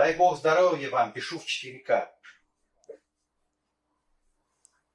[0.00, 2.08] Дай бог здоровья вам, пишу в 4К.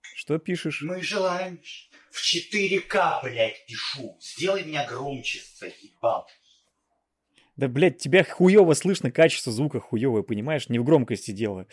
[0.01, 0.81] Что пишешь?
[0.81, 1.61] Мы желаем
[2.09, 4.17] в 4К, блядь, пишу.
[4.19, 6.27] Сделай меня громче, заебал.
[7.55, 10.69] Да, блядь, тебя хуево слышно, качество звука хуевое, понимаешь?
[10.69, 11.67] Не в громкости дело.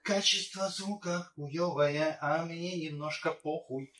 [0.00, 3.92] Качество звука хуевое, а мне немножко похуй.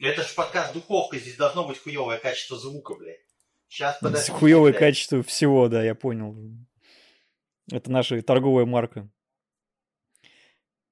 [0.00, 3.31] Это ж подкаст духовка, здесь должно быть хуевое качество звука, блядь.
[3.72, 4.30] Сейчас подожди.
[4.32, 6.36] Хуевое качество всего, да, я понял.
[7.70, 9.08] Это наша торговая марка.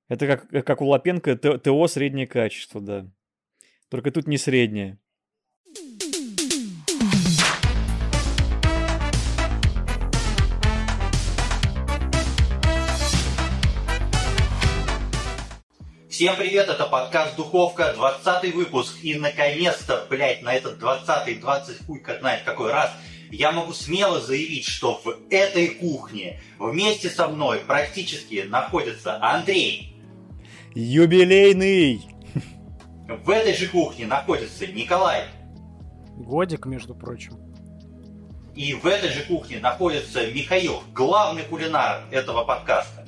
[0.09, 3.07] Это как, как у Лапенко ТО среднее качество, да.
[3.91, 4.99] Только тут не среднее.
[16.21, 18.99] Всем привет, это подкаст Духовка, 20 выпуск.
[19.03, 22.93] И наконец-то, блядь, на этот 20-й, 20 хуй знает какой раз,
[23.31, 29.97] я могу смело заявить, что в этой кухне вместе со мной практически находится Андрей.
[30.75, 32.03] Юбилейный!
[33.25, 35.25] В этой же кухне находится Николай.
[36.19, 37.39] Годик, между прочим.
[38.55, 43.00] И в этой же кухне находится Михаил, главный кулинар этого подкаста.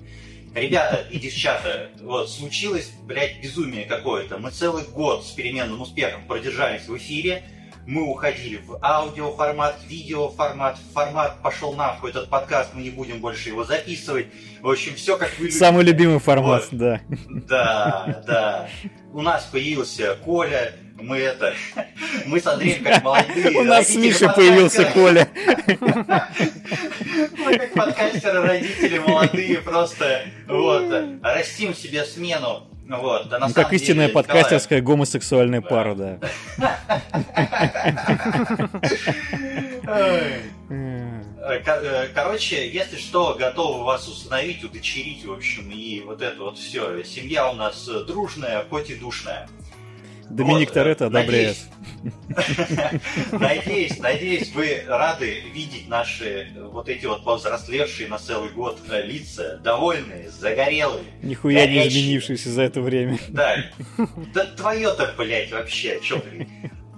[0.55, 4.37] Ребята и девчата, вот случилось, блядь, безумие какое-то.
[4.37, 7.43] Мы целый год с переменным успехом продержались в эфире.
[7.87, 13.65] Мы уходили в аудиоформат, видеоформат, формат пошел нахуй этот подкаст, мы не будем больше его
[13.65, 14.27] записывать.
[14.61, 15.59] В общем, все как вы любите.
[15.59, 16.79] Самый любимый формат, вот.
[16.79, 17.01] да.
[17.29, 18.69] Да, да.
[19.13, 21.55] У нас появился Коля, мы это,
[22.27, 23.59] мы с Андреем как молодые.
[23.59, 25.29] У нас с Мишей появился Коля.
[27.39, 32.69] Мы как подкастеры, родители молодые, просто вот, растим себе смену.
[32.89, 34.97] Вот, да, ну, как истинная деле, подкастерская Николай...
[34.97, 36.19] гомосексуальная пара, да.
[41.45, 47.03] Э, короче, если что, готовы вас установить, удочерить, в общем, и вот это вот все.
[47.05, 49.49] Семья у нас дружная, хоть и душная.
[50.33, 51.57] Доминик вот, Торетто одобряет.
[53.33, 59.61] Надеюсь, надеюсь, вы рады видеть наши вот эти вот повзрослевшие на целый год э, лица,
[59.63, 61.05] довольные, загорелые.
[61.23, 63.19] Нихуя не изменившиеся за это время.
[63.29, 63.57] Да.
[64.35, 66.49] Да твое-то, блядь, вообще, чё ты?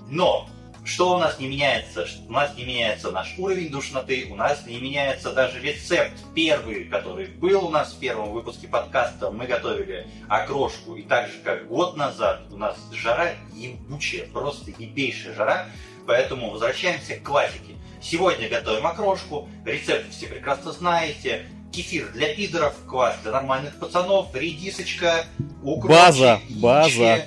[0.08, 0.48] Но
[0.84, 2.06] что у нас не меняется?
[2.28, 7.26] У нас не меняется наш уровень душноты, у нас не меняется даже рецепт первый, который
[7.26, 9.30] был у нас в первом выпуске подкаста.
[9.30, 15.34] Мы готовили окрошку, и так же, как год назад, у нас жара ебучая, просто ебейшая
[15.34, 15.66] жара,
[16.06, 17.74] поэтому возвращаемся к классике.
[18.02, 25.24] Сегодня готовим окрошку, рецепт все прекрасно знаете, кефир для пидоров, квас для нормальных пацанов, редисочка,
[25.62, 27.24] укропчик, База, база.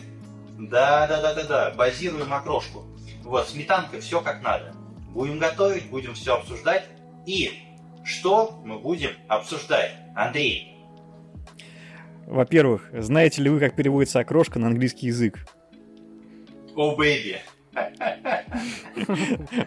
[0.59, 2.85] Да, да, да, да, да, базируем окрошку.
[3.27, 4.73] Вот, сметанка, все как надо.
[5.09, 6.85] Будем готовить, будем все обсуждать.
[7.25, 7.59] И
[8.05, 9.91] что мы будем обсуждать?
[10.15, 10.77] Андрей.
[12.25, 15.45] Во-первых, знаете ли вы, как переводится окрошка на английский язык?
[16.73, 17.41] О, oh, бэйби.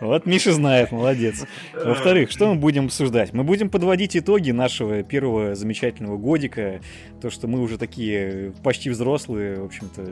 [0.00, 1.46] Вот Миша знает, молодец.
[1.72, 3.32] Во-вторых, что мы будем обсуждать?
[3.32, 6.80] Мы будем подводить итоги нашего первого замечательного годика.
[7.20, 10.06] То, что мы уже такие почти взрослые, в общем-то.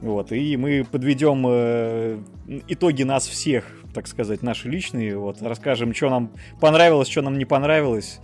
[0.00, 0.32] Вот.
[0.32, 2.18] И мы подведем э,
[2.68, 3.64] итоги нас всех,
[3.94, 5.16] так сказать, наши личные.
[5.16, 5.40] Вот.
[5.40, 6.30] Расскажем, что нам
[6.60, 8.20] понравилось, что нам не понравилось.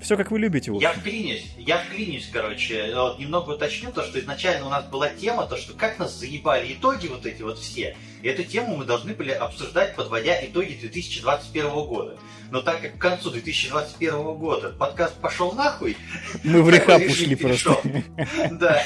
[0.00, 0.70] Все как вы любите.
[0.70, 0.82] Вот.
[0.82, 5.46] Я вклинюсь, я вклинюсь, короче, вот немного уточню то, что изначально у нас была тема,
[5.46, 7.96] то, что как нас заебали итоги вот эти вот все.
[8.22, 12.16] И эту тему мы должны были обсуждать, подводя итоги 2021 года.
[12.50, 15.96] Но так как к концу 2021 года подкаст пошел нахуй...
[16.44, 17.76] Мы в рехаб ушли просто.
[18.52, 18.82] Да,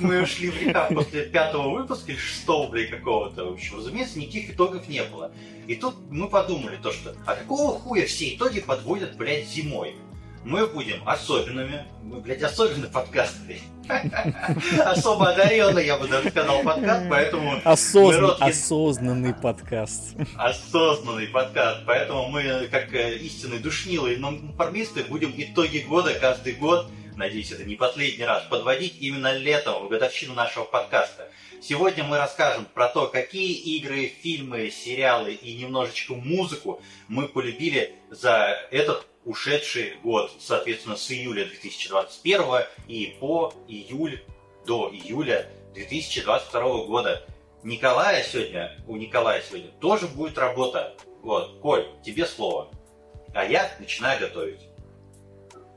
[0.00, 3.44] мы ушли в рехаб после пятого выпуска или шестого, блядь, какого-то.
[3.44, 5.32] В общем, разумеется, никаких итогов не было.
[5.66, 9.94] И тут мы подумали то, что а какого хуя все итоги подводят, блядь, зимой?
[10.44, 13.36] Мы будем особенными, мы, блядь, особенный подкаст.
[14.84, 17.60] Особо одаренный, я бы даже сказал, подкаст, поэтому...
[17.64, 18.26] Осозн...
[18.40, 20.16] Осознанный подкаст.
[20.36, 26.88] Осознанный подкаст, поэтому мы, как э, истинные душнилы и нонконформисты, будем итоги года каждый год,
[27.16, 31.28] надеюсь, это не последний раз, подводить именно летом, в годовщину нашего подкаста.
[31.60, 38.56] Сегодня мы расскажем про то, какие игры, фильмы, сериалы и немножечко музыку мы полюбили за
[38.70, 44.22] этот ушедший год, соответственно, с июля 2021 и по июль
[44.66, 47.26] до июля 2022 года.
[47.62, 50.96] Николая сегодня, у Николая сегодня тоже будет работа.
[51.22, 52.68] Вот, Коль, тебе слово.
[53.34, 54.60] А я начинаю готовить.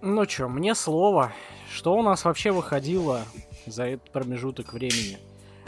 [0.01, 1.33] Ну что, мне слово.
[1.71, 3.23] Что у нас вообще выходило
[3.65, 5.19] за этот промежуток времени?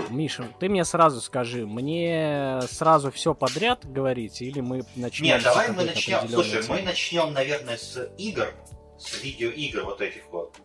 [0.09, 5.25] Миша, ты мне сразу скажи, мне сразу все подряд говорить, или мы начнем?
[5.25, 6.27] Нет, давай мы начнем.
[6.29, 6.81] Слушай, мы темы?
[6.83, 8.47] начнем, наверное, с игр,
[8.97, 10.55] с видеоигр вот этих вот,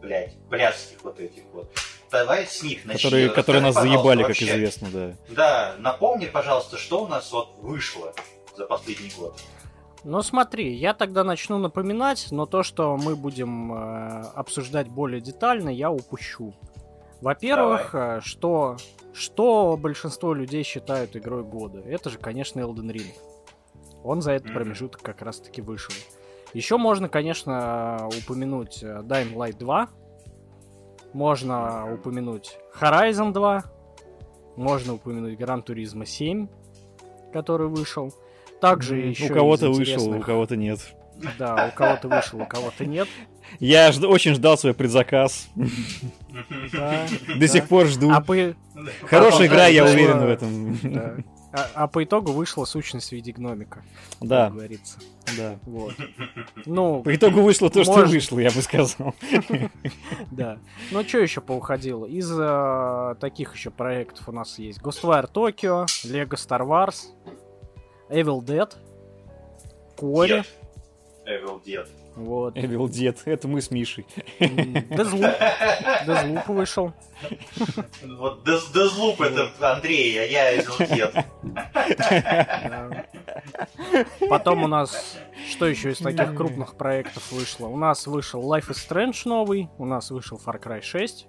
[0.00, 1.72] блядь, блядских вот этих вот.
[2.10, 3.10] Давай с них начнем.
[3.10, 4.46] Которые, которые нас заебали, как вообще.
[4.46, 5.16] известно, да.
[5.28, 8.12] Да, напомни, пожалуйста, что у нас вот вышло
[8.56, 9.38] за последний год.
[10.02, 15.68] Ну смотри, я тогда начну напоминать, но то, что мы будем э, обсуждать более детально,
[15.68, 16.54] я упущу.
[17.20, 18.76] Во-первых, э, что,
[19.12, 21.80] что большинство людей считают игрой года?
[21.80, 23.12] Это же, конечно, Elden Ring.
[24.02, 24.54] Он за этот Мгм.
[24.54, 25.94] промежуток как раз-таки вышел.
[26.54, 29.88] Еще можно, конечно, упомянуть э, Dying Light 2.
[31.12, 33.64] Можно упомянуть Horizon 2.
[34.56, 36.48] Можно упомянуть Gran Turismo 7,
[37.32, 38.12] который вышел.
[38.60, 40.80] Также М, еще у кого-то вышел, у кого-то нет.
[41.38, 43.08] да, у кого-то вышел, у кого-то нет.
[43.58, 45.48] Я жд- очень ждал свой предзаказ.
[47.36, 48.10] До сих пор жду.
[48.10, 48.24] А
[49.06, 50.78] Хорошая игра, я уверен в этом.
[51.52, 53.82] А- а по итогу вышла сущность в виде гномика.
[54.20, 54.98] как Да, говорится.
[55.36, 55.58] да.
[55.66, 55.94] Вот.
[56.64, 58.10] Ну, По итогу вышло то, что Может.
[58.12, 59.16] вышло, я бы сказал.
[60.30, 60.58] да.
[60.92, 62.06] Ну, что еще поуходило?
[62.06, 67.06] Из э, таких еще проектов у нас есть Ghostwire Tokyo, Lego Star Wars,
[68.08, 68.72] Evil Dead,
[69.96, 70.44] Кори.
[71.26, 71.88] Evil Dead.
[72.16, 72.56] Вот.
[72.58, 74.06] Evil Dead, это мы с Мишей.
[74.38, 75.34] Deathloop.
[76.06, 76.92] Deathloop вышел.
[78.04, 81.24] Вот Дез- Дезлуп это Андрей, а я Evil Dead.
[84.28, 85.18] Потом у нас,
[85.50, 87.66] что еще из таких крупных проектов вышло?
[87.66, 91.26] У нас вышел Life is Strange новый, у нас вышел Far Cry 6,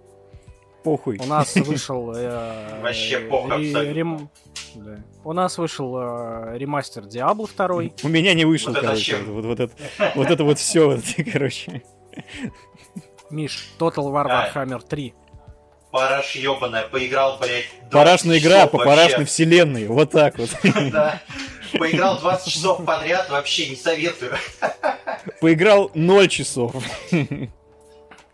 [0.84, 1.18] Похуй.
[1.20, 2.12] у нас вышел...
[2.16, 3.92] э, Вообще пох ре- абсолютно.
[3.94, 4.30] рем-
[4.76, 4.98] да.
[5.24, 7.94] У нас вышел э, ремастер Diablo 2.
[8.04, 9.18] У меня не вышел, Вот это короче.
[10.16, 11.00] Вот, это, вот все,
[11.32, 11.84] короче.
[13.30, 14.52] Миш, Total War.
[14.54, 15.14] Warhammer 3.
[15.92, 19.88] Параш ебаная, поиграл, блядь, 20 Парашная игра по парашной вселенной.
[19.88, 20.50] Вот так вот.
[20.92, 21.22] Да.
[21.78, 24.34] Поиграл 20 часов подряд, вообще не советую.
[25.40, 26.74] Поиграл 0 часов.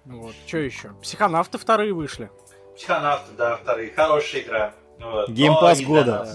[0.08, 0.34] Вот.
[0.46, 0.94] Что еще?
[1.02, 2.30] Психонавты вторые вышли.
[2.76, 3.92] Психонавты, да, вторые.
[3.92, 4.74] Хорошая игра.
[5.00, 5.30] Вот.
[5.30, 6.28] Геймпас года.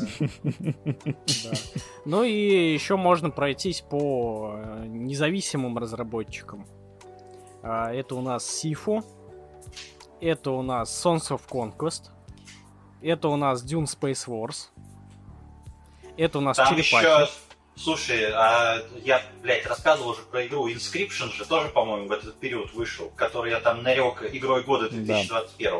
[2.04, 6.66] Ну и еще можно пройтись по э, независимым разработчикам.
[7.62, 9.02] А, Это у нас Сифу.
[10.20, 12.10] Это у нас Sons of Conquest.
[13.00, 14.68] Это у нас Dune Space Wars.
[16.16, 17.04] Это у нас Там Черепахи.
[17.04, 17.30] еще...
[17.74, 22.72] Слушай, а я, блядь, рассказывал уже про игру Inscription же тоже, по-моему, в этот период
[22.74, 25.72] вышел, который я там нарек игрой года 2021.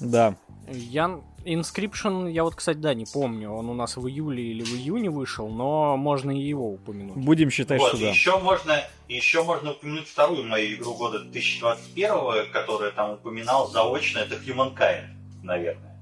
[0.00, 0.34] Да.
[0.68, 1.20] Я...
[1.44, 5.10] Inscription, я вот, кстати, да, не помню, он у нас в июле или в июне
[5.10, 7.16] вышел, но можно и его упомянуть.
[7.16, 8.08] Будем считать, Вот, что да.
[8.08, 14.20] еще можно, еще можно упомянуть вторую мою игру года 2021, которую я там упоминал заочно,
[14.20, 15.08] это Humankind,
[15.42, 15.98] наверное,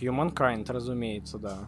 [0.00, 1.58] Humankind, разумеется, да.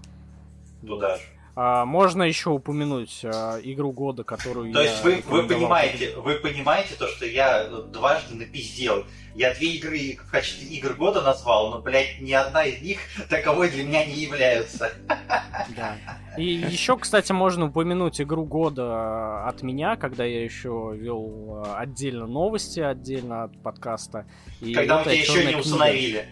[0.85, 1.23] туда же.
[1.55, 6.37] А, можно еще упомянуть а, игру года, которую То я есть вы, вы понимаете, вы
[6.37, 9.05] понимаете то, что я дважды напиздел.
[9.35, 13.71] Я две игры в качестве игр года назвал, но, блядь, ни одна из них таковой
[13.71, 14.91] для меня не являются.
[15.77, 15.97] Да.
[16.37, 22.27] И еще, кстати, можно упомянуть игру года от меня, когда я еще вел а, отдельно
[22.27, 24.27] новости, отдельно от подкаста.
[24.61, 25.61] И Когда мы тебя еще «Чёрная не книга».
[25.61, 26.27] установили.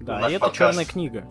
[0.00, 0.58] Да, и это подкаст.
[0.58, 1.26] черная книга.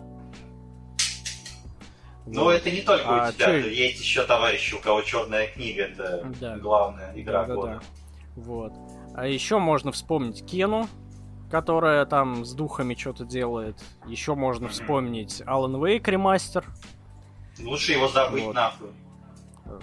[2.26, 2.50] Но Вот.
[2.54, 6.26] это не только А у тебя, чё- есть еще товарищи, у кого черная книга, это
[6.40, 6.56] Да.
[6.58, 7.54] главная игра Да-да-да.
[7.54, 7.80] года.
[8.36, 8.72] Вот.
[9.16, 10.86] А еще можно вспомнить Кену,
[11.50, 13.76] которая там с духами что-то делает.
[14.06, 14.72] Еще можно Мгм.
[14.72, 16.64] вспомнить Alan Wake ремастер.
[17.62, 18.54] Лучше его забыть Вот.
[18.54, 18.88] нахуй.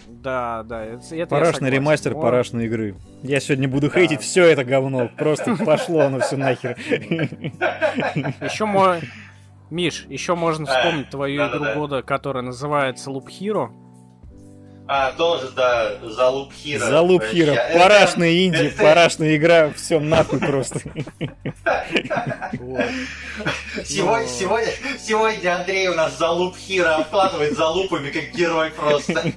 [0.08, 2.96] Да, да, это, Парашный ремастер Но- парашной игры.
[3.24, 5.10] Я сегодня буду хейтить все это говно.
[5.18, 6.78] Просто пошло оно все нахер.
[8.42, 8.66] Еще.
[9.70, 11.74] Миш, еще можно А, вспомнить твою игру да-да-да.
[11.76, 13.70] года, которая называется Loop Hero.
[14.90, 16.86] А, тоже, да, за Луп Хиро.
[16.86, 17.52] За луп Вообще, хиро.
[17.52, 19.70] это- Парашная инди, это- парашная игра.
[19.72, 20.80] Все нахуй просто.
[23.84, 28.72] Сегодня, Но- сегодня, сегодня Андрей у нас за Луп Хиро обкладывает за лупами, как герой
[28.72, 29.14] просто.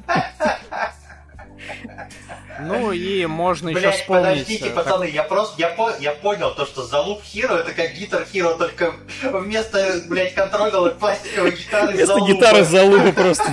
[2.66, 4.24] Ну и можно еще вспомнить...
[4.24, 7.54] подождите, э, как- пацаны, я просто, я, по- я понял то, что за Луп Хиро
[7.54, 12.32] это как Гитар Хиро, только вместо, блять, контроллера пластиковой гитары Вместо залупа.
[12.32, 13.44] гитары за лупу просто.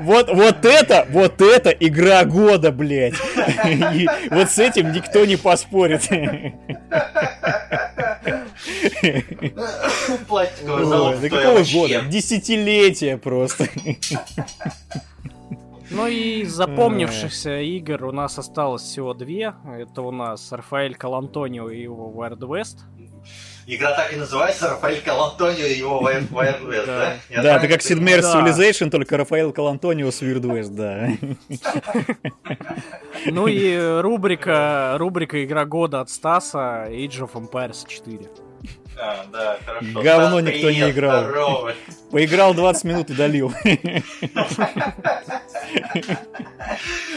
[0.00, 3.14] Вот, вот это, вот это игра года, блядь.
[3.94, 6.02] И вот с этим никто не поспорит.
[10.28, 11.16] Пластиковая Ой, залупа.
[11.18, 12.00] Да какого года?
[12.08, 13.68] Десятилетия просто.
[15.94, 19.54] Ну и из запомнившихся игр у нас осталось всего две.
[19.78, 22.78] Это у нас Рафаэль Калантонио и его Wild West.
[23.66, 26.30] Игра так и называется Рафаэль Калантонио и его Wild
[26.66, 27.16] West, да?
[27.42, 31.08] Да, это как Sid Meier's Civilization, только Рафаэль Калантонио с Weird West, да.
[33.26, 38.18] Ну и рубрика, рубрика «Игра года» от Стаса Age of Empires 4.
[39.00, 40.02] А, да, хорошо.
[40.02, 41.68] Говно никто не играл.
[42.14, 43.52] Поиграл 20 минут и долил.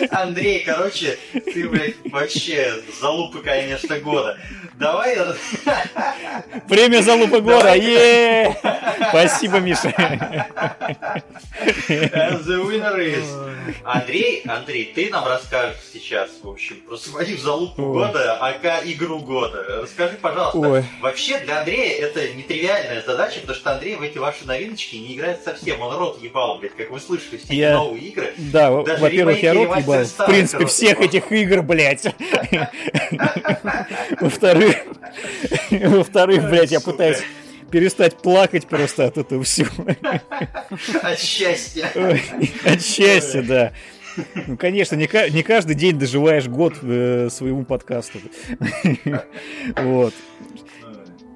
[0.09, 4.39] Андрей, короче, ты, блядь, вообще залупы, конечно, года.
[4.79, 5.15] Давай...
[6.67, 8.57] Премия залупы года, е
[9.09, 9.89] Спасибо, Миша.
[11.87, 13.47] The winner is...
[13.83, 17.93] Андрей, Андрей, ты нам расскажешь сейчас, в общем, про свою залупу Ой.
[18.07, 19.81] года, ака игру года.
[19.81, 20.57] Расскажи, пожалуйста.
[20.59, 20.85] Ой.
[21.01, 25.43] Вообще, для Андрея это нетривиальная задача, потому что Андрей в эти ваши новиночки не играет
[25.43, 25.81] совсем.
[25.81, 27.73] Он рот ебал, блядь, как вы слышали, все я...
[27.73, 28.33] новые игры.
[28.37, 30.03] Да, во-первых, я рот ебал.
[30.03, 32.05] В принципе, всех этих игр, блядь.
[34.21, 34.75] Во-вторых,
[35.71, 37.21] во-вторых, блядь, я пытаюсь
[37.71, 39.69] перестать плакать просто от этого всего.
[41.01, 41.89] От счастья.
[42.65, 43.73] От счастья, да.
[44.47, 48.19] Ну, конечно, не, не каждый день доживаешь год э, своему подкасту.
[49.75, 50.13] Вот.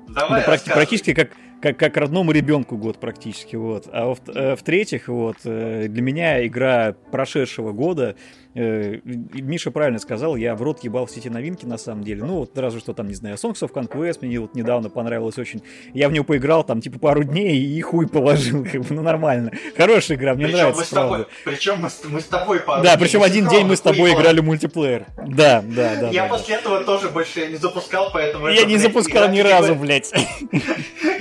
[0.08, 1.32] Давай, да, практически как
[1.62, 3.88] как, как родному ребенку год практически, вот.
[3.92, 8.16] А э, в-третьих, вот, э, для меня игра прошедшего года
[8.54, 12.24] Э, Миша правильно сказал, я в рот ебал все эти новинки на самом деле.
[12.24, 15.62] Ну, вот разве что там, не знаю, Songs of Conquest мне вот недавно понравилось очень.
[15.94, 19.52] Я в него поиграл там типа пару дней и хуй положил, как бы, ну нормально.
[19.78, 22.98] Хорошая игра, мне причем нравится, мы с тобой, Причем мы, мы с тобой пару Да,
[22.98, 25.06] причем один день мы с тобой играли в мультиплеер.
[25.18, 26.10] Да, да, да.
[26.10, 26.62] Я да, после да.
[26.62, 28.48] этого тоже больше не запускал, поэтому...
[28.48, 30.12] Я это, не блядь, запускал ни разу, блядь.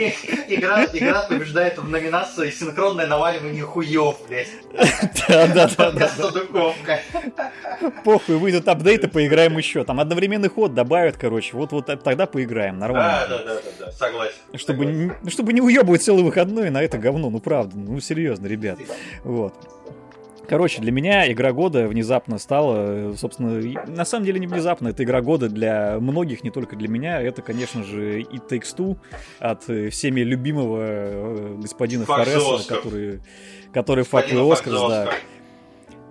[0.48, 4.48] Игра, игра побеждает в номинации синхронное наваливание хуев, блядь.
[5.28, 5.90] Да, да, да.
[5.92, 6.10] да.
[8.04, 9.84] Похуй, выйдут апдейты, поиграем еще.
[9.84, 11.56] Там одновременный ход добавят, короче.
[11.56, 13.26] Вот, вот тогда поиграем, нормально.
[13.28, 13.92] Да, да, да, да, да.
[13.92, 14.34] согласен.
[14.54, 15.14] Чтобы, согласен.
[15.22, 18.78] Не, чтобы не уебывать целый выходной на это говно, ну правда, ну серьезно, ребят.
[19.24, 19.54] Вот.
[20.50, 25.20] Короче, для меня игра года внезапно стала, собственно, на самом деле не внезапно, это игра
[25.20, 27.22] года для многих, не только для меня.
[27.22, 28.98] Это, конечно же, It Takes Two
[29.38, 29.62] от
[29.92, 33.20] всеми любимого э, господина Фореса, который,
[33.72, 35.10] который факт Оскарс, да.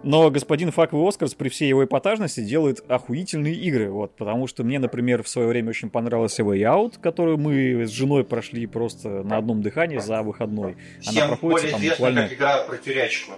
[0.04, 4.80] Но господин Факовый Оскарс при всей его эпатажности делает охуительные игры, вот, потому что мне,
[4.80, 9.38] например, в свое время очень понравился Way Out, которую мы с женой прошли просто на
[9.38, 10.78] одном дыхании за выходной.
[11.02, 12.22] Всем она проходит более там буквально...
[12.24, 13.34] как игра про тюрячку.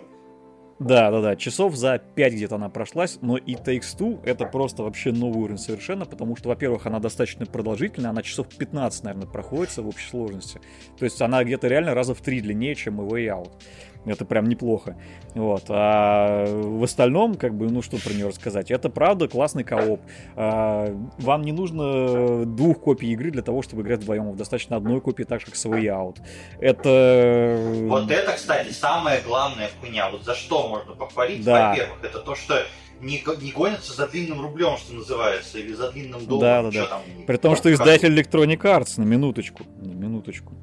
[0.81, 4.81] Да, да, да, часов за 5 где-то она прошлась, но и Takes Two это просто
[4.81, 9.83] вообще новый уровень совершенно, потому что, во-первых, она достаточно продолжительная, она часов 15, наверное, проходится
[9.83, 10.59] в общей сложности.
[10.97, 13.51] То есть она где-то реально раза в три длиннее, чем и Way Out.
[14.05, 14.95] Это прям неплохо.
[15.35, 15.65] Вот.
[15.69, 18.71] А в остальном, как бы, ну что про нее рассказать?
[18.71, 20.01] Это правда классный кооп.
[20.35, 24.35] А, вам не нужно двух копий игры для того, чтобы играть вдвоем.
[24.35, 26.17] Достаточно одной копии, так же, как с Way Out.
[26.59, 27.57] Это...
[27.87, 30.09] Вот это, кстати, самая главная хуйня.
[30.09, 31.69] Вот за что можно похвалить, да.
[31.69, 32.63] во-первых, это то, что
[33.01, 36.71] не, не гонятся за длинным рублем, что называется, или за длинным долларом.
[36.71, 36.87] Да, да, да.
[36.87, 40.53] Там, При том, что издатель Electronic Arts, на минуточку, на минуточку.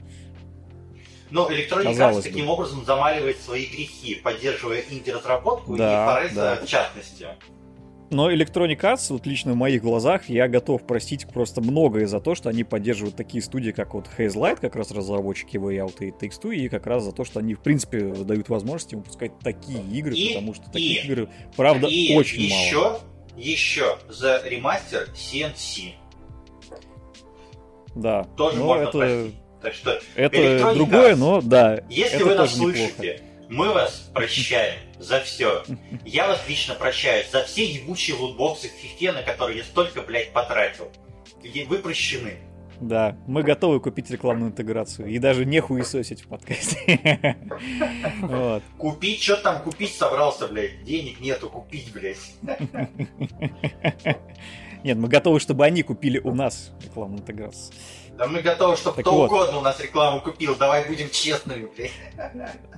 [1.30, 2.52] Но Electronic Arts таким бы.
[2.52, 6.56] образом замаливает свои грехи, поддерживая инди-разработку да, и Фореса да.
[6.56, 7.26] в частности.
[8.10, 12.34] Но Electronic Arts, вот лично в моих глазах, я готов простить просто многое за то,
[12.34, 16.10] что они поддерживают такие студии, как вот Haze Light, как раз разработчики Way Out и
[16.10, 19.82] Takes Two, и как раз за то, что они, в принципе, дают возможность выпускать такие
[19.82, 23.00] игры, и, потому что таких и, игр, правда, и очень еще, мало.
[23.36, 25.92] Еще за ремастер CNC.
[27.94, 28.24] Да.
[28.36, 28.98] Тоже можно это...
[28.98, 29.34] простить.
[29.62, 31.80] Так что это другое, но да.
[31.88, 35.64] Если вы нас слышите, мы вас прощаем за все.
[36.04, 40.32] Я вас лично прощаю за все ебучие лутбоксы в фифте, на которые я столько, блядь,
[40.32, 40.90] потратил.
[41.66, 42.38] Вы прощены.
[42.80, 47.36] Да, мы готовы купить рекламную интеграцию и даже не хуесосить в подкасте.
[48.20, 48.62] вот.
[48.76, 50.84] Купить, что там купить собрался, блядь?
[50.84, 52.18] Денег нету, купить, блядь.
[54.84, 57.74] Нет, мы готовы, чтобы они купили у нас рекламную интеграцию.
[58.18, 59.26] Да мы готовы, чтобы так кто вот.
[59.26, 60.56] угодно у нас рекламу купил.
[60.56, 61.92] Давай будем честными, блядь.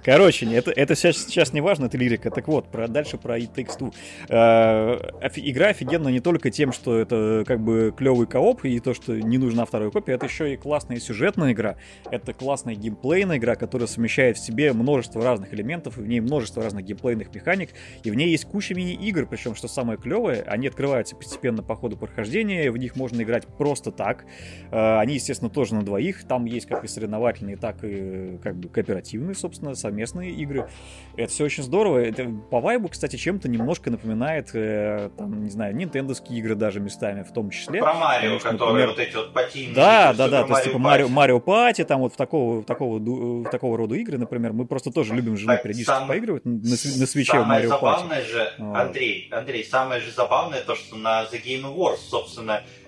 [0.05, 2.31] Короче, это, это сейчас, сейчас не важно, это лирика.
[2.31, 3.95] Так вот, про, дальше про It Takes Two.
[4.29, 9.19] Э, игра офигенна не только тем, что это как бы клевый кооп и то, что
[9.19, 11.77] не нужна вторая копия, это еще и классная сюжетная игра.
[12.11, 16.63] Это классная геймплейная игра, которая совмещает в себе множество разных элементов, и в ней множество
[16.63, 17.71] разных геймплейных механик,
[18.05, 21.97] и в ней есть куча мини-игр, причем, что самое клевое, они открываются постепенно по ходу
[21.97, 24.27] прохождения, в них можно играть просто так.
[24.71, 26.25] Э, они, естественно, тоже на двоих.
[26.25, 30.69] Там есть как и соревновательные, так и как бы кооперативные, собственно, совместные игры.
[31.17, 31.99] Это все очень здорово.
[31.99, 37.23] Это по вайбу, кстати, чем-то немножко напоминает, э, там, не знаю, нинтендовские игры даже местами
[37.23, 37.81] в том числе.
[37.81, 38.89] Про Марио, что, которые например...
[38.89, 39.75] вот эти вот патинки.
[39.75, 43.77] Да, да, да, то есть типа Марио, Марио Пати, там вот в такого, такого, такого
[43.77, 46.09] рода игры, например, мы просто тоже любим жену периодически сам...
[46.09, 46.67] поигрывать на, на
[47.07, 47.81] свече в Марио Пати.
[47.81, 52.63] Самое забавное же, Андрей, Андрей, самое же забавное то, что на The Game Awards, собственно,
[52.63, 52.80] э,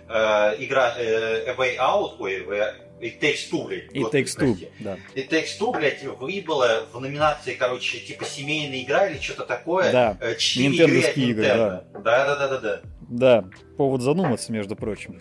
[0.59, 2.45] игра э, A Way Out, ой,
[3.01, 3.93] It Takes Two, блядь.
[3.93, 4.97] It Takes Two, да.
[5.15, 9.91] It Takes Two, блядь, выбыла в номинации, короче, типа семейная игра или что-то такое.
[9.91, 11.85] Да, э, Нинтендовские игры, да.
[11.95, 12.81] Да, да, да, да, да.
[13.01, 13.45] Да,
[13.77, 15.21] повод задуматься, между прочим.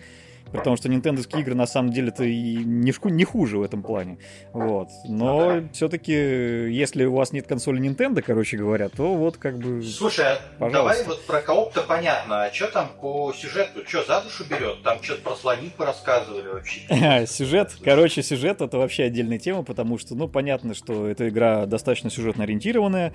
[0.52, 4.18] Потому что нинтендовские игры на самом деле-то и не, не хуже в этом плане.
[4.52, 4.88] Вот.
[5.04, 5.68] Но ага.
[5.72, 9.82] все-таки, если у вас нет консоли Nintendo, короче говоря, то вот как бы.
[9.82, 11.04] Слушай, а пожалуйста.
[11.04, 12.44] давай вот про кооп-то понятно.
[12.44, 13.80] А что там по сюжету?
[13.86, 14.82] Что за душу берет?
[14.82, 17.26] Там что-то про слонику рассказывали вообще.
[17.26, 17.72] сюжет.
[17.82, 22.44] Короче, сюжет это вообще отдельная тема, потому что, ну, понятно, что эта игра достаточно сюжетно
[22.44, 23.12] ориентированная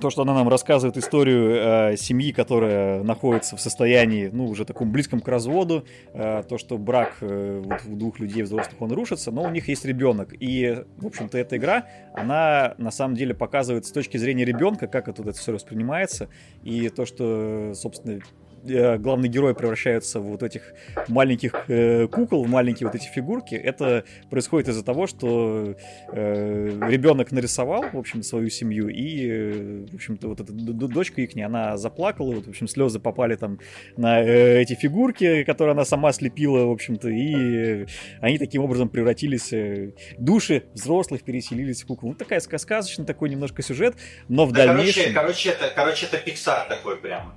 [0.00, 4.90] то, что она нам рассказывает историю э, семьи, которая находится в состоянии, ну, уже таком
[4.92, 9.30] близком к разводу, э, то, что брак э, вот, у двух людей взрослых, он рушится,
[9.30, 10.34] но у них есть ребенок.
[10.38, 15.08] И, в общем-то, эта игра, она на самом деле показывает с точки зрения ребенка, как
[15.08, 16.28] это, это все воспринимается,
[16.62, 18.20] и то, что, собственно,
[18.66, 20.74] Э, главный герой превращается в вот этих
[21.08, 25.76] маленьких э, кукол, в маленькие вот эти фигурки, это происходит из-за того, что
[26.12, 31.30] э, ребенок нарисовал, в общем, свою семью, и, э, в общем-то, вот эта дочка их,
[31.44, 33.58] она заплакала, вот, в общем, слезы попали там
[33.96, 37.86] на э, эти фигурки, которые она сама слепила, в общем-то, и
[38.20, 42.10] они таким образом превратились, э, души взрослых переселились в кукол.
[42.10, 43.96] Ну, такая сказочный такой немножко сюжет,
[44.28, 45.12] но в да, дальнейшем...
[45.12, 47.36] Короче, короче, это, короче, это Pixar такой прямо.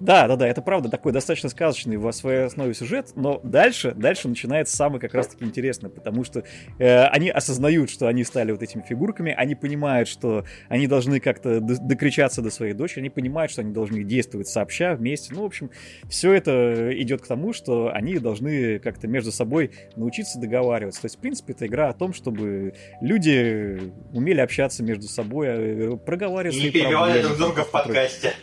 [0.00, 4.28] Да, да, да, это правда такой достаточно сказочный в своей основе сюжет, но дальше, дальше
[4.28, 6.44] начинается самое как раз-таки интересное, потому что
[6.78, 11.60] э, они осознают, что они стали вот этими фигурками, они понимают, что они должны как-то
[11.60, 15.34] докричаться до своей дочери, они понимают, что они должны действовать сообща, вместе.
[15.34, 15.70] Ну, в общем,
[16.08, 21.02] все это идет к тому, что они должны как-то между собой научиться договариваться.
[21.02, 25.96] То есть, в принципе, это игра о том, чтобы люди умели общаться между собой, э,
[25.96, 28.34] проговаривать не перебивали друг друга в подкасте.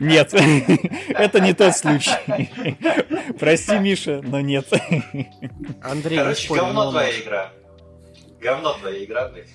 [0.00, 0.32] Нет,
[1.08, 2.50] это не тот случай.
[3.38, 4.66] Прости, Миша, но нет.
[5.82, 7.52] Андрей, Короче, говно твоя игра.
[8.40, 9.48] Говно твоя игра, блядь.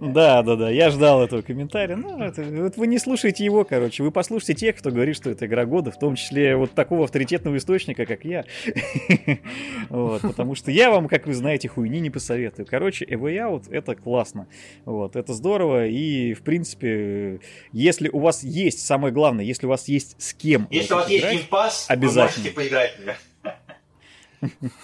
[0.00, 1.96] Да, да, да, я ждал этого комментария.
[1.96, 5.46] Ну, это, вот вы не слушаете его, короче, вы послушайте тех, кто говорит, что это
[5.46, 8.44] игра года, в том числе вот такого авторитетного источника, как я.
[9.90, 12.66] Вот, потому что я вам, как вы знаете, хуйни не посоветую.
[12.66, 14.48] Короче, A Way Out— это классно.
[14.84, 17.40] Вот, это здорово, и, в принципе,
[17.72, 21.08] если у вас есть, самое главное, если у вас есть с кем Если у вас
[21.08, 22.96] есть геймпас, вы можете поиграть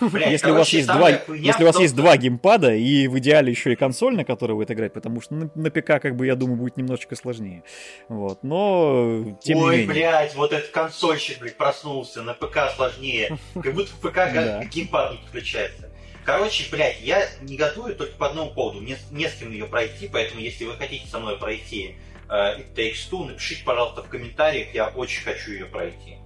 [0.00, 3.50] в если у вас есть два, если у вас есть два геймпада и в идеале
[3.50, 6.26] еще и консоль, на которой вы это играете, потому что на, на ПК, как бы,
[6.26, 7.62] я думаю, будет немножечко сложнее.
[8.08, 9.86] Вот, но тем Ой, не менее.
[9.86, 13.38] блядь, вот этот консольщик, блядь, проснулся, на ПК сложнее.
[13.54, 14.64] Как будто в ПК да.
[14.64, 15.90] геймпад не подключается.
[16.24, 18.80] Короче, блядь, я негодую только по одному поводу.
[18.80, 21.96] Мне не с кем ее пройти, поэтому если вы хотите со мной пройти
[22.28, 26.19] uh, It Takes Two, напишите, пожалуйста, в комментариях, я очень хочу ее пройти.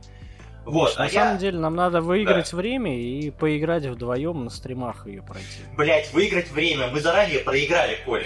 [0.65, 1.39] Вот, на а самом я...
[1.39, 2.57] деле нам надо выиграть да.
[2.57, 5.61] время и поиграть вдвоем на стримах ее пройти.
[5.77, 6.89] Блять, выиграть время.
[6.89, 8.25] Мы заранее проиграли, Коль.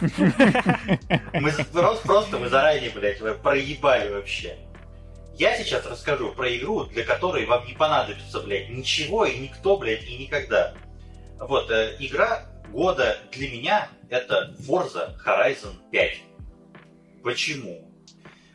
[1.34, 4.56] Мы просто, просто мы заранее, блядь, проебали вообще.
[5.34, 10.04] Я сейчас расскажу про игру, для которой вам не понадобится, блядь, ничего и никто, блядь,
[10.04, 10.72] и никогда.
[11.38, 16.18] Вот, э, игра года для меня это Forza Horizon 5.
[17.22, 17.89] Почему?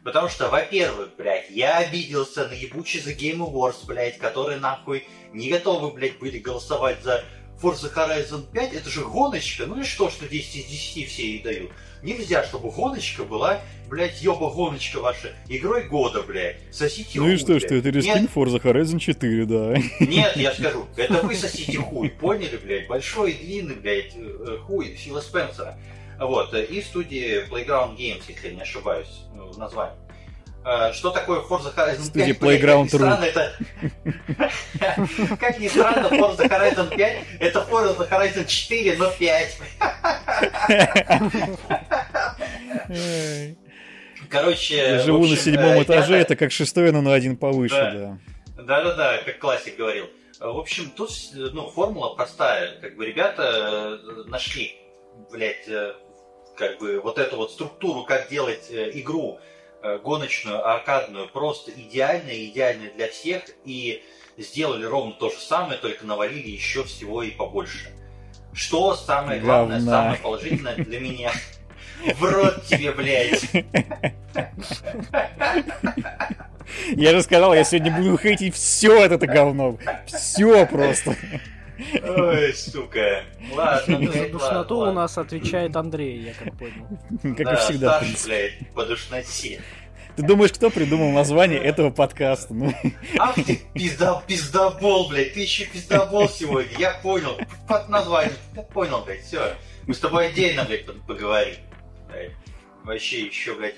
[0.05, 5.49] Потому что, во-первых, блядь, я обиделся на ебучий The Game Awards, блядь, которые нахуй не
[5.49, 7.23] готовы, блядь, были голосовать за
[7.59, 8.73] Forza Horizon 5.
[8.73, 9.65] Это же гоночка.
[9.65, 11.71] Ну и что, что 10 из 10 все ей дают?
[12.03, 16.57] Нельзя, чтобы гоночка была, блядь, ёба гоночка ваша, игрой года, блядь.
[16.71, 17.63] Сосите Ну хуй, и что, блядь.
[17.63, 19.75] что это рескин Forza Horizon 4, да.
[20.01, 22.85] Нет, я скажу, это вы сосите хуй, поняли, блядь?
[22.85, 25.79] Большой и длинный, блядь, э, хуй Фила Спенсера.
[26.19, 29.97] Вот, э, и студии Playground Games, если я не ошибаюсь ну, в названии.
[30.65, 32.05] Э, что такое Forza Horizon 5?
[32.05, 33.53] Студия Playground Как это...
[35.39, 39.57] Как ни странно, Forza Horizon 5 это Forza Horizon 4, но 5.
[44.29, 44.75] Короче...
[44.75, 48.17] Я живу на седьмом э, этаже, это как шестой, но на один повыше, да.
[48.63, 50.09] Да-да-да, как классик говорил.
[50.39, 52.79] В общем, тут ну, формула простая.
[52.81, 54.75] Как бы ребята нашли,
[55.31, 55.69] блядь,
[56.55, 59.39] как бы вот эту вот структуру, как делать э, игру
[59.81, 64.03] э, гоночную, аркадную, просто идеальная, идеальная для всех, и
[64.37, 67.89] сделали ровно то же самое, только навалили еще всего и побольше.
[68.53, 69.91] Что самое главное, Говна.
[69.91, 71.31] самое положительное для меня?
[72.15, 73.43] В рот тебе, блядь!
[76.95, 79.77] Я же сказал, я сегодня буду хейтить все это говно.
[80.07, 81.15] Все просто.
[82.03, 83.23] Ой, сука.
[83.53, 86.87] Ладно, ну, За ладно, душноту у нас отвечает Андрей, я как понял.
[87.21, 88.27] Как и Да, всегда, принципе.
[88.59, 89.61] блядь, по душноте.
[90.15, 92.53] Ты думаешь, кто придумал название этого подкаста?
[92.53, 92.73] Ну,
[93.19, 99.01] Ах ты пизда, пиздобол, блядь, ты еще пиздобол сегодня, я понял, под названием, я понял,
[99.05, 99.55] блядь, все.
[99.87, 101.55] Мы с тобой отдельно, блядь, поговорим.
[102.07, 102.31] Блядь.
[102.85, 103.75] Вообще еще, блядь,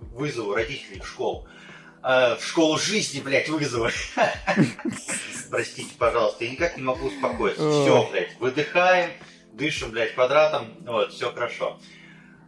[0.00, 1.46] вызову родителей в школу.
[2.06, 3.88] А, в школу жизни, блядь, вызову.
[5.50, 7.62] Простите, пожалуйста, я никак не могу успокоиться.
[7.62, 9.10] Все, блядь, выдыхаем,
[9.54, 11.80] дышим, блядь, квадратом, вот, все хорошо.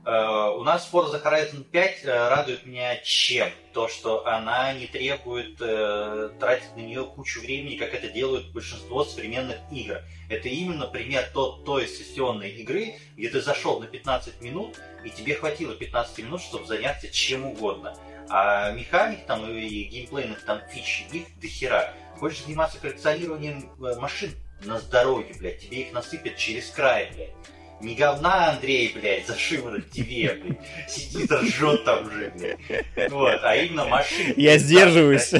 [0.04, 3.48] Э, У нас Forza Horizon 5 э, радует меня чем?
[3.72, 9.06] То, что она не требует э, тратить на нее кучу времени, как это делают большинство
[9.06, 10.02] современных игр.
[10.28, 15.34] Это именно пример тот, той сессионной игры, где ты зашел на 15 минут, и тебе
[15.34, 17.96] хватило 15 минут, чтобы заняться чем угодно.
[18.28, 21.92] А механик там и геймплейных там фич, их до хера.
[22.18, 24.32] Хочешь заниматься коллекционированием э, машин?
[24.64, 27.32] На здоровье, блядь, тебе их насыпят через край, блядь.
[27.80, 30.90] Не говна Андрей, блядь, за шиворот тебе, блядь.
[30.90, 33.10] Сидит, ржет там уже, блядь.
[33.10, 34.32] Вот, а именно машины.
[34.36, 35.34] я сдерживаюсь.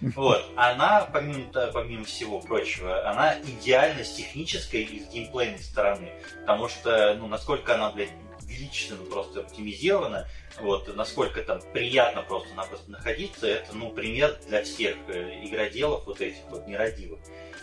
[0.00, 6.08] Вот, она, помимо, помимо всего прочего, она идеальна с технической и с геймплейной стороны.
[6.40, 8.10] Потому что, ну, насколько она, блядь,
[8.46, 10.26] величественно просто оптимизирована,
[10.60, 16.42] вот, насколько там приятно просто-напросто находиться, это, ну, пример для всех э, игроделов вот этих
[16.50, 17.18] вот нерадивых.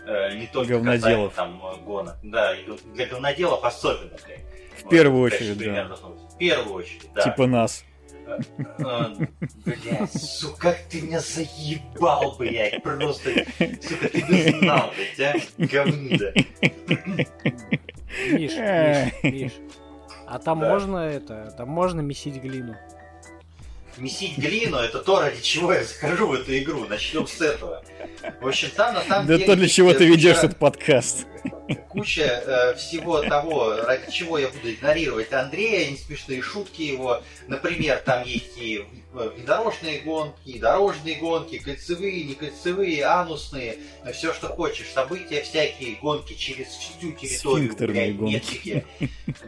[0.06, 1.32] Э, не только Говноделов.
[1.34, 2.15] касаемо, там э, гонок.
[2.24, 2.56] Да,
[2.93, 4.41] для говноделов особенно, блядь.
[4.84, 5.96] В первую Вот, очередь, пример да.
[5.96, 7.22] В первую очередь, да.
[7.22, 7.86] Типа нас.
[9.65, 13.30] Блядь, сука, как ты меня заебал, блядь, просто,
[13.82, 16.34] сука, ты бы знал, блядь, а, говнида.
[18.32, 19.52] Миш, Миш, Миш.
[20.34, 20.67] А там Да.
[20.69, 22.76] можно это, там можно месить глину.
[24.00, 27.84] Месить глину, это то, ради чего я захожу в эту игру, начнем с этого.
[28.41, 29.46] В общем, там на самом Да деле...
[29.46, 31.28] то, для чего э, ты ведешь куча- этот подкаст.
[31.89, 37.22] куча э, всего того, ради чего я буду игнорировать Андрея, не смешные шутки его.
[37.48, 43.78] Например, там есть и э, внедорожные гонки, и дорожные гонки, кольцевые, не кольцевые, анусные,
[44.12, 44.88] все, что хочешь.
[44.91, 48.86] События всякие, гонки через всю территорию, Сфинктерные блядь, гонки.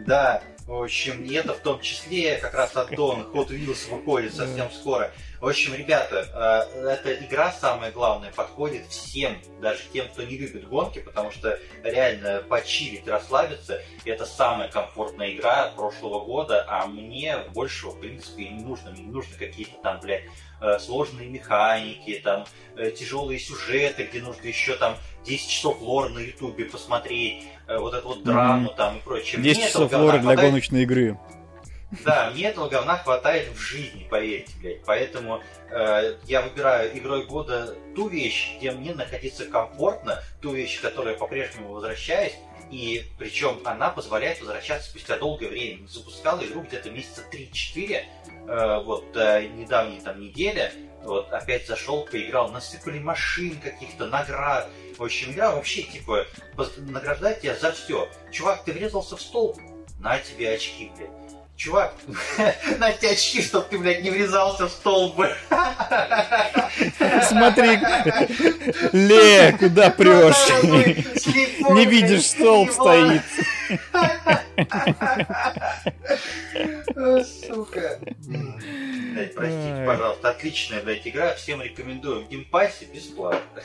[0.06, 4.71] Да, в общем, и это в том числе как раз аддон Hot Wheels выходит совсем
[4.71, 5.12] скоро.
[5.39, 10.67] В общем, ребята, э, эта игра, самое главное, подходит всем, даже тем, кто не любит
[10.67, 17.91] гонки, потому что реально почилить, расслабиться, это самая комфортная игра прошлого года, а мне большего,
[17.91, 18.89] в принципе, и не нужно.
[18.89, 20.23] Мне не нужны какие-то там, блядь,
[20.62, 26.19] э, сложные механики, там, э, тяжелые сюжеты, где нужно еще там 10 часов лор на
[26.19, 29.41] ютубе посмотреть, вот эту вот драму там и прочее.
[29.41, 30.49] 10 Мне часов лора для хватает.
[30.49, 31.17] гоночной игры.
[32.04, 34.84] Да, мне этого говна хватает в жизни, поверьте, блядь.
[34.86, 40.82] Поэтому э, я выбираю игрой года ту вещь, где мне находиться комфортно, ту вещь, к
[40.82, 42.34] которой я по-прежнему возвращаюсь,
[42.71, 45.88] и причем она позволяет возвращаться спустя долгое время.
[45.88, 48.04] Запускал игру где-то месяца 3-4,
[48.47, 50.71] э, вот до недавней там недели,
[51.06, 54.70] вот опять зашел, поиграл, насыпали машин каких-то, наград.
[54.98, 56.26] В общем, игра вообще типа
[56.78, 58.10] награждает тебя за все.
[58.32, 59.58] Чувак, ты врезался в столб,
[60.00, 61.24] на тебе очки, блядь.
[61.58, 61.94] Чувак,
[62.80, 65.22] на тебе очки, чтоб ты, блядь, не врезался в столб.
[67.24, 67.80] Смотри,
[68.91, 70.36] Ле, куда прешь?
[71.22, 73.22] Слепой, Не видишь, столб слепой.
[73.22, 73.22] стоит.
[77.48, 78.00] Сука.
[79.13, 80.30] Блядь, простите, пожалуйста.
[80.30, 81.36] Отличная, блядь, игра.
[81.36, 82.26] Всем рекомендую.
[82.26, 83.63] В геймпассе бесплатно.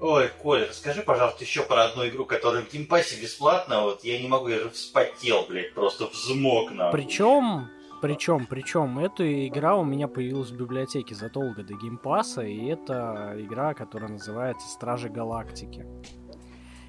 [0.00, 3.82] Ой, Коля, расскажи, пожалуйста, еще про одну игру, которая в геймпассе бесплатно.
[3.82, 6.90] Вот я не могу, я же вспотел, блядь, просто взмок на.
[6.92, 7.68] Причем,
[8.00, 13.74] причем, причем, эта игра у меня появилась в библиотеке задолго до геймпаса, и это игра,
[13.74, 15.84] которая называется Стражи Галактики.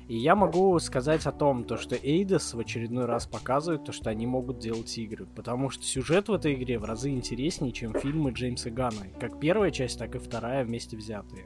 [0.07, 4.09] И я могу сказать о том, то, что Эйдос в очередной раз показывает то, что
[4.09, 5.27] они могут делать игры.
[5.35, 9.05] Потому что сюжет в этой игре в разы интереснее, чем фильмы Джеймса Ганна.
[9.19, 11.45] Как первая часть, так и вторая вместе взятые.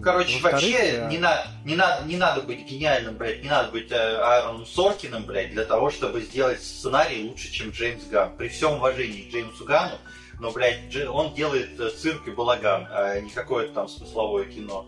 [0.00, 3.90] Короче, вообще э, не, на, не, надо, не надо быть гениальным, блядь, не надо быть
[3.92, 8.36] э, Аароном Соркиным, блядь, для того, чтобы сделать сценарий лучше, чем Джеймс Ган.
[8.36, 9.96] При всем уважении к Джеймсу Гану,
[10.40, 14.86] но, блядь, он делает э, цирк и балаган, а не какое-то там смысловое кино.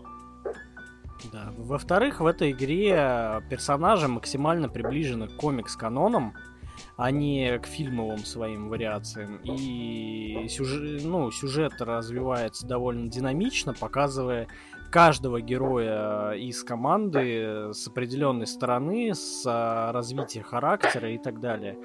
[1.31, 1.53] Да.
[1.57, 6.33] Во-вторых, в этой игре персонажи максимально приближены к комикс-канонам,
[6.97, 9.37] а не к фильмовым своим вариациям.
[9.43, 14.47] И сюжет, ну, сюжет развивается довольно динамично, показывая
[14.95, 21.77] каждого героя из команды с определенной стороны, с а, развитием характера и так далее.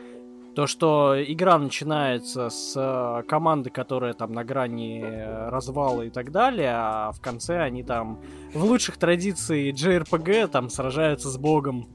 [0.54, 5.02] То, что игра начинается с э, команды, которая там на грани
[5.48, 8.20] развала и так далее, а в конце они там
[8.54, 11.88] в лучших традициях JRPG там сражаются с богом.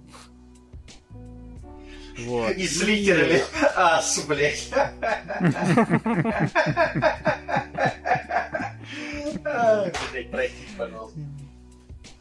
[2.19, 2.51] Вот.
[2.51, 3.41] И с литерами
[3.75, 4.71] ас, блядь.
[9.43, 11.19] Блядь, простите, пожалуйста.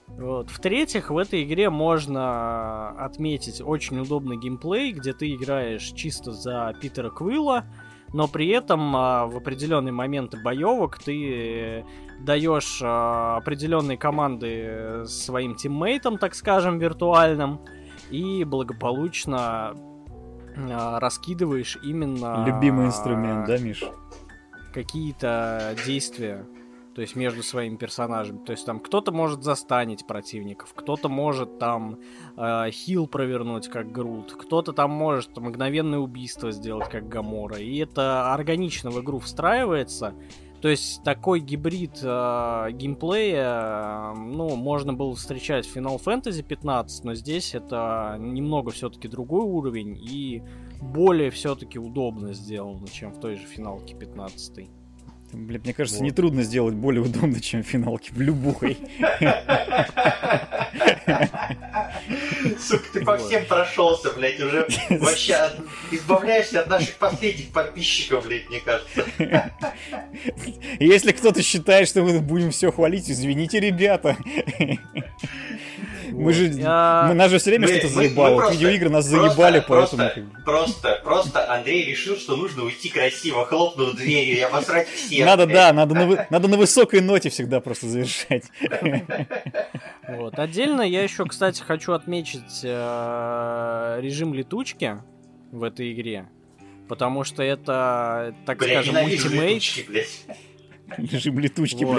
[0.09, 0.51] Вот.
[0.51, 7.11] В-третьих, в этой игре можно отметить очень удобный геймплей, где ты играешь чисто за Питера
[7.11, 7.65] Квилла,
[8.13, 11.85] но при этом а, в определенные моменты боевок ты
[12.21, 17.61] даешь а, определенные команды своим тиммейтам, так скажем, виртуальным,
[18.11, 19.75] и благополучно
[20.57, 22.45] а, раскидываешь именно...
[22.47, 23.85] Любимый инструмент, да, Миш?
[24.73, 26.47] Какие-то действия
[26.95, 28.39] то есть между своими персонажами.
[28.45, 31.99] То есть там кто-то может застанить противников, кто-то может там
[32.37, 37.59] э, хил провернуть, как Грут, кто-то там может мгновенное убийство сделать, как Гамора.
[37.59, 40.15] И это органично в игру встраивается.
[40.65, 47.05] То есть такой гибрид э, геймплея, э, ну, можно было встречать в Final Fantasy 15,
[47.05, 50.43] но здесь это немного все-таки другой уровень и
[50.81, 54.71] более все-таки удобно сделано, чем в той же финалке 15.
[55.35, 56.07] Блин, мне кажется, вот.
[56.07, 58.79] нетрудно сделать более удобно, чем финалки в любой.
[62.61, 65.51] Сука, ты по всем прошелся, блядь, уже вообще
[65.91, 69.05] избавляешься от наших последних подписчиков, блядь, мне кажется.
[70.79, 74.17] Если кто-то считает, что мы будем все хвалить, извините, ребята.
[76.17, 77.07] Мы же, я...
[77.09, 78.37] мы, нас же все время что-то заебало.
[78.37, 80.31] Мы, мы Видеоигры нас заебали, просто, поэтому...
[80.45, 85.27] Просто, просто Андрей решил, что нужно уйти красиво, хлопнул дверью и обосрать всех.
[85.27, 88.45] Надо, да, надо на, надо на высокой ноте всегда просто завершать.
[90.09, 90.39] Вот.
[90.39, 94.99] Отдельно я еще, кстати, хочу отметить э, режим летучки
[95.51, 96.29] в этой игре.
[96.89, 99.63] Потому что это, так Бля, скажем, ультимейт.
[101.13, 101.95] Режим летучки, вот.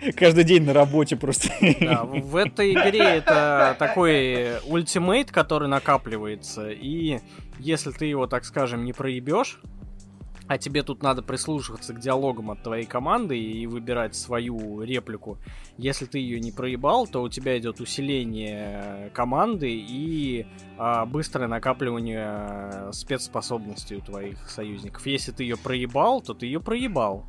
[0.00, 0.14] блядь.
[0.14, 1.48] Каждый день на работе просто.
[1.80, 6.70] Да, в этой игре это такой ультимейт, который накапливается.
[6.70, 7.20] И
[7.58, 9.60] если ты его, так скажем, не проебешь,
[10.48, 15.38] а тебе тут надо прислушиваться к диалогам от твоей команды и выбирать свою реплику.
[15.76, 20.46] Если ты ее не проебал, то у тебя идет усиление команды и
[20.78, 25.06] а, быстрое накапливание спецспособностей у твоих союзников.
[25.06, 27.26] Если ты ее проебал, то ты ее проебал.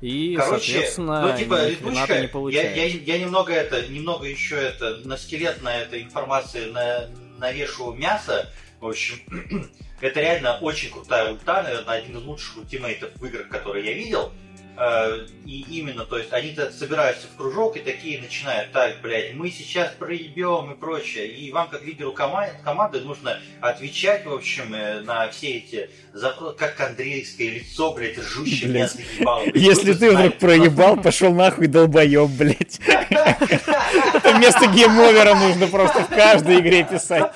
[0.00, 2.76] И, Короче, соответственно, ну, типа, летучка, не получаешь.
[2.76, 7.92] Я, я, я немного это, немного еще это, на скелет на этой информации на, навешу
[7.92, 8.52] мясо.
[8.80, 9.16] В общем,
[10.00, 14.32] это реально очень крутая ульта, наверное, один из лучших ультимейтов в играх, которые я видел.
[14.78, 19.50] Э, и именно, то есть они собираются в кружок и такие начинают, так, блядь, мы
[19.50, 21.28] сейчас проебем и прочее.
[21.28, 26.56] И вам, как лидеру команды, команды нужно отвечать, в общем, э, на все эти запросы,
[26.58, 29.44] как андреевское лицо, блядь, ржущее меня заебало.
[29.54, 32.78] Если ты вдруг проебал, пошел нахуй долбоеб, блядь.
[33.06, 37.32] Это вместо геймовера нужно просто в каждой игре писать.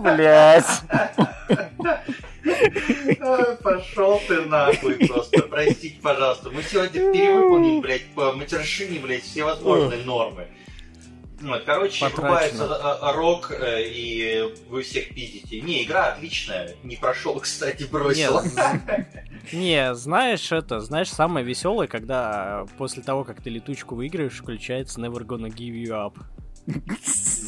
[0.00, 0.64] Блядь.
[3.62, 5.42] Пошел ты нахуй просто.
[5.42, 6.50] Простите, пожалуйста.
[6.50, 10.48] Мы сегодня перевыполнили, блядь, по матершине, блядь, все возможные нормы.
[11.66, 15.60] Короче, врубается а, а, рок, э, и вы всех пиздите.
[15.60, 16.76] Не, игра отличная.
[16.84, 18.40] Не прошел, кстати, бросил.
[19.52, 25.24] Не, знаешь, это, знаешь, самое веселое, когда после того, как ты летучку выиграешь, включается Never
[25.24, 26.14] Gonna Give You Up.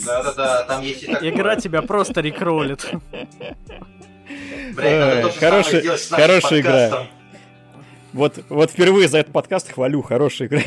[0.04, 1.30] Да-да-да, там есть и такое.
[1.30, 2.90] Игра тебя просто рекролит.
[4.74, 7.06] Бля, хорошая, хорошая игра.
[8.12, 10.62] Вот, вот впервые за этот подкаст хвалю, хорошая игра.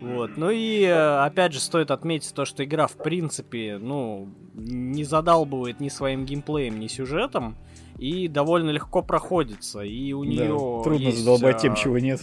[0.00, 0.36] Вот.
[0.36, 5.80] Ну и э, опять же стоит отметить то, что игра в принципе, ну, не задалбывает
[5.80, 7.56] ни своим геймплеем, ни сюжетом,
[7.98, 9.80] и довольно легко проходится.
[9.80, 12.20] И у нее да, трудно есть, задолбать тем, а, чего нет.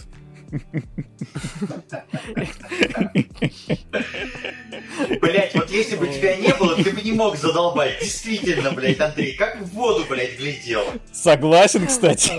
[5.20, 7.98] Блять, вот если бы тебя не было, ты бы не мог задолбать.
[8.00, 10.84] Действительно, блять, Андрей, как в воду, блять, глядел.
[11.12, 12.32] Согласен, кстати.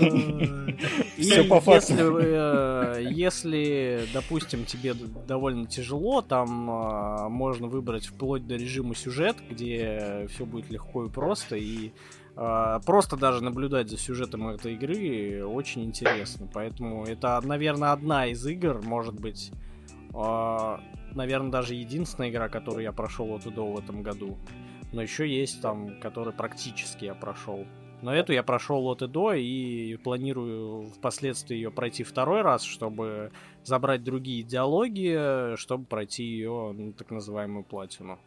[1.20, 1.92] Все по факту.
[1.92, 9.36] Если, э, если, допустим, тебе довольно тяжело, там э, можно выбрать вплоть до режима сюжет,
[9.50, 11.92] где все будет легко и просто, и а,
[12.36, 16.48] просто даже наблюдать за сюжетом этой игры очень интересно.
[16.52, 19.52] Поэтому это, наверное, одна из игр, может быть,
[20.14, 20.80] а,
[21.14, 24.38] наверное, даже единственная игра, которую я прошел от до в этом году.
[24.92, 27.66] Но еще есть там, который практически я прошел.
[28.02, 33.32] Но эту я прошел от и до, и планирую впоследствии ее пройти второй раз, чтобы
[33.64, 38.18] забрать другие диалоги, чтобы пройти ее, ну, так называемую платину.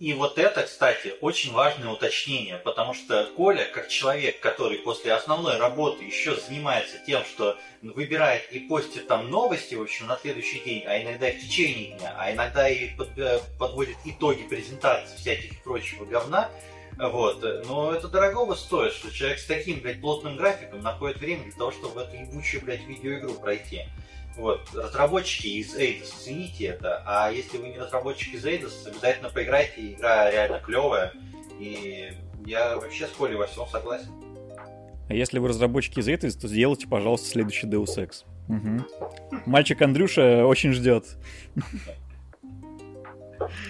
[0.00, 5.58] И вот это, кстати, очень важное уточнение, потому что Коля, как человек, который после основной
[5.58, 10.84] работы еще занимается тем, что выбирает и постит там новости, в общем, на следующий день,
[10.86, 16.06] а иногда и в течение дня, а иногда и э, подводит итоги презентации всяких прочего
[16.06, 16.50] говна,
[16.96, 17.44] вот.
[17.66, 21.72] Но это дорогого стоит, что человек с таким, блядь, плотным графиком находит время для того,
[21.72, 23.82] чтобы эту ебучую, блядь, видеоигру пройти.
[24.36, 29.92] Вот, разработчики из Eidos, цените это, а если вы не разработчик из Eidos, обязательно поиграйте,
[29.92, 31.12] игра реально клевая,
[31.58, 32.12] и
[32.46, 34.10] я вообще с Колей во всем согласен.
[35.08, 38.24] А если вы разработчики из Eidos, то сделайте, пожалуйста, следующий Deus Ex.
[38.48, 39.42] Угу.
[39.46, 41.04] Мальчик Андрюша очень ждет.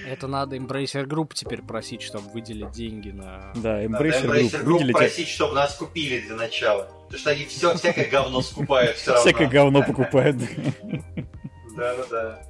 [0.07, 3.53] Это надо Embracer Group теперь просить, чтобы выделить деньги на...
[3.57, 4.97] Да, Embracer, надо Embracer Group, Group выделить...
[4.97, 6.91] просить, чтобы нас купили для начала.
[7.11, 9.29] Потому что они все, всякое говно скупают все равно.
[9.29, 10.37] Всякое говно покупают.
[11.77, 12.41] Да-да-да.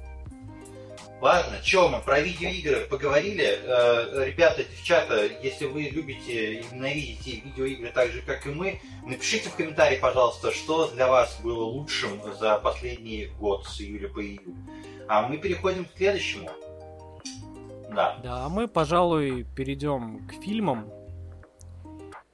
[1.19, 3.43] Ладно, что мы про видеоигры поговорили.
[3.43, 9.49] Э, ребята, девчата, если вы любите и ненавидите видеоигры так же, как и мы, напишите
[9.49, 14.53] в комментарии, пожалуйста, что для вас было лучшим за последний год с июля по июль.
[15.07, 16.51] А мы переходим к следующему.
[17.89, 18.19] Да.
[18.21, 20.87] Да, а мы, пожалуй, перейдем к фильмам.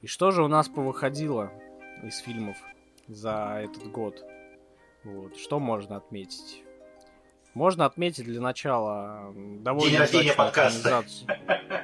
[0.02, 1.50] И что же у нас повыходило
[2.02, 2.56] из фильмов
[3.06, 4.24] за этот год?
[5.04, 5.36] Вот.
[5.36, 6.62] Что можно отметить?
[7.54, 11.04] Можно отметить для начала довольно День рождения подкаста.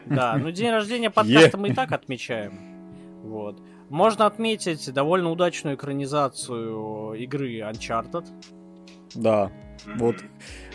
[0.06, 3.22] Да, ну день рождения подкаста мы и так отмечаем.
[3.22, 3.58] Вот.
[3.88, 8.26] Можно отметить довольно удачную экранизацию игры Uncharted.
[9.14, 9.50] Да,
[9.96, 10.16] вот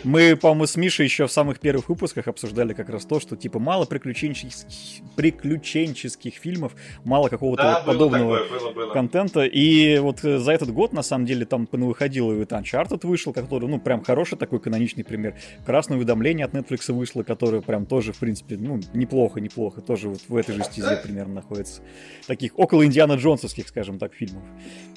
[0.04, 3.58] мы, по-моему, с Мишей еще в самых первых выпусках обсуждали как раз то, что типа
[3.58, 6.72] мало приключенческих, приключенческих фильмов,
[7.04, 8.92] мало какого-то да, вот подобного такое, было, было.
[8.92, 9.44] контента.
[9.44, 13.68] И вот э, за этот год, на самом деле, там выходил и Uncharted вышел, который,
[13.68, 15.34] ну, прям хороший такой каноничный пример.
[15.66, 19.80] Красное уведомление от Netflix вышло, которое прям тоже, в принципе, ну, неплохо, неплохо.
[19.80, 21.82] Тоже вот в этой же стезе примерно находится.
[22.26, 24.42] Таких около Индиана Джонсовских, скажем так, фильмов.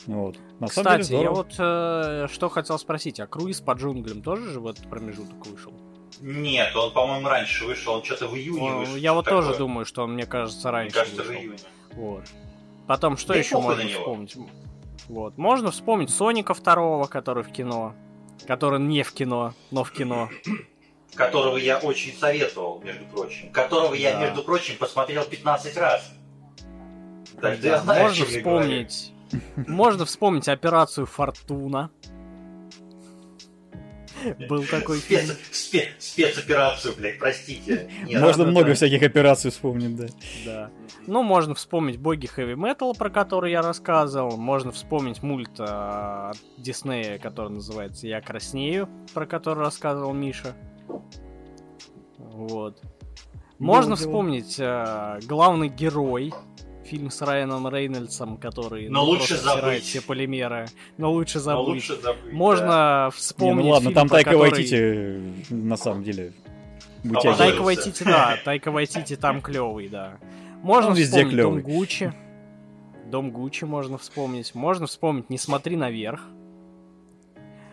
[0.06, 0.38] Вот.
[0.60, 4.60] На Кстати, деле, я вот э, что хотел спросить, а круиз по джунглям тоже же
[4.60, 5.74] в этот промежуток вышел?
[6.22, 8.96] Нет, он, по-моему, раньше вышел, он что-то в июне он, вышел.
[8.96, 9.42] Я вот такое.
[9.42, 11.34] тоже думаю, что он, мне кажется, раньше Мне кажется, вышел.
[11.34, 11.58] в июне.
[11.94, 12.24] Вот.
[12.88, 14.38] Потом, что да еще можно вспомнить?
[15.08, 15.38] Вот.
[15.38, 17.96] Можно вспомнить Соника второго, который в кино.
[18.46, 20.30] Который не в кино, но в кино.
[21.16, 23.52] Которого я очень советовал, между прочим.
[23.52, 23.96] Которого да.
[23.96, 26.12] я, между прочим, посмотрел 15 раз.
[27.42, 29.14] Да, да, знаю, можно вспомнить.
[29.56, 31.90] Можно вспомнить операцию Фортуна.
[34.50, 35.36] Был такой фильм.
[35.52, 37.90] Спец, спецоперацию, блядь, простите.
[38.10, 40.08] можно много всяких операций вспомнить, да.
[40.46, 40.70] Да.
[41.08, 44.38] Ну, можно вспомнить боги хэви метал, про который я рассказывал.
[44.38, 50.56] Можно вспомнить мульт э, Диснея, который называется «Я краснею», про который рассказывал Миша.
[52.18, 52.82] Вот.
[53.60, 56.34] Можно вспомнить э, главный герой
[56.94, 59.84] фильм с Райаном Рейнольдсом, который Но ну, лучше забыть.
[59.84, 60.68] все полимеры.
[60.98, 61.68] Но лучше забыть.
[61.68, 63.10] Но лучше забыть Можно да.
[63.10, 63.64] вспомнить.
[63.64, 64.52] Не, ну ладно, фильм, там Тайка который...
[64.52, 66.34] Вайтити на самом деле.
[67.16, 70.20] А Тайка Вайтити, да, Тайка Вайтити там клевый, да.
[70.62, 72.14] Можно Он вспомнить везде Дом Гуччи.
[73.08, 74.54] Дом Гуччи можно вспомнить.
[74.54, 76.22] Можно вспомнить Не смотри наверх.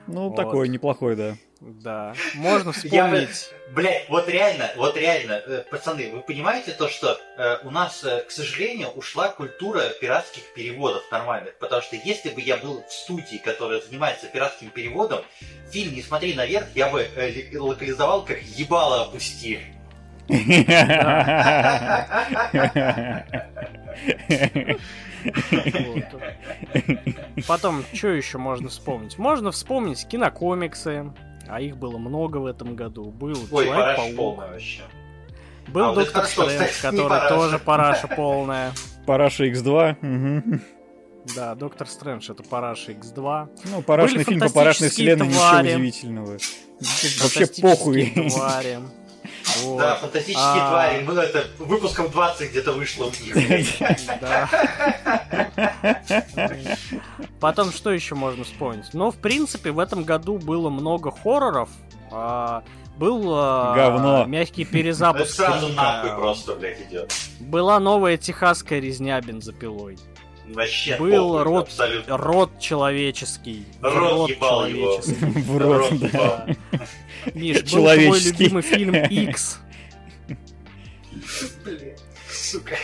[0.07, 0.37] Ну, вот.
[0.37, 1.37] такой неплохой, да.
[1.61, 2.15] Да.
[2.35, 3.51] Можно вспомнить.
[3.51, 8.03] Я, блядь, вот реально, вот реально, э, пацаны, вы понимаете то, что э, у нас,
[8.03, 11.59] э, к сожалению, ушла культура пиратских переводов нормальных.
[11.59, 15.23] Потому что если бы я был в студии, которая занимается пиратским переводом,
[15.71, 19.61] фильм «Не смотри наверх» я бы э, локализовал как «Ебало опусти».
[27.47, 29.19] Потом, что еще можно вспомнить?
[29.19, 31.13] Можно вспомнить кинокомиксы,
[31.51, 33.11] а их было много в этом году.
[33.11, 34.45] Был Человек-паук.
[35.69, 38.73] Был а, Доктор Стрэндж, который тоже параша полная.
[39.07, 40.61] Параша X2.
[41.37, 43.49] Да, Доктор Стрэндж это Параша X2.
[43.71, 46.39] Ну, парашный фильм по парашной вселенной, ничего удивительного.
[46.81, 48.13] Вообще похуй.
[48.31, 48.79] Твари.
[49.63, 49.79] Вот.
[49.79, 50.69] Да, фантастические а...
[50.71, 51.03] твари.
[51.05, 53.11] Ну, это выпуском 20 где-то вышло.
[57.41, 58.93] Потом что еще можно вспомнить?
[58.93, 61.71] Ну, в принципе, в этом году было много хорроров.
[62.11, 62.63] А,
[62.97, 64.25] был а, Говно.
[64.27, 65.33] мягкий перезапуск.
[65.33, 67.13] Сразу нахуй просто, блядь, идет.
[67.41, 69.99] Была новая техасская резня бензопилой.
[70.55, 71.71] Вообще был похуй, род,
[72.09, 73.65] род человеческий.
[73.81, 75.25] Рот, рот человеческий.
[75.25, 76.47] В рот, да.
[77.35, 79.61] Миш, был твой любимый фильм X.
[82.31, 82.77] сука.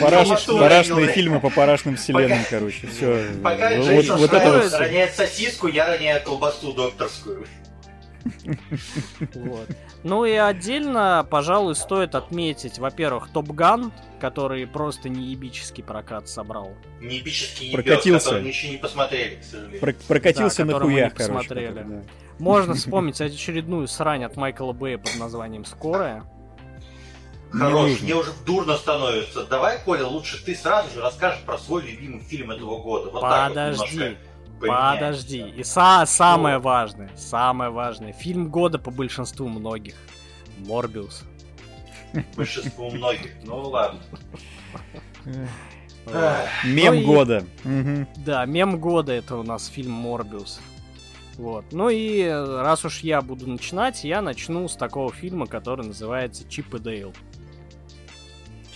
[0.00, 2.86] Парашные фильмы по парашным вселенным, короче.
[2.86, 3.26] Все.
[3.42, 7.46] Пока вот, вот это роняет сосиску, я роняю колбасу докторскую.
[9.34, 9.68] Вот.
[10.02, 16.74] Ну и отдельно, пожалуй, стоит отметить, во-первых, Топ Ган, который просто неебический прокат собрал.
[17.00, 18.24] Неебический ебёс, Прокатился.
[18.26, 19.80] который мы еще не посмотрели, к сожалению.
[19.80, 21.32] Про- прокатился да, на хуях, короче.
[21.32, 21.68] Посмотрели.
[21.68, 22.02] Который, да.
[22.38, 26.24] Можно вспомнить очередную срань от Майкла Бэя под названием «Скорая».
[27.52, 29.44] Хорош, мне уже дурно становится.
[29.44, 33.10] Давай, Коля, лучше ты сразу же расскажешь про свой любимый фильм этого года.
[33.10, 33.98] Вот Подожди.
[33.98, 34.16] Вот
[34.68, 35.40] Подожди.
[35.56, 38.12] И са- самое важное, самое важное.
[38.12, 39.94] Фильм года по большинству многих.
[40.58, 41.24] Морбиус.
[42.36, 43.30] Большинству многих.
[43.44, 44.00] Ну ладно.
[46.64, 47.44] Мем ну года.
[48.16, 50.60] Да, мем года это у нас фильм Морбиус.
[51.36, 51.64] Вот.
[51.72, 56.74] Ну и раз уж я буду начинать, я начну с такого фильма, который называется Чип
[56.74, 57.14] и Дейл.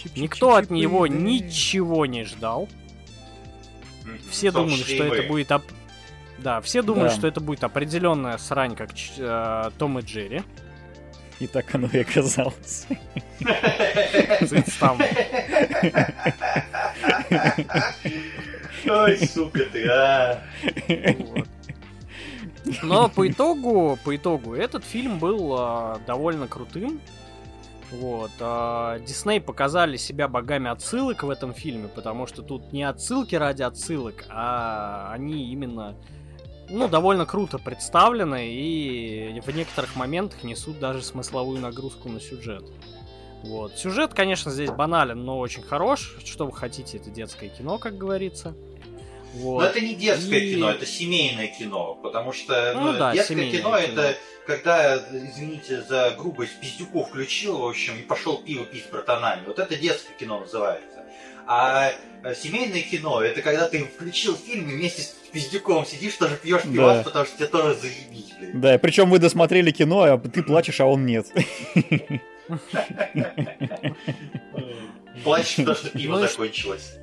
[0.02, 2.68] Чип, Никто чип, от него ничего не ждал.
[4.30, 5.52] Все думали, что это будет...
[5.52, 5.62] Оп...
[6.38, 7.14] Да, все думали, да.
[7.14, 10.42] что это будет определенная срань, как э, Том и Джерри.
[11.38, 12.86] И так оно и оказалось.
[18.88, 20.42] Ой, сука ты, а!
[22.82, 27.00] Но по итогу, по итогу, этот фильм был а, довольно крутым.
[27.92, 28.30] Вот.
[28.40, 33.62] А, Дисней показали себя богами отсылок в этом фильме, потому что тут не отсылки ради
[33.62, 35.96] отсылок, а они именно
[36.68, 42.64] ну, довольно круто представлены и в некоторых моментах несут даже смысловую нагрузку на сюжет.
[43.44, 43.74] Вот.
[43.74, 46.16] Сюжет, конечно, здесь банален, но очень хорош.
[46.24, 48.56] Что вы хотите, это детское кино, как говорится.
[49.34, 49.60] Вот.
[49.60, 50.54] Но это не детское и...
[50.54, 54.16] кино, это семейное кино, потому что ну, ну, да, детское кино, кино это
[54.46, 59.44] когда, извините за грубость, пиздюку включил, в общем, и пошел пиво пить с братанами.
[59.46, 61.04] Вот это детское кино называется.
[61.48, 61.92] А
[62.24, 66.62] э, семейное кино это когда ты включил фильм и вместе с пиздюком сидишь, тоже пьешь
[66.62, 67.04] пивас, да.
[67.04, 68.60] потому что тебе тоже заебись, блин.
[68.60, 71.26] Да, причем вы досмотрели кино, а ты плачешь, а он нет.
[75.22, 76.98] Плачешь, потому что пиво ну закончилось.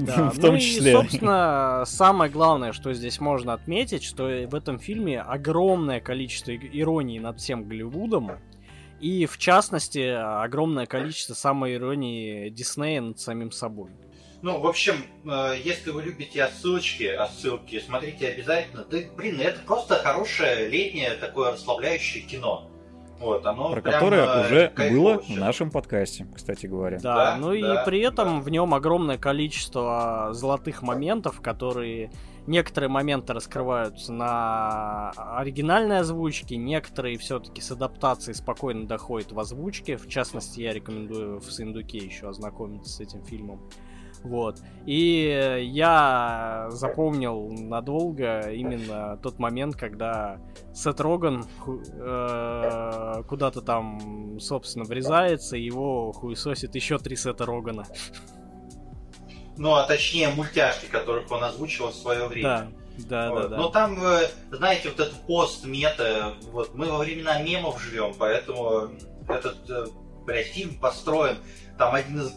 [0.00, 0.90] Да, в том ну числе.
[0.90, 7.18] И, собственно, самое главное, что здесь можно отметить, что в этом фильме огромное количество иронии
[7.18, 8.32] над всем Голливудом.
[9.00, 10.14] И, в частности,
[10.44, 13.90] огромное количество самой иронии Диснея над самим собой.
[14.42, 18.84] Ну, в общем, э, если вы любите отсылочки, отсылки, смотрите обязательно.
[18.84, 22.68] Да, блин, это просто хорошее летнее такое расслабляющее кино.
[23.22, 26.98] Вот, оно Про которое уже было в нашем подкасте, кстати говоря.
[26.98, 28.44] Да, да ну да, и при этом да.
[28.44, 32.10] в нем огромное количество золотых моментов, которые
[32.48, 39.96] некоторые моменты раскрываются на оригинальной озвучке, некоторые все-таки с адаптацией спокойно доходят в озвучке.
[39.96, 43.60] В частности, я рекомендую в Синдуке еще ознакомиться с этим фильмом.
[44.22, 44.60] Вот.
[44.86, 50.38] И я запомнил надолго именно тот момент, когда
[50.72, 57.84] Сет Роган э, куда-то там, собственно, врезается, и его хуесосит еще три Сета Рогана.
[59.56, 62.72] Ну, а точнее мультяшки, которых он озвучивал в свое время.
[62.98, 63.42] Да, да, вот.
[63.42, 63.56] да, да.
[63.56, 68.90] Но там, э, знаете, вот этот пост-мета, вот мы во времена мемов живем, поэтому
[69.28, 69.86] этот, э,
[70.24, 71.36] блядь, фильм построен,
[71.76, 72.32] там один из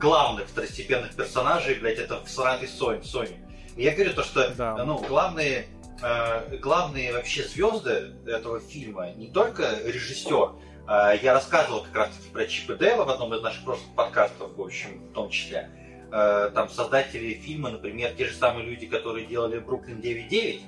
[0.00, 3.38] главных второстепенных персонажей, блядь, это всратый Сонь, Сони.
[3.76, 4.84] Я говорю то, что да.
[4.84, 5.66] ну, главные,
[6.02, 10.52] э, главные вообще звезды этого фильма не только режиссер,
[10.88, 14.56] э, я рассказывал как раз таки про Чипа Дейла в одном из наших прошлых подкастов,
[14.56, 15.70] в общем, в том числе.
[16.10, 20.62] Э, там создатели фильма, например, те же самые люди, которые делали Бруклин 9.9,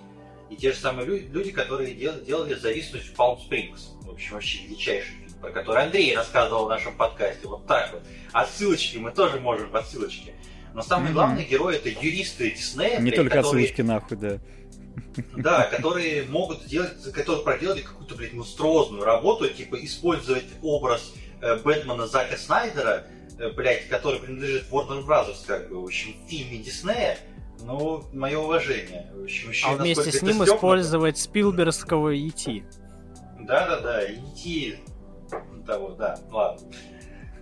[0.51, 3.93] и те же самые люди, люди которые делали, делали «Зависнуть в Палм Спрингс».
[4.03, 7.49] В общем, вообще величайший про который Андрей рассказывал в нашем подкасте.
[7.49, 8.03] Вот так вот.
[8.33, 10.35] Отсылочки мы тоже можем в отсылочке.
[10.73, 11.15] Но самый mm-hmm.
[11.15, 12.99] главный герой это юристы Диснея.
[12.99, 13.65] Не блядь, только которые...
[13.65, 14.39] отсылочки нахуй, да.
[15.37, 22.07] Да, которые могут сделать, которые проделали какую-то, блядь, монструозную работу, типа использовать образ э, Бэтмена
[22.07, 23.05] Зака Снайдера,
[23.39, 27.19] э, блядь, который принадлежит Warner Brothers, как бы, в общем, в фильме Диснея,
[27.63, 29.11] ну, мое уважение.
[29.15, 32.63] В общем, еще а вместе с ним использовать Спилбергского E.T.
[33.41, 34.79] Да-да-да, E.T
[35.65, 36.67] того, да, ладно.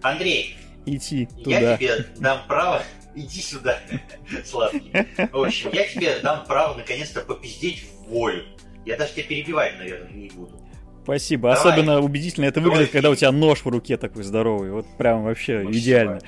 [0.02, 0.56] Андрей,
[0.86, 1.58] идти туда.
[1.58, 2.82] Я тебе дам право,
[3.14, 3.78] иди сюда,
[4.44, 4.92] сладкий.
[5.32, 8.44] В общем, я тебе дам право наконец-то попиздеть в волю.
[8.84, 10.60] Я даже тебя перебивать, наверное, не буду.
[11.02, 11.54] Спасибо.
[11.54, 11.72] Давай.
[11.72, 12.92] Особенно убедительно это выглядит, Давай.
[12.92, 14.70] когда у тебя нож в руке такой здоровый.
[14.70, 16.20] Вот прям вообще ну, идеально.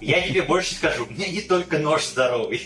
[0.00, 2.62] Я тебе больше скажу, у меня не только нож здоровый.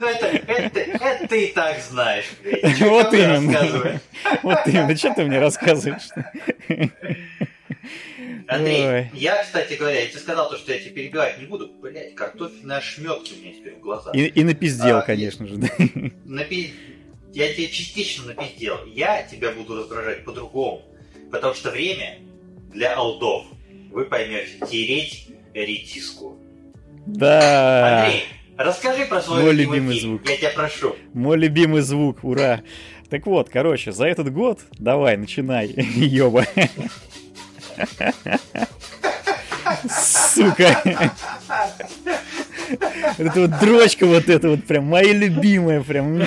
[0.00, 2.26] Ну это, ты и так знаешь.
[2.80, 4.00] Вот именно.
[4.42, 4.96] Вот именно.
[4.96, 6.08] Что ты мне рассказываешь?
[8.48, 11.68] Андрей, я, кстати говоря, я тебе сказал то, что я тебя перебивать не буду.
[11.68, 14.14] Блять, картофельные ошметки у меня теперь в глазах.
[14.14, 15.68] И, и напиздел, А, конечно же, да.
[17.38, 18.78] Я тебе частично напиздел.
[18.86, 20.82] Я тебя буду раздражать по-другому.
[21.30, 22.18] Потому что время
[22.72, 23.44] для алдов.
[23.92, 26.36] Вы поймете, тереть редиску.
[27.06, 28.24] Да, Андрей,
[28.56, 30.18] расскажи про свой Мой любимый, любимый фильм.
[30.18, 30.28] звук.
[30.28, 30.96] Я тебя прошу.
[31.14, 32.62] мой любимый звук, ура.
[33.08, 36.44] Так вот, короче, за этот год, давай, начинай, ёба.
[39.88, 41.12] Сука.
[43.18, 46.22] Это вот дрочка вот эта вот прям, моя любимая прям.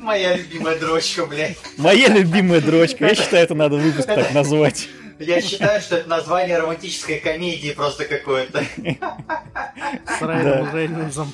[0.00, 1.56] Моя любимая дрочка, блядь.
[1.76, 3.06] Моя любимая дрочка.
[3.06, 4.88] Я считаю, это надо выпуск так назвать.
[5.18, 8.62] Я считаю, что это название романтической комедии просто какое-то.
[10.06, 11.32] С Райаном Рейнольдсом.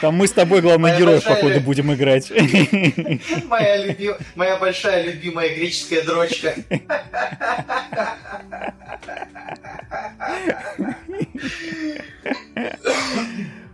[0.00, 2.30] Там мы с тобой главный герой, большая походу, будем играть.
[3.46, 6.54] Моя, люби- Моя большая любимая греческая дрочка.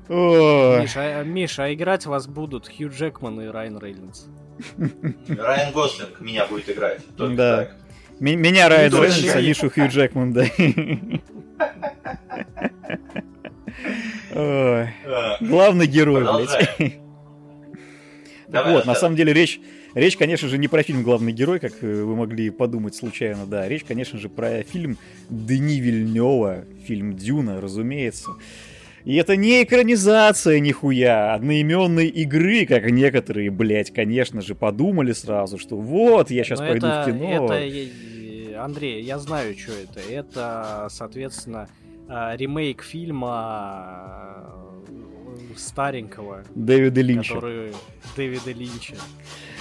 [0.09, 4.25] Миша, а, Миша, а играть вас будут Хью Джекман и Райан Рейнольдс.
[5.29, 7.01] Райан Гослинг меня будет играть.
[7.17, 7.57] Только Да.
[7.59, 7.77] так.
[8.23, 8.93] Меня Райан.
[8.93, 10.47] Рейнольдс, а Мишу Хью Джекман, да.
[14.35, 14.87] А,
[15.41, 16.99] Главный герой, блядь.
[18.49, 19.61] Вот, на самом деле речь,
[19.95, 23.67] речь, конечно же, не про фильм «Главный герой», как э, вы могли подумать случайно, да.
[23.67, 24.99] Речь, конечно же, про фильм
[25.29, 28.31] Дени Вильнева, фильм «Дюна», разумеется.
[29.05, 35.77] И это не экранизация нихуя одноименной игры, как некоторые, блядь, конечно же, подумали сразу, что
[35.77, 37.47] вот, я сейчас Но пойду это, в кино.
[37.47, 37.89] это, э,
[38.65, 40.01] Андрей, я знаю, что это.
[40.01, 41.69] Это, соответственно,
[42.09, 47.35] а, ремейк фильма э, старенького, Дэвида Линча.
[47.35, 47.73] который
[48.17, 48.95] Дэвида Линча.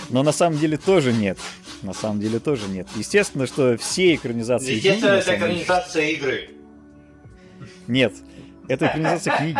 [0.09, 1.37] Но на самом деле тоже нет.
[1.81, 2.87] На самом деле тоже нет.
[2.95, 6.49] Естественно, что все экранизации Естественно, это самом деле- экранизация игры.
[7.87, 8.13] Нет,
[8.67, 9.57] это экранизация книги.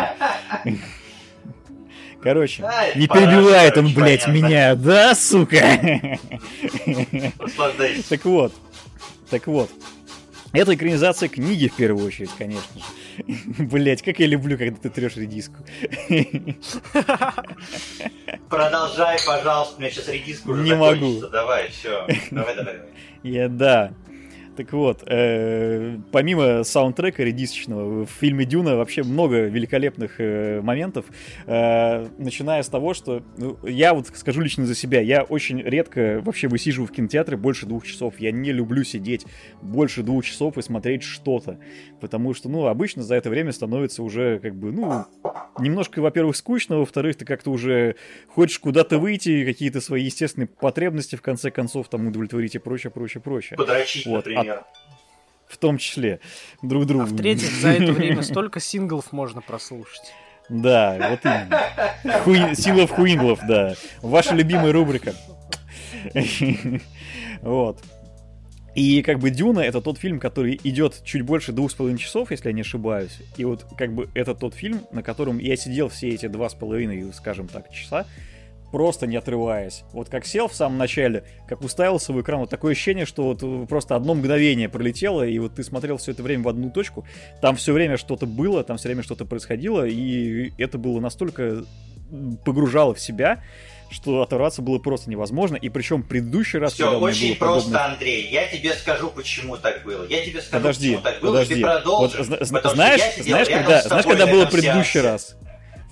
[2.22, 4.30] Короче, Ай, не перебивает он, блядь, понятно.
[4.30, 6.18] меня, да, сука?
[8.08, 8.52] Так вот,
[9.32, 9.70] так вот.
[10.52, 12.84] Это экранизация книги, в первую очередь, конечно же.
[13.64, 15.56] Блять, как я люблю, когда ты трешь редиску.
[18.50, 21.20] Продолжай, пожалуйста, у меня сейчас редиска уже Не могу.
[21.28, 22.06] Давай, все.
[22.30, 22.74] Давай, давай.
[22.74, 22.90] давай.
[23.22, 23.94] Я, да.
[24.56, 31.06] Так вот, э, помимо саундтрека редисочного, в фильме Дюна вообще много великолепных э, моментов,
[31.46, 36.20] э, начиная с того, что ну, я вот скажу лично за себя, я очень редко
[36.22, 38.14] вообще высиживаю в кинотеатре больше двух часов.
[38.18, 39.24] Я не люблю сидеть
[39.62, 41.58] больше двух часов и смотреть что-то,
[42.00, 45.06] потому что, ну, обычно за это время становится уже как бы, ну,
[45.58, 47.96] немножко, во-первых, скучно, во-вторых, ты как-то уже
[48.28, 53.22] хочешь куда-то выйти, какие-то свои естественные потребности в конце концов там удовлетворить и прочее, прочее,
[53.22, 53.56] прочее.
[53.56, 54.41] Подрочить, Вот, например.
[55.48, 56.20] В том числе
[56.62, 57.04] друг другу.
[57.04, 60.12] А в-третьих, за это время столько синглов можно прослушать.
[60.48, 62.20] Да, вот именно.
[62.20, 62.54] Хуи...
[62.54, 63.74] Сила в хуинглов, да.
[64.00, 65.14] Ваша любимая рубрика.
[67.42, 67.82] Вот.
[68.74, 72.30] И как бы Дюна это тот фильм, который идет чуть больше двух с половиной часов,
[72.30, 73.18] если я не ошибаюсь.
[73.36, 76.54] И вот как бы это тот фильм, на котором я сидел все эти два с
[76.54, 78.06] половиной, скажем так, часа,
[78.72, 79.84] просто не отрываясь.
[79.92, 83.42] Вот как сел в самом начале, как уставился в экран, вот такое ощущение, что вот
[83.42, 87.06] э, просто одно мгновение пролетело, и вот ты смотрел все это время в одну точку,
[87.40, 91.64] там все время что-то было, там все время что-то происходило, и это было настолько
[92.44, 93.42] погружало в себя,
[93.90, 95.56] что оторваться было просто невозможно.
[95.56, 98.28] И причем предыдущий раз, Все очень было просто, подобное- Андрей.
[98.30, 100.06] Я тебе скажу, почему так было.
[100.06, 101.54] Я тебе скажу, Подожди, почему так было, и подожди.
[101.56, 102.18] ты продолжишь.
[102.26, 102.26] Вот,
[102.74, 105.36] знаешь, знаешь, когда, знаешь, когда было предыдущий раз?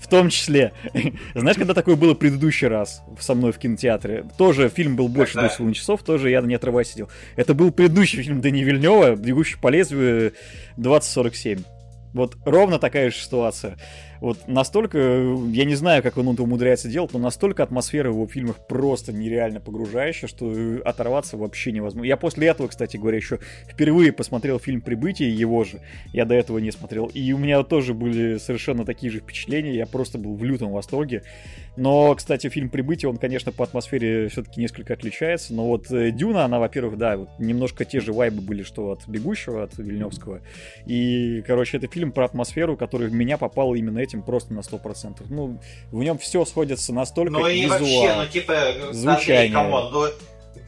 [0.01, 0.73] В том числе.
[1.35, 4.25] Знаешь, когда такое было предыдущий раз со мной в кинотеатре?
[4.37, 7.09] Тоже фильм был больше двух половиной часов, тоже я не отрываясь сидел.
[7.35, 10.33] Это был предыдущий фильм Дани Вильнева, «Бегущий по лезвию»
[10.77, 11.63] 2047.
[12.13, 13.77] Вот ровно такая же ситуация.
[14.21, 18.27] Вот настолько, я не знаю, как он это умудряется делать, но настолько атмосфера в его
[18.27, 22.07] фильмах просто нереально погружающая, что э, оторваться вообще невозможно.
[22.07, 25.79] Я после этого, кстати говоря, еще впервые посмотрел фильм «Прибытие» его же.
[26.13, 27.07] Я до этого не смотрел.
[27.07, 29.73] И у меня тоже были совершенно такие же впечатления.
[29.73, 31.23] Я просто был в лютом восторге.
[31.77, 35.53] Но, кстати, фильм «Прибытие», он, конечно, по атмосфере все-таки несколько отличается.
[35.53, 39.07] Но вот э, «Дюна», она, во-первых, да, вот немножко те же вайбы были, что от
[39.07, 40.41] «Бегущего», от Вильневского.
[40.85, 45.23] И, короче, это фильм про атмосферу, который в меня попал именно этим просто на 100%.
[45.29, 45.59] Ну,
[45.91, 48.17] в нем все сходится настолько Ну и вообще, визуал.
[48.17, 48.55] ну типа,
[48.91, 49.35] звучание.
[49.35, 49.91] Андрей, come on,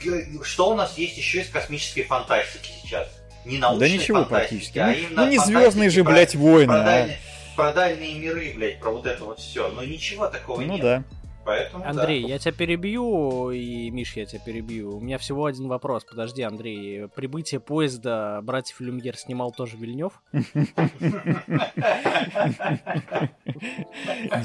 [0.06, 3.10] ну, что у нас есть еще из космической фантастики сейчас?
[3.46, 4.80] Не научной Да ничего фантастики, практически.
[4.80, 7.08] а Ну, ну, не звездные же, про- блядь, войны, про, а.
[7.56, 9.70] Про дальние миры, блядь, про вот это вот все.
[9.70, 10.82] Ну ничего такого Ну нет.
[10.82, 11.04] да.
[11.46, 12.28] Поэтому, Андрей, да.
[12.30, 14.96] я тебя перебью, и Миш, я тебя перебью.
[14.96, 16.06] У меня всего один вопрос.
[16.06, 20.22] Подожди, Андрей, прибытие поезда братьев Люмьер снимал тоже Вильнев?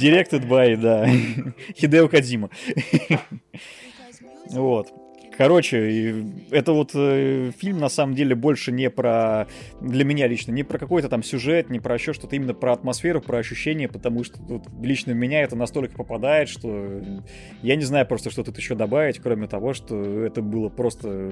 [0.01, 1.07] Directed by, да,
[1.77, 2.51] Хидео Кадзима.
[4.51, 4.89] Вот.
[5.39, 9.47] Короче, это вот э, фильм на самом деле больше не про,
[9.81, 13.21] для меня лично, не про какой-то там сюжет, не про еще что-то, именно про атмосферу,
[13.21, 17.01] про ощущения, потому что вот, лично в меня это настолько попадает, что
[17.63, 21.31] я не знаю просто, что тут еще добавить, кроме того, что это было просто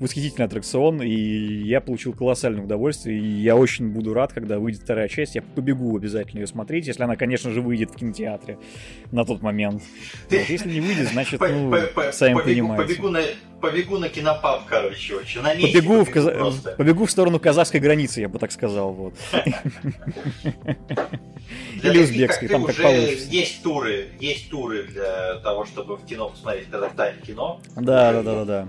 [0.00, 5.08] восхитительный аттракцион, и я получил колоссальное удовольствие, и я очень буду рад, когда выйдет вторая
[5.08, 8.56] часть, я побегу обязательно ее смотреть, если она, конечно же, выйдет в кинотеатре
[9.10, 9.82] на тот момент.
[10.30, 11.74] Вот, если не выйдет, значит, ну,
[12.12, 12.94] сами понимаете.
[12.94, 13.20] Побегу на
[13.60, 16.74] побегу на кинопаб, короче, вообще, на месте побегу, в каза...
[16.76, 19.14] побегу в сторону казахской границы, я бы так сказал, вот.
[21.82, 23.28] Или узбекской, там как получится.
[23.30, 27.60] Есть туры, есть туры для того, чтобы в кино посмотреть в Казахстане кино.
[27.76, 28.68] Да, да, да, да, да.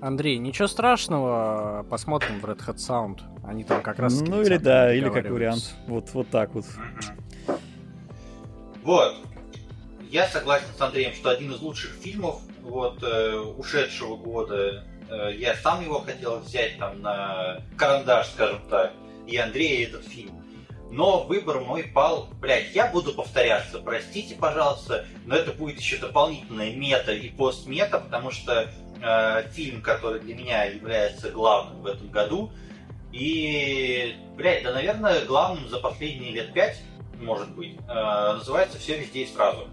[0.00, 3.20] Андрей, ничего страшного, посмотрим в Red Hat Sound.
[3.44, 4.20] Они там как раз...
[4.20, 5.74] Ну или да, или как вариант.
[5.86, 6.64] Вот, вот так вот.
[8.82, 9.16] Вот.
[10.10, 14.84] Я согласен с Андреем, что один из лучших фильмов вот э, ушедшего года.
[15.08, 18.92] Э, я сам его хотел взять там на карандаш, скажем так,
[19.26, 20.32] и Андрея этот фильм.
[20.90, 26.72] Но выбор мой пал, блядь, я буду повторяться, простите, пожалуйста, но это будет еще дополнительная
[26.74, 28.70] мета и постмета, потому что
[29.02, 32.52] э, фильм, который для меня является главным в этом году,
[33.12, 36.80] и, блядь, да, наверное, главным за последние лет пять,
[37.20, 39.68] может быть, э, называется «Все везде и сразу».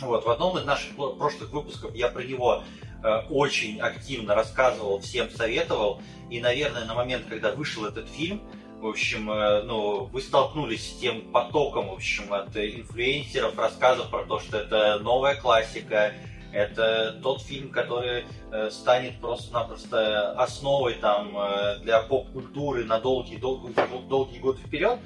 [0.00, 2.64] Вот, в одном из наших прошлых выпусков я про него
[3.02, 6.00] э, очень активно рассказывал, всем советовал.
[6.30, 8.42] И, наверное, на момент, когда вышел этот фильм,
[8.80, 14.24] в общем, э, ну, вы столкнулись с тем потоком, в общем, от инфлюенсеров, рассказов про
[14.24, 16.14] то, что это новая классика,
[16.52, 21.36] это тот фильм, который э, станет просто-напросто основой там
[21.82, 23.74] для поп-культуры на долгие-долгие
[24.08, 24.98] долгие годы вперед.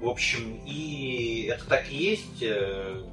[0.00, 2.42] В общем, и это так и есть.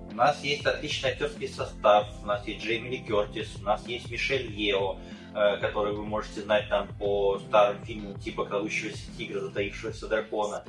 [0.09, 3.85] Э, у нас есть отличный актерский состав, у нас есть Джейми Ли Кертис, у нас
[3.87, 4.97] есть Мишель Ео,
[5.35, 10.63] э, который вы можете знать там по старым фильмам типа «Крадущегося тигра», «Затаившегося дракона».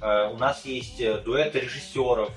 [0.00, 2.32] Э, у нас есть дуэт режиссеров,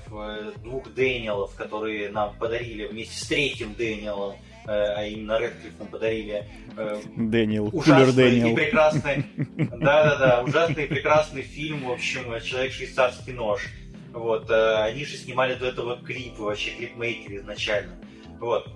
[0.62, 4.36] двух Дэниелов, которые нам подарили вместе с третьим Дэниелом
[4.68, 6.44] Э, а именно Редклифф нам подарили
[6.76, 8.48] э, Дэниел, ужасный Дэниел.
[8.48, 9.24] и прекрасный,
[9.56, 13.62] да-да-да, ужасный и прекрасный фильм, в общем, «Человек швейцарский нож».
[14.18, 17.96] Вот, э, они же снимали до этого клип, вообще клипмейкер изначально.
[18.40, 18.68] Вот.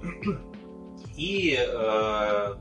[1.16, 2.55] И э,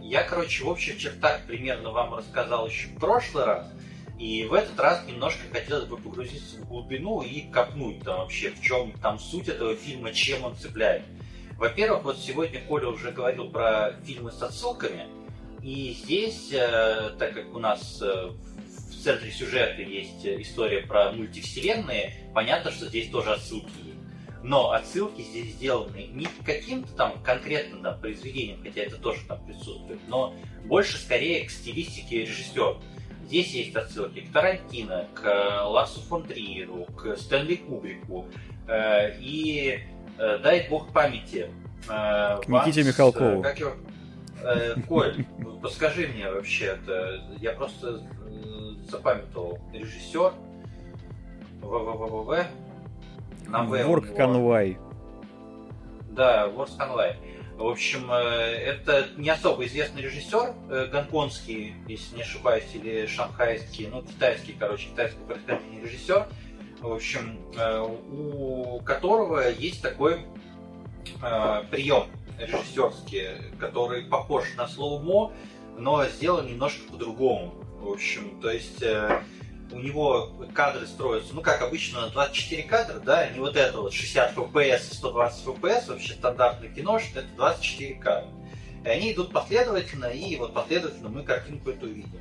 [0.00, 3.72] я, короче, в общих чертах примерно вам рассказал еще в прошлый раз.
[4.18, 8.60] И в этот раз немножко хотелось бы погрузиться в глубину и копнуть там вообще, в
[8.60, 11.02] чем там суть этого фильма, чем он цепляет.
[11.56, 15.08] Во-первых, вот сегодня Коля уже говорил про фильмы с отсылками,
[15.62, 18.30] и здесь, э, так как у нас э,
[18.98, 23.98] в центре сюжета есть история про мультивселенные, понятно, что здесь тоже отсылки есть.
[24.42, 29.44] Но отсылки здесь сделаны не к каким-то там конкретным там, произведениям, хотя это тоже там
[29.44, 30.34] присутствует, но
[30.64, 32.76] больше скорее к стилистике режиссера.
[33.26, 38.26] Здесь есть отсылки к Тарантино, к Ларсу фон Триеру, к Стэнли Кубрику.
[38.66, 39.80] Э, и
[40.18, 41.50] Э, дай бог памяти.
[41.88, 43.42] Э, К Никите вас, Михалкову.
[43.42, 43.72] Как его?
[44.42, 45.24] Э, Коль,
[45.62, 48.02] подскажи мне вообще, это я просто
[48.88, 49.58] запамятовал.
[49.72, 50.32] Режиссер
[51.62, 52.46] ВВВВ
[53.46, 53.82] на В.
[53.84, 54.78] Ворк Конвай.
[56.10, 57.16] Да, Ворк Конвай.
[57.56, 60.54] В общем, это не особо известный режиссер,
[60.92, 66.28] гонконгский, если не ошибаюсь, или шанхайский, ну, китайский, короче, китайский происхождения режиссер
[66.80, 70.20] в общем, э, у которого есть такой
[71.22, 72.04] э, прием
[72.38, 75.32] режиссерский, который похож на слово мо,
[75.76, 77.54] но сделан немножко по-другому.
[77.80, 79.22] В общем, то есть э,
[79.72, 83.92] у него кадры строятся, ну, как обычно, на 24 кадра, да, не вот это вот
[83.92, 88.30] 60 FPS и 120 FPS, вообще стандартное кино, что это 24 кадра.
[88.84, 92.20] И они идут последовательно, и вот последовательно мы картинку эту видим.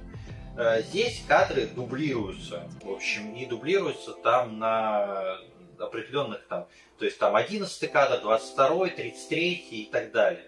[0.57, 5.37] Э, здесь кадры дублируются, в общем, и дублируются там на
[5.79, 10.45] определенных там, то есть там 11 кадр, 22, 33 и так далее.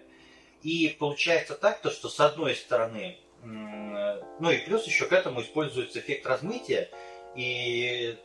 [0.62, 5.98] И получается так, то, что с одной стороны, ну и плюс еще к этому используется
[5.98, 6.88] эффект размытия,
[7.36, 8.16] и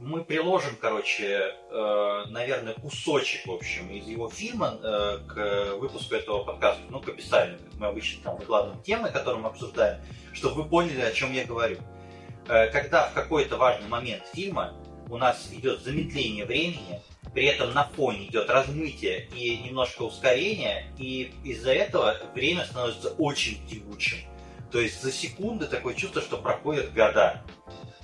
[0.00, 6.44] мы приложим, короче, э, наверное, кусочек, в общем, из его фильма э, к выпуску этого
[6.44, 10.00] подкаста, ну, к описанию, как мы обычно там выкладываем темы, которые мы обсуждаем,
[10.32, 11.78] чтобы вы поняли, о чем я говорю.
[12.48, 14.74] Э, когда в какой-то важный момент фильма
[15.08, 17.00] у нас идет замедление времени,
[17.34, 23.66] при этом на фоне идет размытие и немножко ускорение, и из-за этого время становится очень
[23.68, 24.18] тягучим.
[24.72, 27.42] То есть за секунды такое чувство, что проходят года.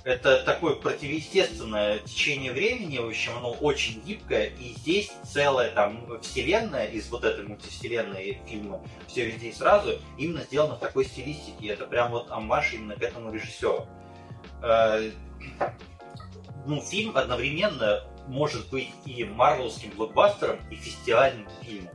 [0.03, 6.87] Это такое противоестественное течение времени, в общем, оно очень гибкое, и здесь целая там вселенная
[6.87, 11.67] из вот этой мультивселенной фильма «Все везде и сразу» именно сделана в такой стилистике.
[11.67, 13.87] Это прям вот аммаж именно к этому режиссеру.
[14.63, 15.11] Э,
[16.65, 21.93] ну, фильм одновременно может быть и марвелским блокбастером, и фестивальным фильмом.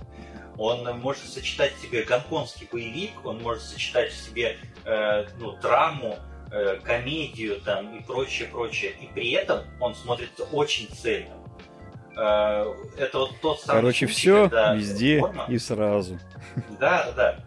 [0.57, 6.19] Он может сочетать в себе гонконгский боевик, он может сочетать в себе э, ну, драму,
[6.53, 8.93] э, комедию там, и прочее, прочее.
[9.01, 11.35] И при этом он смотрится очень цельно.
[12.17, 16.19] Э, это вот тот самый Короче, случай, все когда везде форма- и сразу.
[16.79, 17.45] Да, да, да.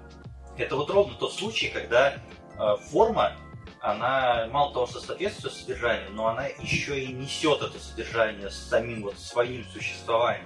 [0.58, 3.34] Это вот ровно тот случай, когда э, форма,
[3.80, 9.04] она мало того, что соответствует содержанию, но она еще и несет это содержание с самим
[9.04, 10.46] вот своим существованием.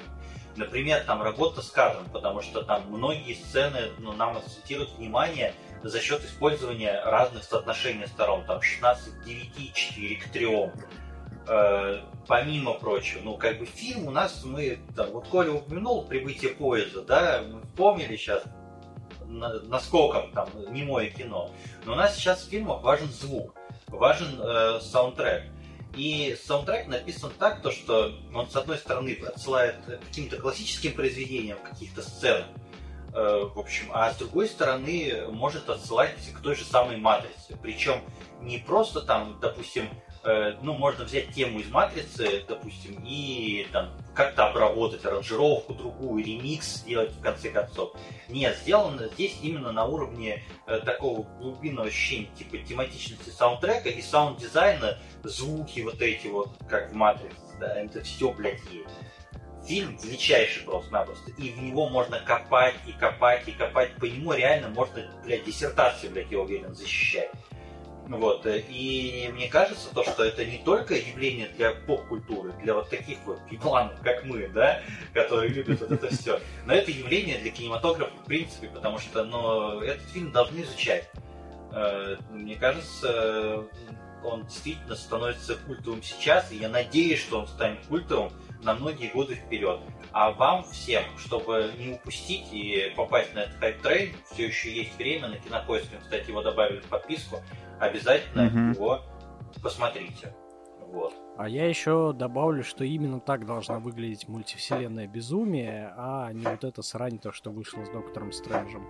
[0.56, 5.99] Например, там работа с кадром, потому что там многие сцены ну, нам акцентируют внимание за
[5.99, 10.72] счет использования разных соотношений сторон, там 16 к 9, 4 к 3.
[11.47, 16.52] Э, помимо прочего, ну, как бы фильм у нас, мы, там, вот Коля упомянул «Прибытие
[16.52, 18.43] поезда», да, мы вспомнили сейчас,
[19.26, 21.49] на- наскоком там немое кино.
[21.86, 23.56] Но у нас сейчас в фильмах важен звук,
[23.88, 25.43] важен э, саундтрек.
[25.95, 31.57] И саундтрек написан так, то, что он, с одной стороны, отсылает к каким-то классическим произведениям,
[31.59, 32.45] каких-то сцен,
[33.13, 37.57] э, в общем, а с другой стороны, может отсылать к той же самой матрице.
[37.61, 38.01] Причем
[38.41, 39.89] не просто там, допустим,
[40.24, 47.11] ну, можно взять тему из матрицы, допустим, и там как-то обработать аранжировку другую, ремикс сделать
[47.11, 47.93] в конце концов.
[48.30, 54.97] Нет, сделано здесь именно на уровне э, такого глубинного ощущения, типа тематичности саундтрека и саунд-дизайна,
[55.24, 58.89] звуки вот эти вот, как в Матрице, да, это все, блядь, есть.
[59.65, 64.69] Фильм величайший просто-напросто, и в него можно копать и копать и копать, по нему реально
[64.69, 67.30] можно, блядь, диссертацию, блядь, я уверен, защищать.
[68.18, 72.89] Вот, э, и мне кажется, то, что это не только явление для поп-культуры, для вот
[72.89, 74.82] таких вот ебланов, как мы, да,
[75.14, 79.80] которые любят вот это все, но это явление для кинематографа в принципе, потому что, ну,
[79.80, 81.09] этот фильм должны изучать.
[81.72, 83.66] Э, Мне кажется,
[84.24, 89.36] он действительно становится культовым сейчас, и я надеюсь, что он станет культовым на многие годы
[89.36, 89.80] вперед.
[90.12, 94.97] А вам всем, чтобы не упустить и попасть на этот hype train, все еще есть
[94.97, 97.41] время на кинопоиске, кстати, его добавили в подписку,
[97.82, 98.71] обязательно Мгм.
[98.73, 99.01] его
[99.61, 100.34] посмотрите.
[100.88, 101.13] Вот.
[101.38, 106.82] А я еще добавлю, что именно так должна выглядеть мультивселенная безумие, а не вот это
[106.82, 108.86] срань, то, что вышло с Доктором Стрэнджем.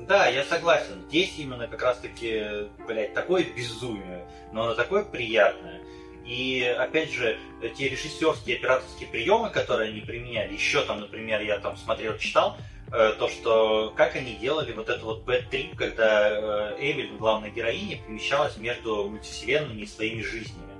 [0.00, 1.02] Да, я согласен.
[1.08, 5.80] Здесь именно как раз-таки, блядь, такое безумие, но оно такое приятное.
[6.24, 7.38] И опять же,
[7.76, 12.56] те режиссерские операторские приемы, которые они применяли, еще там, например, я там смотрел, читал,
[12.90, 18.56] то, что как они делали вот это вот trip, когда э, Эвелин, главная героиня, перемещалась
[18.56, 20.70] между мультивселенными и своими жизнями.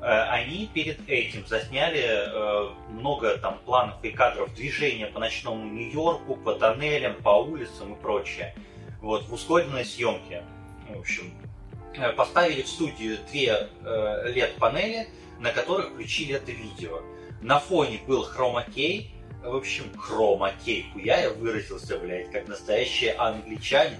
[0.00, 6.36] Э, Они перед этим засняли э, много там планов и кадров движения по ночному Нью-Йорку,
[6.36, 8.54] по тоннелям, по улицам и прочее.
[9.00, 10.42] Вот, в ускоренной съемке.
[10.88, 11.32] В общем,
[11.96, 17.00] э, поставили в студию две э, LED-панели, на которых включили это видео.
[17.40, 19.13] На фоне был хромакей,
[19.44, 20.86] в общем, хромакей.
[20.92, 23.98] Хуя я выразился, блядь, как настоящий англичанин,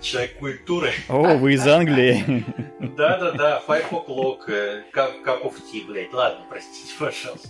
[0.00, 0.92] человек культуры.
[1.08, 2.44] О, вы из Англии.
[2.96, 6.12] Да-да-да, five o'clock, э, cup, of tea, блядь.
[6.12, 7.48] Ладно, простите, пожалуйста.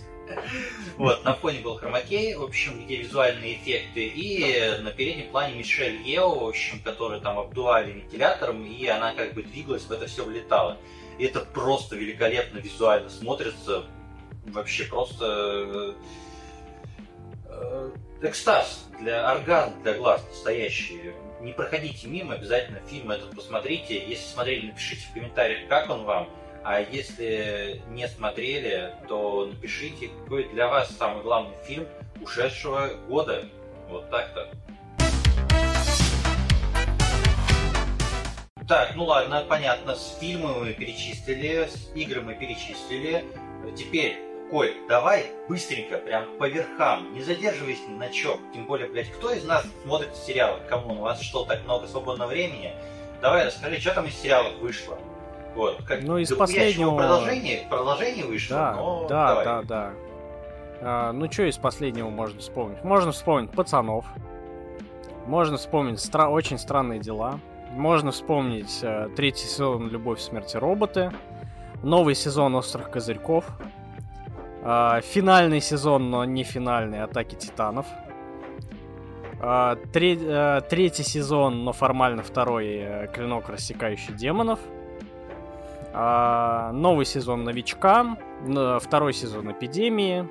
[0.97, 6.01] Вот, на фоне был хромакей, в общем, где визуальные эффекты, и на переднем плане Мишель
[6.01, 10.25] Ео, в общем, который там обдували вентилятором, и она как бы двигалась, в это все
[10.25, 10.79] влетало.
[11.19, 13.85] И это просто великолепно визуально смотрится,
[14.47, 15.93] вообще просто э, э,
[18.21, 21.13] экстаз, для оргазм для глаз настоящий.
[21.41, 24.03] Не проходите мимо, обязательно фильм этот посмотрите.
[24.07, 26.29] Если смотрели, напишите в комментариях, как он вам.
[26.63, 31.87] А если не смотрели, то напишите, какой для вас самый главный фильм
[32.21, 33.45] ушедшего года.
[33.89, 34.49] Вот так-то.
[38.67, 43.23] Так, ну ладно, понятно, с фильмами мы перечислили, с игры мы перечислили.
[43.77, 48.37] Теперь, Коль, давай быстренько, прям по верхам, не задерживайся ни на чем.
[48.53, 50.59] Тем более, блядь, кто из нас смотрит сериалы?
[50.69, 50.93] Кому?
[50.93, 52.73] У вас что, так много свободного времени?
[53.21, 54.97] Давай расскажи, что там из сериалов вышло?
[55.55, 59.45] Вот, как Ну, из чего последнего- продолжение, продолжение вышло, Да, но да, давай.
[59.45, 59.91] да, да.
[60.81, 62.83] А, ну, что из последнего можно вспомнить?
[62.83, 64.05] Можно вспомнить пацанов.
[65.25, 67.39] Можно вспомнить стра- очень странные дела.
[67.71, 71.11] Можно вспомнить э, третий сезон Любовь, смерти роботы.
[71.81, 73.45] Новый сезон Острых козырьков.
[74.67, 77.85] А, финальный сезон, но не финальный, Атаки Титанов.
[79.39, 84.59] А, третий сезон, но формально второй, э, Клинок, рассекающий демонов.
[85.93, 88.17] Новый сезон Новичка.
[88.45, 90.27] н- Второй сезон Эпидемии.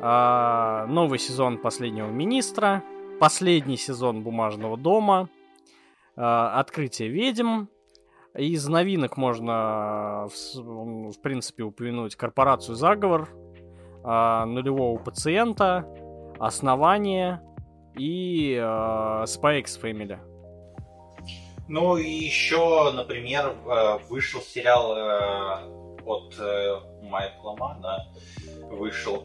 [0.00, 2.82] Новый сезон Последнего Министра.
[3.20, 5.28] Последний сезон Бумажного дома.
[6.16, 7.66] Открытие ведьм.
[8.36, 13.28] Из новинок можно, в, в принципе, упомянуть Корпорацию Заговор,
[14.02, 15.86] а, Нулевого пациента,
[16.40, 17.40] Основание
[17.96, 20.18] и а, Spy X Family.
[21.68, 28.06] Ну и еще, например, э, вышел сериал э, от э, Майкла Мана.
[28.64, 29.24] Вышел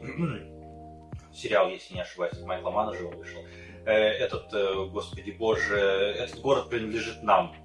[1.34, 3.42] сериал, если не ошибаюсь, Майкла Мана же вышел.
[3.86, 4.52] Этот,
[4.92, 7.56] господи боже, этот город принадлежит нам.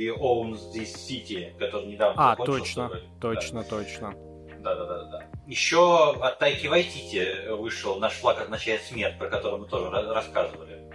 [0.00, 3.02] We own this city, который недавно А, точно, вроде.
[3.20, 4.14] точно, точно.
[4.60, 5.24] Да, да, да, да, да.
[5.46, 10.90] Еще от Тайки Вайтити вышел «Наш флаг означает смерть», про который мы тоже ра- рассказывали.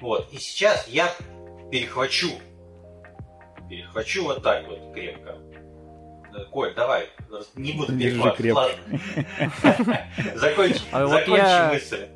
[0.00, 0.32] Вот.
[0.32, 1.10] И сейчас я
[1.70, 2.30] перехвачу.
[3.68, 5.34] Перехвачу вот так вот крепко.
[6.32, 7.10] Да, Коль, давай.
[7.56, 8.58] Не буду Держи крепко.
[8.60, 9.00] Ладно.
[10.36, 12.08] Закончи, А вот закончи я- мысль.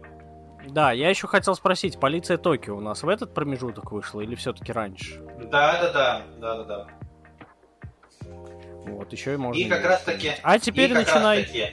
[0.79, 4.71] Да, я еще хотел спросить, полиция Токио у нас в этот промежуток вышла или все-таки
[4.71, 5.21] раньше?
[5.51, 6.87] Да, да, да, да, да, да.
[8.87, 9.61] Вот, еще и можно.
[9.61, 10.35] И как раз таки...
[10.45, 11.43] А теперь начинай.
[11.45, 11.73] таки-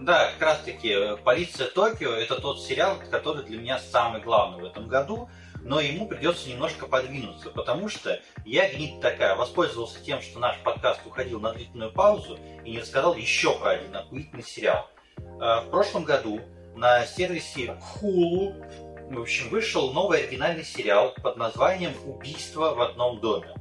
[0.00, 0.94] да, как раз таки
[1.24, 5.30] «Полиция Токио»— это тот сериал, который для меня самый главный в этом году,
[5.62, 11.00] но ему придется немножко подвинуться, потому что я, гнид такая, воспользовался тем, что наш подкаст
[11.06, 14.90] уходил на длительную паузу и не рассказал еще про один охуительный сериал.
[15.40, 16.38] Э, В прошлом году
[16.74, 18.54] на сервисе Hulu
[19.12, 23.54] в общем, вышел новый оригинальный сериал под названием «Убийство в одном доме».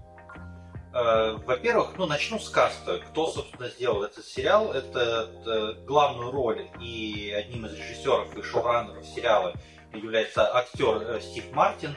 [0.94, 3.00] Э, Во-первых, ну начну с каста.
[3.00, 4.72] Кто, собственно, сделал этот сериал?
[4.72, 9.54] Это э, главную роль и одним из режиссеров и шоураннеров сериала
[9.94, 11.96] является актер э, Стив Мартин.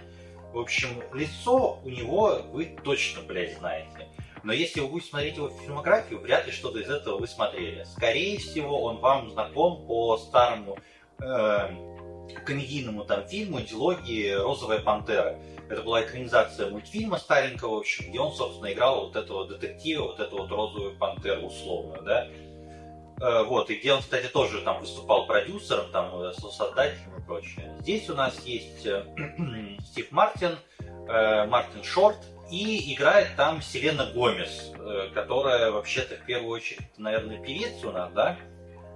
[0.52, 4.08] В общем, лицо у него вы точно, блядь, знаете.
[4.42, 7.84] Но если вы будете смотреть его фильмографию, вряд ли что-то из этого вы смотрели.
[7.84, 10.76] Скорее всего, он вам знаком по старому
[12.44, 15.38] комедийному там фильму дилогии «Розовая пантера».
[15.68, 20.20] Это была экранизация мультфильма старенького, в общем, где он, собственно, играл вот этого детектива, вот
[20.20, 22.28] эту вот розовую пантеру условно, да.
[23.20, 27.74] Э, Вот, и где он, кстати, тоже там выступал продюсером, там, э, создателем и прочее.
[27.80, 29.04] Здесь у нас есть э,
[29.80, 30.58] Стив Мартин,
[31.08, 32.18] э, Мартин Шорт,
[32.50, 38.12] и играет там Селена Гомес, э, которая вообще-то в первую очередь, наверное, певица у нас,
[38.12, 38.36] да?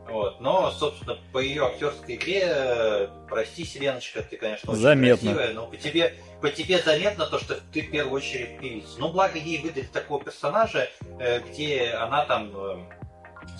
[0.09, 0.40] Вот.
[0.40, 5.34] Но, собственно, по ее актерской игре, э, прости, Селеночка, ты, конечно, очень Заметно.
[5.34, 8.98] красивая, но по тебе, по тебе заметно то, что ты в первую очередь певица.
[8.98, 10.88] Ну, благо ей выдали такого персонажа,
[11.18, 12.78] э, где она там э,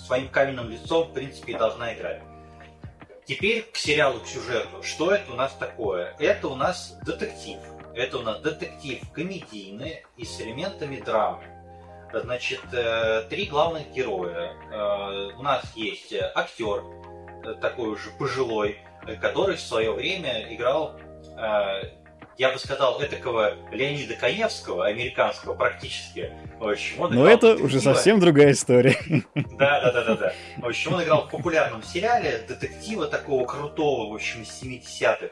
[0.05, 2.23] своим каменным лицом, в принципе, и должна играть.
[3.27, 4.81] Теперь к сериалу, к сюжету.
[4.81, 6.15] Что это у нас такое?
[6.17, 7.59] Это у нас детектив.
[7.93, 11.43] Это у нас детектив комедийный и с элементами драмы.
[12.13, 14.53] Значит, э, три главных героя.
[14.71, 16.83] Э, У нас есть актер,
[17.45, 18.79] э, такой уже пожилой,
[19.21, 20.99] который в свое время играл,
[22.37, 26.31] я бы сказал, этакого Леонида Коневского, американского практически.
[26.59, 27.93] В общем, он Но играл это уже детектива.
[27.93, 28.97] совсем другая история.
[29.35, 30.33] Да, да, да, да, да.
[30.57, 35.29] В общем, он играл в популярном сериале детектива такого крутого, в общем, из 70-х, э,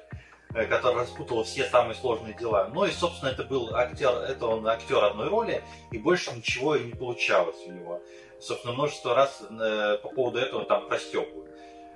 [0.53, 2.69] который распутал все самые сложные дела.
[2.73, 6.85] Ну и, собственно, это был актер, это он актер одной роли, и больше ничего и
[6.85, 8.01] не получалось у него.
[8.39, 11.29] Собственно, множество раз э, по поводу этого там простекают.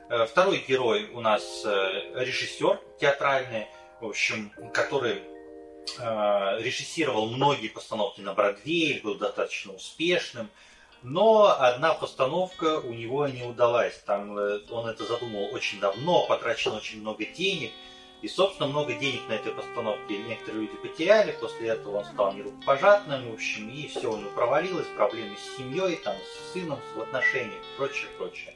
[0.09, 3.67] Э, Второй герой у нас э, режиссер театральный,
[3.99, 5.21] в общем, который
[5.99, 10.49] э, режиссировал многие постановки на Бродвее, был достаточно успешным.
[11.03, 13.97] Но одна постановка у него не удалась.
[14.05, 17.71] Там э, он это задумал очень давно, потрачено очень много денег.
[18.21, 21.35] И, собственно, много денег на этой постановке некоторые люди потеряли.
[21.39, 24.85] После этого он стал нерукопожатным, в общем, и все у него провалилось.
[24.95, 28.53] Проблемы с семьей, там, с сыном, в отношениях, прочее, прочее.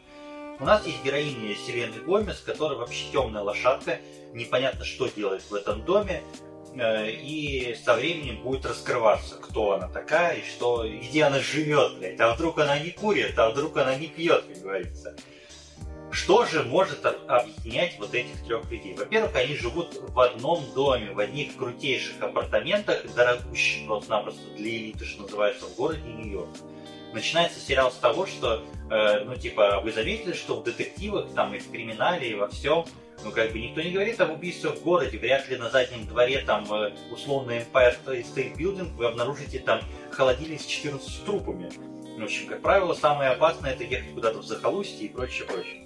[0.59, 3.99] У нас есть героиня Селены Гомес, которая вообще темная лошадка,
[4.34, 6.22] непонятно, что делает в этом доме,
[6.76, 12.20] э, и со временем будет раскрываться, кто она такая и что, где она живет, блядь.
[12.22, 15.18] А вдруг она не курит, а вдруг она не пьет, как говорится.
[16.16, 18.93] Что же может об- объединять вот этих трех людей?
[18.93, 25.24] Во-первых, они живут в одном доме, в одних крутейших апартаментах, дорогущих просто-напросто для элиты, что
[25.24, 26.47] называется, в городе Нью-Йорк.
[27.11, 31.59] Начинается сериал с того, что, э, ну, типа, вы заметили, что в детективах, там, и
[31.59, 32.86] в криминале, и во всем,
[33.26, 35.18] ну, как бы никто не говорит об убийстве в городе.
[35.18, 40.61] Вряд ли на заднем дворе, там, э, условно, Empire State Building вы обнаружите там холодильник
[40.61, 41.70] с 14 трупами.
[42.18, 45.84] В общем, как правило, самое опасное это ехать куда-то в захолустье и прочее, прочее.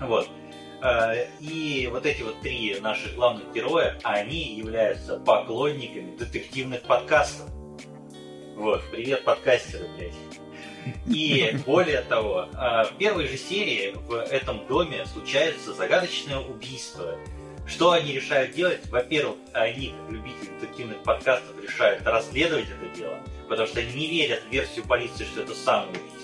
[0.00, 0.28] Вот.
[0.82, 7.48] Э, и вот эти вот три наших главных героя, они являются поклонниками детективных подкастов.
[8.56, 10.14] Вот, привет, подкастеры, блядь.
[11.06, 17.18] И более того, э, в первой же серии в этом доме случается загадочное убийство.
[17.66, 18.80] Что они решают делать?
[18.90, 24.42] Во-первых, они, как любители детективных подкастов, решают расследовать это дело, потому что они не верят
[24.48, 25.54] в версию полиции, что это
[25.90, 26.19] убийство.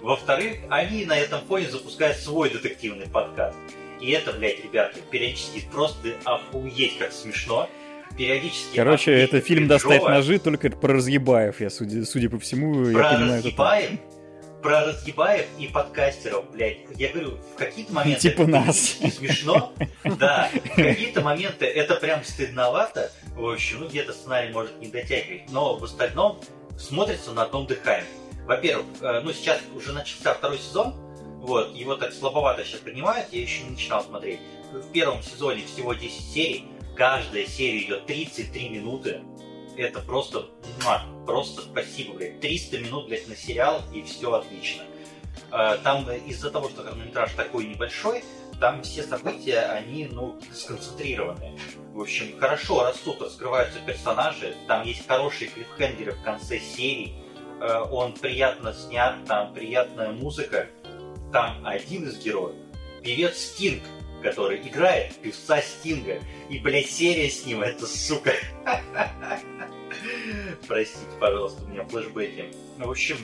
[0.00, 3.56] Во-вторых, они на этом фоне запускают свой детективный подкаст.
[4.00, 7.68] И это, блядь, ребята, периодически просто охуеть как смешно.
[8.16, 13.02] Периодически Короче, это фильм «Достать ножи», только про разъебаев, я, судя, судя по всему, про
[13.02, 13.42] я понимаю.
[13.42, 14.62] Разъебаев, это...
[14.62, 16.78] Про разъебаев и подкастеров, блядь.
[16.96, 18.96] Я говорю, в какие-то моменты типа это нас.
[19.16, 19.72] смешно.
[20.18, 23.12] Да, в какие-то моменты это прям стыдновато.
[23.34, 25.50] В общем, ну где-то сценарий может не дотягивать.
[25.50, 26.40] Но в остальном
[26.78, 28.06] смотрится на одном дыхании.
[28.46, 30.94] Во-первых, э, ну сейчас уже начался второй сезон,
[31.46, 34.40] вот, его так слабовато сейчас принимают, я еще не начинал смотреть.
[34.72, 36.66] В первом сезоне всего 10 серий,
[36.96, 39.22] каждая серия идет 33 минуты.
[39.76, 40.46] Это просто,
[40.82, 42.40] муа, просто спасибо, блядь.
[42.40, 44.82] 300 минут, блядь, на сериал, и все отлично.
[45.50, 48.24] А, там из-за того, что хронометраж такой небольшой,
[48.60, 51.58] там все события, они, ну, сконцентрированы.
[51.92, 57.14] В общем, хорошо растут, раскрываются персонажи, там есть хорошие клиффхенгеры в конце серии,
[57.90, 60.66] он приятно снят, там приятная музыка,
[61.32, 62.56] там один из героев,
[63.02, 63.82] певец Стинг,
[64.22, 66.20] который играет певца Стинга.
[66.48, 68.32] И, блядь, серия с ним, это сука.
[70.66, 72.52] Простите, пожалуйста, у меня флешбеки.
[72.78, 73.16] В общем,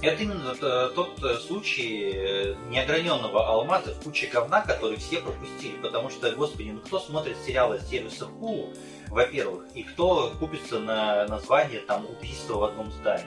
[0.00, 5.76] это именно тот э, случай э, неограненного алмаза в куче говна, который все пропустили.
[5.82, 8.76] Потому что, господи, ну кто смотрит сериалы сервиса Hulu,
[9.08, 13.26] во-первых, и кто купится на название там убийства в одном здании.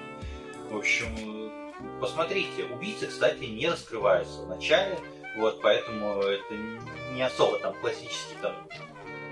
[0.71, 1.51] В общем,
[1.99, 4.97] посмотрите, убийцы, кстати, не раскрываются в начале,
[5.37, 6.53] вот, поэтому это
[7.13, 8.55] не особо там классический там,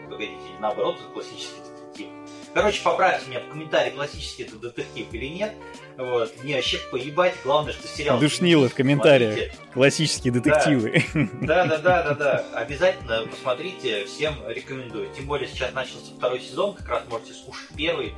[0.10, 2.10] погодите, наоборот, классический детектив.
[2.54, 5.54] Короче, поправьте меня в комментарии, классический это детектив или нет.
[5.98, 8.20] Вот, мне вообще поебать, главное, что сериал...
[8.20, 9.34] Душнило в комментариях.
[9.34, 9.58] Смотрите.
[9.74, 11.04] Классические детективы.
[11.42, 12.46] Да, да, да, да, да.
[12.54, 15.10] Обязательно посмотрите, всем рекомендую.
[15.14, 18.14] Тем более сейчас начался второй сезон, как раз можете слушать первый,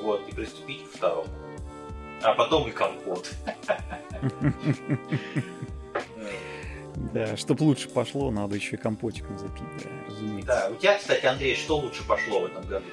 [0.00, 1.26] вот, и приступить к второму
[2.22, 3.30] а потом и компот.
[7.14, 10.46] Да, чтобы лучше пошло, надо еще и компотиком запить, да, разумеется.
[10.46, 12.84] Да, у тебя, кстати, Андрей, что лучше пошло в этом году?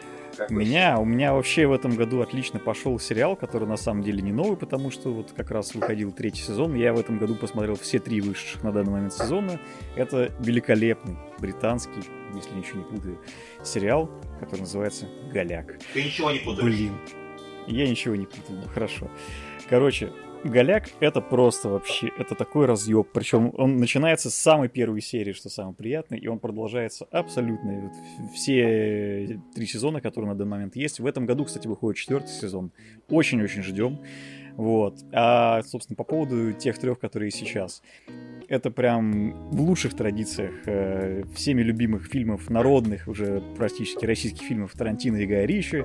[0.50, 4.22] у меня, у меня вообще в этом году отлично пошел сериал, который на самом деле
[4.22, 6.76] не новый, потому что вот как раз выходил третий сезон.
[6.76, 9.60] Я в этом году посмотрел все три вышедших на данный момент сезона.
[9.96, 12.04] Это великолепный британский,
[12.34, 13.20] если ничего не путаю,
[13.64, 14.10] сериал,
[14.40, 15.80] который называется «Голяк».
[15.94, 16.64] Ты ничего не путаешь?
[16.64, 16.94] Блин,
[17.68, 19.10] я ничего не ну хорошо.
[19.70, 20.12] Короче,
[20.44, 23.08] Голяк это просто вообще, это такой разъеб.
[23.12, 27.92] Причем он начинается с самой первой серии, что самое приятное, и он продолжается абсолютно
[28.34, 31.00] все три сезона, которые на данный момент есть.
[31.00, 32.72] В этом году, кстати, выходит четвертый сезон.
[33.10, 34.00] Очень-очень ждем.
[34.58, 35.06] Вот.
[35.14, 37.82] А, собственно, по поводу тех трех, которые сейчас
[38.50, 45.18] это прям в лучших традициях э, всеми любимых фильмов, народных уже практически российских фильмов Тарантино
[45.18, 45.84] и Гая Ричи.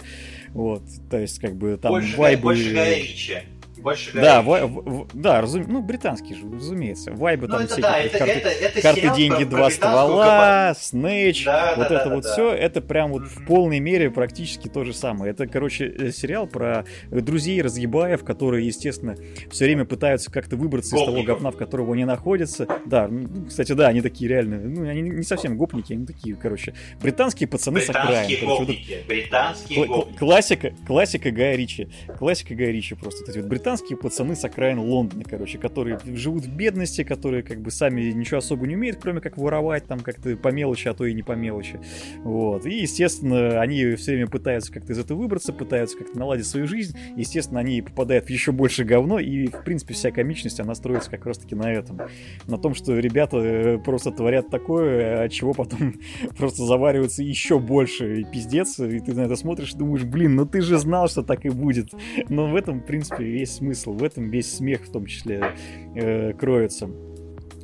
[0.50, 2.42] Вот, то есть как бы там больше, вайбы...
[2.42, 3.38] Больше Гая Ричи.
[3.82, 7.12] Больше да, в, в, да, разум, ну, британский же, разумеется.
[7.12, 11.74] Вайбы ну, там это, да, это, карты, это, это карты деньги, два ствола, Снэч, да,
[11.76, 12.32] вот да, это да, вот да.
[12.32, 15.32] все, это прям вот в полной мере практически то же самое.
[15.32, 19.16] Это, короче, э, сериал про друзей разъебаев, которые, естественно,
[19.50, 21.18] все время пытаются как-то выбраться Гопников.
[21.18, 22.68] из того говна, в котором они находятся.
[22.86, 26.74] Да, ну, кстати, да, они такие реально, ну, они не совсем гопники, они такие, короче,
[27.00, 28.46] британские пацаны британские с окраин.
[28.46, 30.18] Гопники, вот британские кл- гопники.
[30.18, 31.88] Классика, классика Гая Ричи.
[32.18, 33.22] Классика Гая Ричи просто.
[33.22, 37.60] Вот эти вот британские пацаны с окраин Лондона, короче, которые живут в бедности, которые как
[37.60, 41.04] бы сами ничего особо не умеют, кроме как воровать там как-то по мелочи, а то
[41.04, 41.80] и не по мелочи.
[42.24, 42.66] Вот.
[42.66, 46.96] И, естественно, они все время пытаются как-то из этого выбраться, пытаются как-то наладить свою жизнь.
[47.16, 51.26] Естественно, они попадают в еще больше говно, и, в принципе, вся комичность, она строится как
[51.26, 52.00] раз-таки на этом.
[52.46, 55.94] На том, что ребята э, просто творят такое, от чего потом
[56.36, 60.60] просто заваривается еще больше пиздец, и ты на это смотришь и думаешь, блин, ну ты
[60.60, 61.90] же знал, что так и будет.
[62.28, 65.54] Но в этом, в принципе, весь смысл, в этом весь смех в том числе
[65.94, 66.90] э, кроется.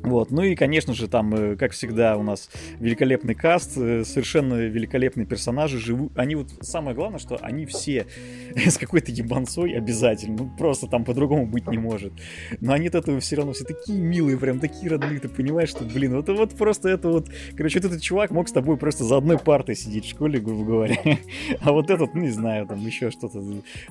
[0.01, 0.31] Вот.
[0.31, 5.25] Ну и, конечно же, там, э, как всегда, у нас великолепный каст, э, совершенно великолепные
[5.25, 6.17] персонажи живут.
[6.17, 8.07] Они вот, самое главное, что они все
[8.55, 10.37] с какой-то ебанцой обязательно.
[10.39, 12.13] Ну, просто там по-другому быть не может.
[12.59, 15.19] Но они от этого все равно все такие милые, прям такие родные.
[15.19, 17.29] Ты понимаешь, что, блин, вот, вот просто это вот...
[17.55, 20.65] Короче, вот этот чувак мог с тобой просто за одной партой сидеть в школе, грубо
[20.65, 20.97] говоря.
[21.61, 23.43] А вот этот, ну, не знаю, там еще что-то.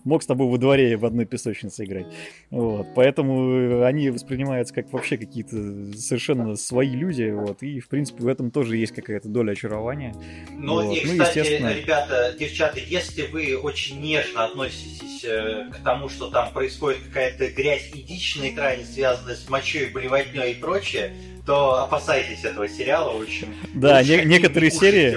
[0.05, 2.07] Мог с тобой во дворе в одной песочнице играть.
[2.51, 2.87] Вот.
[2.95, 5.57] Поэтому э, они воспринимаются как вообще какие-то
[6.01, 10.14] совершенно свои люди, вот, и, в принципе, в этом тоже есть какая-то доля очарования.
[10.51, 10.96] Ну, вот.
[10.96, 11.74] и, ну, кстати, естественно...
[11.74, 17.90] ребята, девчата, если вы очень нежно относитесь э, к тому, что там происходит какая-то грязь
[17.94, 21.14] и дичь на экране, связанная с мочой, болевотней и прочее,
[21.49, 23.49] то опасайтесь этого сериала очень.
[23.72, 25.16] Да, не, некоторые серии,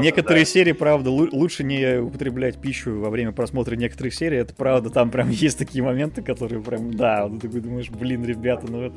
[0.00, 0.50] некоторые да.
[0.50, 4.38] серии, правда, лучше не употреблять пищу во время просмотра некоторых серий.
[4.38, 8.66] Это правда, там прям есть такие моменты, которые прям, да, ты такой думаешь, блин, ребята,
[8.66, 8.94] ну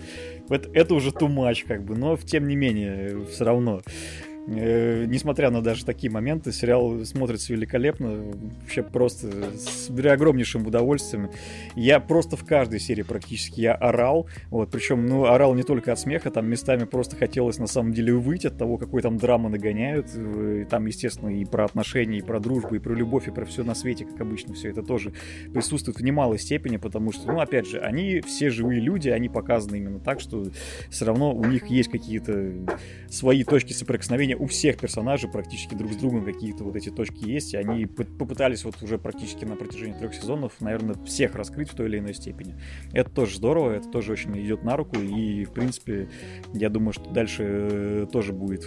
[0.47, 3.81] это, это уже too much, как бы, но тем не менее, все равно.
[4.47, 8.23] Э, несмотря на даже такие моменты, сериал смотрится великолепно,
[8.61, 11.29] вообще просто с огромнейшим удовольствием.
[11.75, 15.99] Я просто в каждой серии практически я орал, вот, причем, ну, орал не только от
[15.99, 20.07] смеха, там местами просто хотелось на самом деле выйти от того, какой там драмы нагоняют,
[20.15, 23.63] и там, естественно, и про отношения, и про дружбу, и про любовь, и про все
[23.63, 25.13] на свете, как обычно, все это тоже
[25.53, 29.77] присутствует в немалой степени, потому что, ну, опять же, они все живые люди, они показаны
[29.77, 30.45] именно так, что
[30.89, 32.53] все равно у них есть какие-то
[33.07, 37.29] свои точки соприкосновения менее, у всех персонажей практически друг с другом какие-то вот эти точки
[37.29, 41.75] есть, и они попытались вот уже практически на протяжении трех сезонов, наверное, всех раскрыть в
[41.75, 42.55] той или иной степени.
[42.93, 46.09] Это тоже здорово, это тоже очень идет на руку, и, в принципе,
[46.53, 48.65] я думаю, что дальше э, тоже будет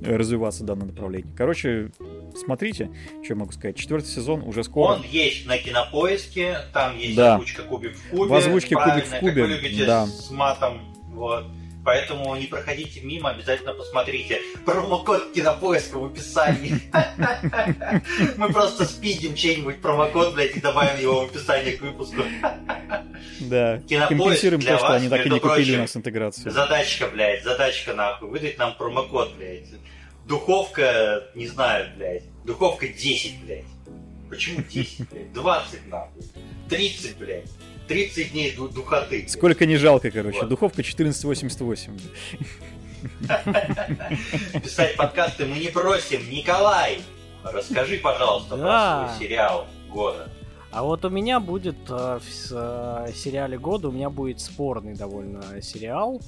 [0.00, 1.32] развиваться данное направление.
[1.34, 1.90] Короче,
[2.34, 2.90] смотрите,
[3.22, 3.76] что я могу сказать.
[3.76, 4.96] Четвертый сезон уже скоро.
[4.96, 7.36] Он есть на кинопоиске, там есть да.
[7.36, 8.30] озвучка кубик в кубе.
[8.30, 9.32] В озвучке кубик в кубе.
[9.32, 10.06] Как вы любите, да.
[10.06, 10.94] с матом.
[11.14, 11.46] Вот.
[11.86, 14.42] Поэтому не проходите мимо, обязательно посмотрите.
[14.64, 16.80] Промокод кинопоиска в описании.
[18.36, 22.24] Мы просто спидим чей-нибудь промокод, блядь, и добавим его в описание к выпуску.
[23.38, 26.50] Да, компенсируем то, что они так и не купили у нас интеграцию.
[26.50, 28.30] Задачка, блядь, задачка нахуй.
[28.30, 29.68] Выдать нам промокод, блядь.
[30.26, 32.24] Духовка, не знаю, блядь.
[32.44, 33.64] Духовка 10, блядь.
[34.28, 35.32] Почему 10, блядь?
[35.32, 36.22] 20, нахуй.
[36.68, 37.48] 30, блядь.
[37.86, 39.26] 30 дней духоты.
[39.28, 40.40] Сколько не жалко, короче.
[40.40, 40.48] Вот.
[40.48, 41.98] Духовка 1488.
[44.62, 46.28] Pисать подкасты мы не просим.
[46.30, 47.00] Николай,
[47.44, 50.28] расскажи, пожалуйста, про свой сериал года.
[50.72, 55.62] А вот у меня будет э, в э, сериале года, у меня будет спорный довольно
[55.62, 56.20] сериал.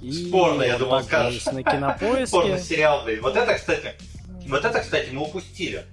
[0.00, 1.44] И спорный, я думал, скажешь.
[1.46, 2.26] На кинопоиске.
[2.26, 3.20] Спорный сериал, блин.
[3.22, 3.94] Вот это, кстати,
[4.48, 5.84] вот это, кстати, мы упустили.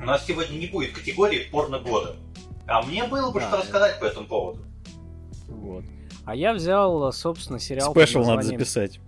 [0.00, 2.16] У нас сегодня не будет категории порно года.
[2.68, 3.62] А мне было бы да, что да.
[3.62, 4.60] рассказать по этому поводу.
[5.48, 5.84] Вот.
[6.24, 7.92] А я взял, собственно, сериал...
[7.92, 8.36] Спешл названием...
[8.36, 9.00] надо записать.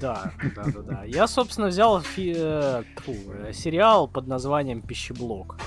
[0.00, 1.04] Да, да, да, да.
[1.04, 2.34] Я, собственно, взял фи...
[2.34, 3.14] Фу,
[3.52, 5.58] сериал под названием Пищеблок.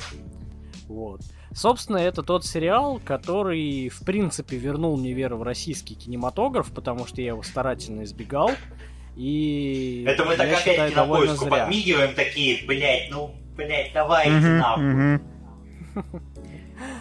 [0.88, 1.22] Вот.
[1.54, 7.22] Собственно, это тот сериал, который, в принципе, вернул мне веру в российский кинематограф, потому что
[7.22, 8.52] я его старательно избегал.
[9.16, 15.20] И это мы так опять считаю, кинопоиску подмигиваем такие, блять, ну, блять, давайте нахуй.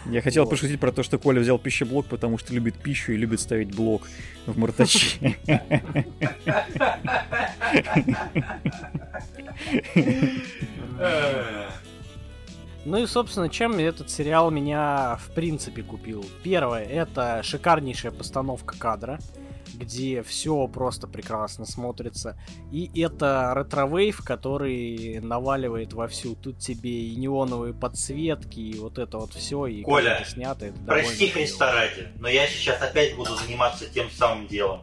[0.07, 0.51] Я хотел вот.
[0.51, 4.09] пошутить про то, что Коля взял пищеблок, потому что любит пищу и любит ставить блок
[4.47, 5.37] в мартачи.
[12.87, 16.25] Ну и, собственно, чем этот сериал меня в принципе купил?
[16.43, 19.19] Первое, это шикарнейшая постановка кадра
[19.75, 22.39] где все просто прекрасно смотрится.
[22.71, 26.35] И это retrowave, который наваливает во всю.
[26.35, 30.67] Тут тебе и неоновые подсветки, и вот это вот все, и Коля, это снято.
[30.67, 34.83] Это прости Христа ради, но я сейчас опять буду заниматься тем самым делом.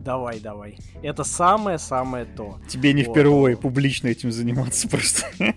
[0.00, 0.78] Давай, давай.
[1.02, 2.58] Это самое-самое то.
[2.68, 3.12] Тебе не вот.
[3.12, 5.26] впервые публично этим заниматься просто.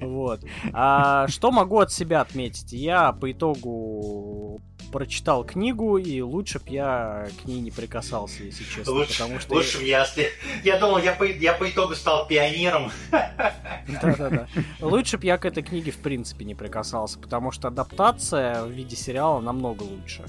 [0.00, 0.40] Вот.
[0.72, 2.72] А что могу от себя отметить?
[2.72, 4.60] Я по итогу
[4.92, 8.92] прочитал книгу, и лучше б я к ней не прикасался, если честно.
[8.92, 10.06] Лучше, потому что лучше я...
[10.16, 10.26] я...
[10.62, 12.92] Я думал, я по, я по итогу стал пионером.
[13.10, 14.46] Да-да-да.
[14.80, 18.94] Лучше б я к этой книге в принципе не прикасался, потому что адаптация в виде
[18.94, 20.24] сериала намного лучше.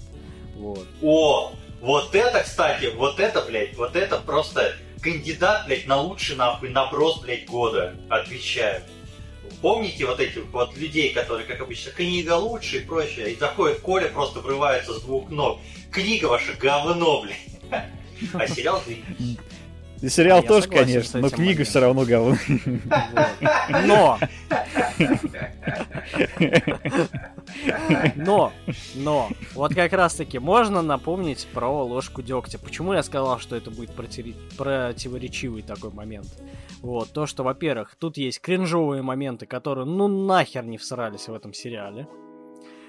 [0.55, 0.87] Вот.
[1.01, 6.69] О, вот это, кстати, вот это, блядь, вот это просто кандидат, блядь, на лучший нахуй
[6.69, 7.95] наброс, блядь, года.
[8.09, 8.81] Отвечаю.
[9.63, 14.09] Помните вот этих вот людей, которые, как обычно, книга лучше и прочее, и заходит Коля,
[14.09, 15.61] просто врывается с двух ног.
[15.89, 17.37] Книга ваша говно, блин.
[18.33, 18.83] А сериал
[20.03, 21.65] и сериал я тоже, конечно, но книга моментом.
[21.65, 22.35] все равно говно.
[23.87, 24.19] Но!
[28.15, 28.51] Но,
[28.95, 32.59] но, вот как раз таки можно напомнить про ложку дегтя.
[32.59, 36.27] Почему я сказал, что это будет противоречивый такой момент?
[36.81, 41.53] Вот, то, что, во-первых, тут есть кринжовые моменты, которые ну нахер не всрались в этом
[41.53, 42.09] сериале.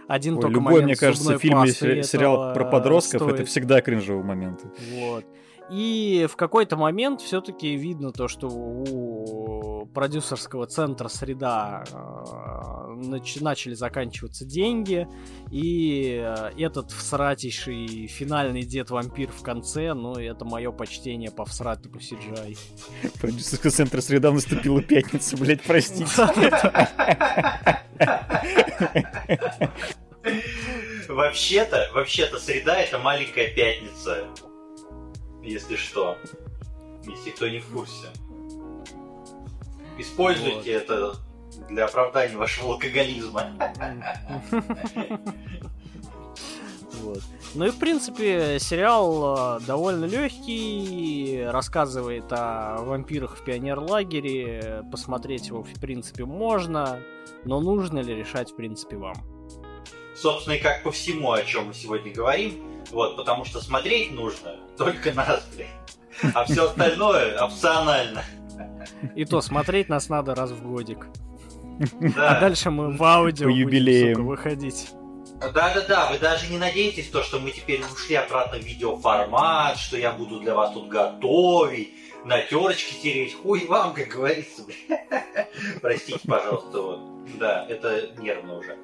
[0.08, 3.34] Один Ой, только любой, момент мне кажется, фильм или сериал про подростков стоит.
[3.34, 4.68] это всегда кринжовые моменты.
[4.98, 5.24] Вот.
[5.70, 11.94] И в какой-то момент все-таки видно то, что у продюсерского центра среда э,
[13.06, 15.08] нач- начали заканчиваться деньги,
[15.50, 22.58] и э, этот всратейший финальный дед-вампир в конце, ну, это мое почтение по всратому CGI.
[23.20, 26.06] Продюсерский центр среда наступила пятница, блять, простите.
[31.08, 34.26] Вообще-то, вообще-то среда это маленькая пятница
[35.44, 36.16] если что.
[37.06, 38.08] Если кто не в курсе.
[39.98, 40.82] Используйте вот.
[40.82, 41.16] это
[41.68, 43.52] для оправдания вашего алкоголизма.
[47.02, 47.20] Вот.
[47.54, 54.84] Ну и в принципе сериал э, довольно легкий, рассказывает о вампирах в пионерлагере.
[54.90, 57.00] Посмотреть его в принципе можно,
[57.44, 59.14] но нужно ли решать в принципе вам.
[60.16, 64.56] Собственно, и как по всему, о чем мы сегодня говорим, вот, потому что смотреть нужно
[64.76, 65.68] только нас, блин.
[66.34, 68.22] А все остальное опционально.
[69.14, 71.06] И то смотреть нас надо раз в годик.
[72.14, 72.36] Да.
[72.36, 74.90] А дальше мы в аудио По будем, сука, выходить.
[75.40, 80.12] Да-да-да, вы даже не надеетесь то, что мы теперь ушли обратно в видеоформат, что я
[80.12, 81.90] буду для вас тут готовить,
[82.24, 84.62] на терочке тереть, хуй вам, как говорится.
[85.82, 87.00] Простите, пожалуйста, вот.
[87.38, 88.76] Да, это нервно уже.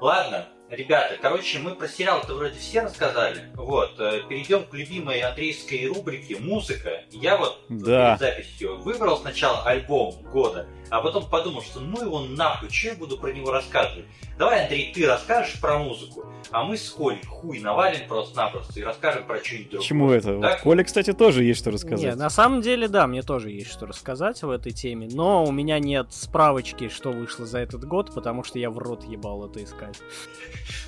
[0.00, 3.42] Ладно, Ребята, короче, мы про сериал-то вроде все рассказали.
[3.54, 7.04] Вот, э, перейдем к любимой андреевской рубрике «Музыка».
[7.10, 8.16] Я вот да.
[8.16, 12.94] перед записью выбрал сначала альбом года, а потом подумал, что ну его нахуй, что я
[12.94, 14.04] буду про него рассказывать.
[14.36, 19.26] Давай, Андрей, ты расскажешь про музыку, а мы с Колей хуй навалим просто-напросто и расскажем
[19.26, 19.80] про что-нибудь другое.
[19.80, 20.38] Почему это?
[20.38, 20.52] Так?
[20.56, 22.04] Вот Коля, кстати, тоже есть что рассказать.
[22.04, 25.50] Нет, на самом деле, да, мне тоже есть что рассказать в этой теме, но у
[25.50, 29.64] меня нет справочки, что вышло за этот год, потому что я в рот ебал это
[29.64, 29.98] искать.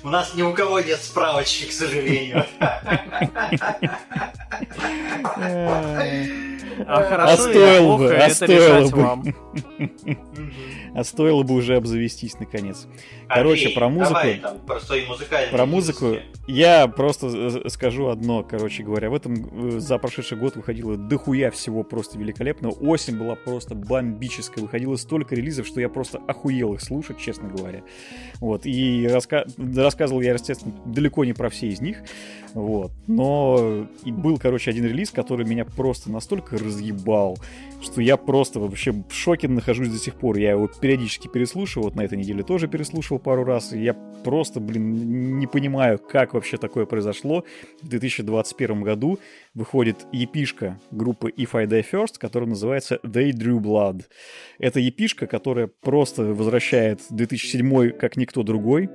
[0.03, 2.45] У нас ни у кого нет справочки, к сожалению.
[6.87, 9.35] А хорошо а стоило бы, а стоило бы.
[10.95, 12.87] А стоило бы уже обзавестись наконец.
[13.27, 14.19] Короче, про музыку.
[14.65, 15.51] про свои музыкальные.
[15.51, 19.09] Про музыку я просто скажу одно, короче говоря.
[19.09, 22.69] В этом э, за прошедший год выходило дохуя всего просто великолепно.
[22.69, 24.63] Осень была просто бомбическая.
[24.63, 27.81] Выходило столько релизов, что я просто охуел их слушать, честно говоря.
[28.39, 28.65] Вот.
[28.65, 29.45] И раска...
[29.57, 32.03] рассказывал я, естественно, далеко не про все из них.
[32.53, 32.91] Вот.
[33.07, 37.37] Но и был, короче, один релиз, который меня просто настолько разъебал,
[37.81, 40.37] что я просто вообще в шоке нахожусь до сих пор.
[40.37, 44.59] Я его периодически переслушиваю, вот на этой неделе тоже переслушивал пару раз, и я просто,
[44.59, 47.45] блин, не понимаю, как вообще такое произошло.
[47.81, 49.19] В 2021 году
[49.53, 54.05] выходит епишка группы If I Die First, которая называется They Drew Blood.
[54.57, 58.89] Это епишка, которая просто возвращает 2007 как никто другой.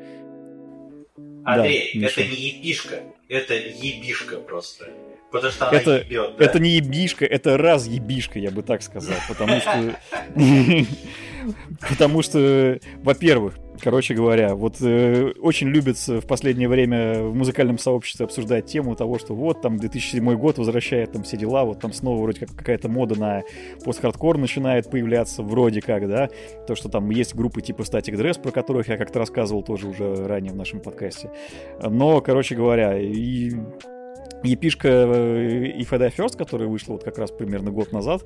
[1.45, 4.89] Андрей, да, это не епишка, это ебишка просто.
[5.31, 6.45] Потому что она это, ебет, да?
[6.45, 9.17] это не ебишка, это раз ебишка, я бы так сказал.
[9.29, 9.97] Потому что...
[11.89, 18.25] Потому что, во-первых, короче говоря, вот э, очень любится в последнее время в музыкальном сообществе
[18.25, 22.23] обсуждать тему того, что вот там 2007 год возвращает там все дела, вот там снова
[22.23, 23.43] вроде как какая-то мода на
[23.85, 26.29] пост-хардкор начинает появляться, вроде как, да,
[26.67, 30.27] то, что там есть группы типа Static Dress, про которых я как-то рассказывал тоже уже
[30.27, 31.31] ранее в нашем подкасте.
[31.83, 33.53] Но, короче говоря, и
[34.43, 38.23] Епишка If I Die First, которая вышла вот как раз примерно год назад,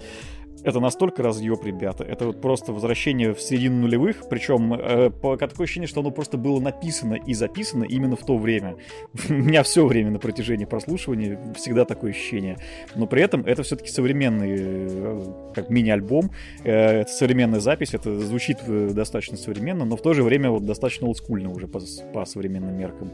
[0.65, 2.05] это настолько разъеб, ребята.
[2.05, 4.29] Это вот просто возвращение в середину нулевых.
[4.29, 8.37] Причем э, по, такое ощущение, что оно просто было написано и записано именно в то
[8.39, 8.77] время.
[9.29, 12.59] У меня все время на протяжении прослушивания всегда такое ощущение.
[12.95, 15.25] Но при этом это все-таки современный, э,
[15.55, 16.31] как мини-альбом.
[16.65, 20.65] Э, это современная запись, это звучит э, достаточно современно, но в то же время вот
[20.65, 21.81] достаточно олдскульно уже по,
[22.13, 23.13] по современным меркам.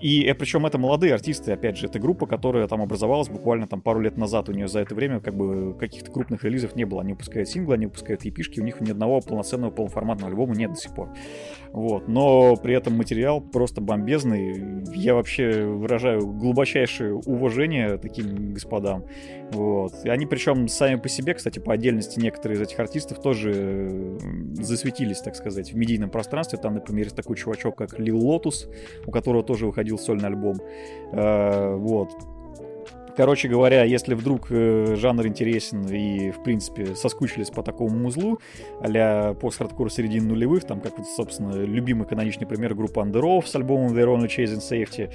[0.00, 3.80] И э, причем это молодые артисты, опять же, это группа, которая там образовалась буквально там
[3.80, 4.48] пару лет назад.
[4.48, 7.02] У нее за это время как бы каких-то крупных релизов не было.
[7.02, 10.76] Они выпускают синглы, они выпускают епишки, у них ни одного полноценного полноформатного альбома нет до
[10.76, 11.10] сих пор.
[11.72, 12.08] Вот.
[12.08, 14.84] Но при этом материал просто бомбезный.
[14.94, 19.04] Я вообще выражаю глубочайшее уважение таким господам.
[19.52, 19.92] Вот.
[20.04, 24.18] И они причем сами по себе, кстати, по отдельности некоторые из этих артистов тоже
[24.54, 26.58] засветились, так сказать, в медийном пространстве.
[26.58, 28.68] Там, например, есть такой чувачок, как Лил Лотус,
[29.06, 30.58] у которого тоже выходил сольный альбом.
[31.12, 32.10] Э, вот.
[33.16, 38.40] Короче говоря, если вдруг э, жанр интересен и, в принципе, соскучились по такому музлу,
[38.80, 43.94] а-ля пост-хардкор середины нулевых, там, как, вот, собственно, любимый каноничный пример группа Underoath с альбомом
[43.94, 45.12] They're Only Chasing Safety,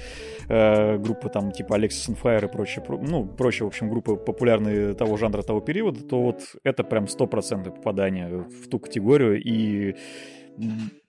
[0.48, 4.94] э, группа там типа Alexis on Fire и прочее, ну, прочие, в общем, группы популярные
[4.94, 9.96] того жанра, того периода, то вот это прям стопроцентное попадание в ту категорию, и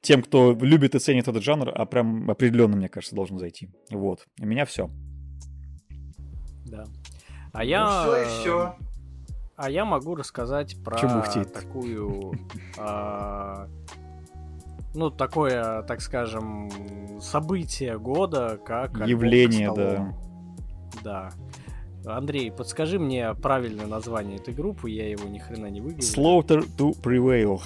[0.02, 3.70] тем, кто любит и ценит этот жанр, а прям определенно, мне кажется, должен зайти.
[3.90, 4.28] Вот.
[4.40, 4.90] У меня все.
[6.66, 6.86] Да.
[7.52, 7.84] А я...
[7.86, 8.76] Ну, все и все.
[9.56, 10.98] А я могу рассказать про
[11.46, 12.34] такую...
[12.78, 13.68] А,
[14.94, 16.70] ну, такое, так скажем,
[17.20, 19.06] событие года, как...
[19.06, 20.16] Явление, да.
[21.04, 21.32] Да.
[22.06, 26.08] Андрей, подскажи мне правильное название этой группы, я его ни хрена не выговорил.
[26.08, 27.62] Slaughter to Prevail.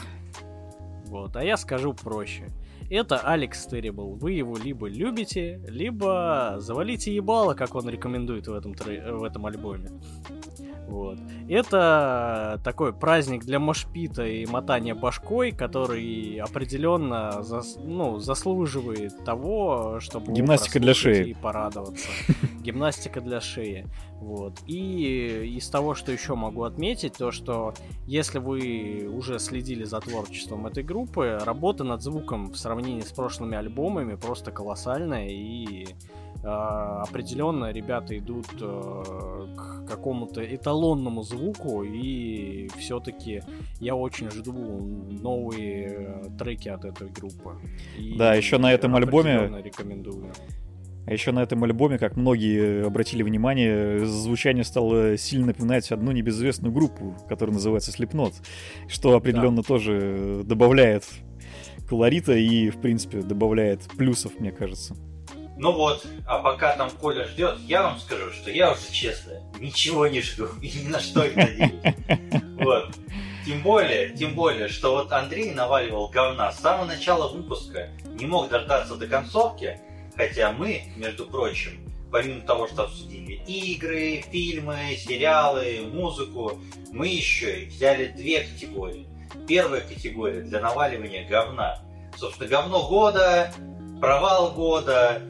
[1.14, 2.52] Вот, а я скажу проще.
[2.90, 4.16] Это Алекс Terrible.
[4.16, 9.92] Вы его либо любите, либо завалите ебало, как он рекомендует в этом, в этом альбоме.
[10.94, 11.18] Вот.
[11.50, 20.32] Это такой праздник для мошпита и мотания башкой, который определенно зас, ну, заслуживает того, чтобы
[20.32, 22.08] гимнастика для шеи и порадоваться.
[22.62, 23.88] Гимнастика для шеи.
[24.20, 24.60] Вот.
[24.68, 27.74] И из того, что еще могу отметить, то что
[28.06, 33.58] если вы уже следили за творчеством этой группы, работа над звуком в сравнении с прошлыми
[33.58, 35.88] альбомами просто колоссальная и
[36.44, 43.42] определенно ребята идут э, к какому-то эталонному звуку, и все-таки
[43.80, 44.54] я очень жду
[45.10, 47.56] новые э, треки от этой группы.
[47.98, 50.32] И да, еще на этом альбоме рекомендую.
[51.06, 56.74] А еще на этом альбоме, как многие обратили внимание, звучание стало сильно напоминать одну небезызвестную
[56.74, 58.34] группу, которая называется Slipknot,
[58.88, 59.64] что определенно да.
[59.64, 61.04] тоже добавляет
[61.90, 64.96] колорита и, в принципе, добавляет плюсов, мне кажется.
[65.58, 70.08] Ну вот, а пока там Коля ждет, я вам скажу, что я уже честно ничего
[70.08, 71.96] не жду и ни на что не надеюсь.
[72.60, 72.90] Вот.
[73.46, 78.50] Тем более, тем более, что вот Андрей наваливал говна с самого начала выпуска, не мог
[78.50, 79.80] дождаться до концовки,
[80.16, 81.72] хотя мы, между прочим,
[82.10, 86.60] помимо того, что обсудили игры, фильмы, сериалы, музыку,
[86.92, 89.08] мы еще и взяли две категории.
[89.48, 91.82] Первая категория для наваливания говна.
[92.18, 93.52] Собственно, говно года,
[94.00, 95.22] провал года,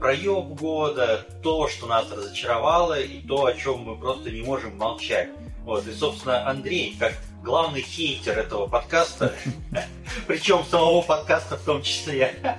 [0.00, 5.30] проеб года, то, что нас разочаровало, и то, о чем мы просто не можем молчать.
[5.64, 9.32] Вот, и, собственно, Андрей, как главный хейтер этого подкаста,
[10.26, 12.34] причем самого подкаста в том числе,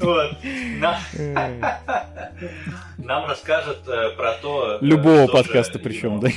[0.00, 0.36] вот,
[2.98, 4.78] нам расскажет э, про то...
[4.80, 6.28] Э, Любого подкаста причем, да?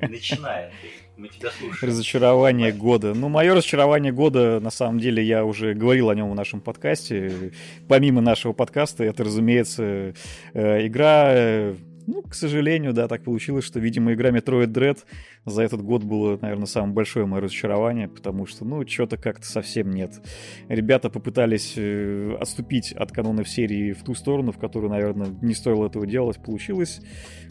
[0.00, 0.72] Начинаем.
[1.16, 1.92] Мы тебя слушаем.
[1.92, 3.14] Разочарование года.
[3.14, 7.52] Ну, мое разочарование года, на самом деле, я уже говорил о нем в нашем подкасте.
[7.88, 10.14] Помимо нашего подкаста, это, разумеется,
[10.52, 11.76] э, игра э,
[12.06, 14.98] ну, к сожалению, да, так получилось, что, видимо, игра Metroid Dread
[15.44, 19.90] за этот год было, наверное, самое большое мое разочарование, потому что, ну, что-то как-то совсем
[19.90, 20.20] нет.
[20.68, 25.86] Ребята попытались э, отступить от канонов серии в ту сторону, в которую, наверное, не стоило
[25.86, 26.42] этого делать.
[26.42, 27.00] Получилось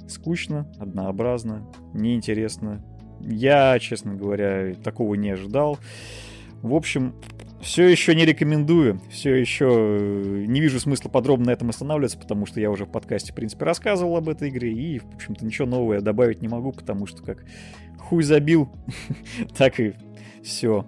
[0.08, 2.84] скучно, однообразно, неинтересно,
[3.22, 5.80] я, честно говоря, такого не ожидал.
[6.62, 7.14] В общем,
[7.62, 12.46] все еще не рекомендую, все еще э, не вижу смысла подробно на этом останавливаться, потому
[12.46, 15.68] что я уже в подкасте, в принципе, рассказывал об этой игре, и, в общем-то, ничего
[15.68, 17.44] нового я добавить не могу, потому что как
[17.98, 18.70] хуй забил,
[19.58, 19.94] так и
[20.44, 20.86] все.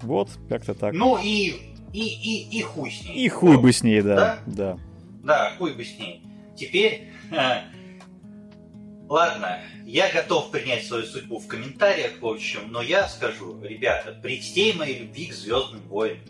[0.00, 0.94] Вот, как-то так.
[0.94, 1.52] Ну и,
[1.92, 3.26] и, и, и хуй с ней.
[3.26, 4.16] И хуй бы с ней, да.
[4.16, 4.78] Да, да.
[5.22, 6.22] да хуй бы с ней.
[6.56, 7.08] Теперь,
[9.12, 14.40] ладно, я готов принять свою судьбу в комментариях, в общем, но я скажу, ребята, при
[14.40, 16.24] всей моей любви к Звездным войнам,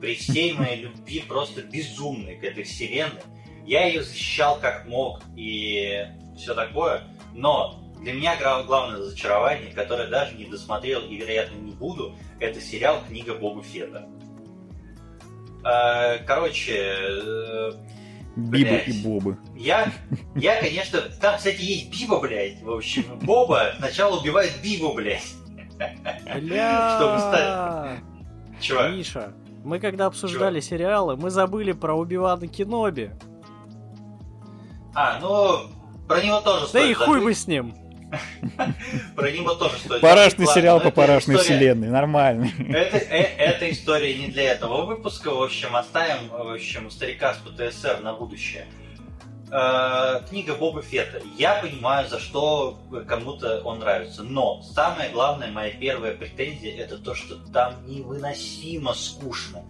[0.00, 3.20] при всей моей любви просто безумной к этой вселенной,
[3.66, 6.06] я ее защищал как мог и
[6.36, 7.02] все такое,
[7.34, 13.02] но для меня главное разочарование, которое даже не досмотрел и, вероятно, не буду, это сериал
[13.06, 14.08] «Книга Богу Феда».
[15.64, 17.74] Э, короче,
[18.36, 19.38] э, Биба и Бобы.
[19.56, 19.92] Я,
[20.34, 22.62] я, конечно, там, кстати, есть Биба, блядь.
[22.62, 25.34] В общем, Боба сначала убивает Бибу, блядь.
[26.40, 26.96] Бля.
[26.96, 28.00] Чтобы стать...
[28.60, 28.88] Чего?
[28.88, 29.32] Миша,
[29.64, 30.68] мы когда обсуждали Чего?
[30.68, 33.10] сериалы, мы забыли про Убивана Киноби.
[34.94, 35.70] А, ну,
[36.06, 37.74] про него тоже Да и хуй бы с ним.
[39.16, 40.00] Про него тоже стоит.
[40.00, 42.50] Парашный сериал по парашной вселенной, нормально.
[42.68, 47.38] Это, э, эта история не для этого выпуска, в общем, оставим, в общем, старика с
[47.38, 48.66] ПТСР на будущее.
[49.50, 51.20] Э, книга Боба Фетта.
[51.36, 57.14] Я понимаю, за что кому-то он нравится, но самое главное, моя первая претензия, это то,
[57.14, 59.62] что там невыносимо скучно.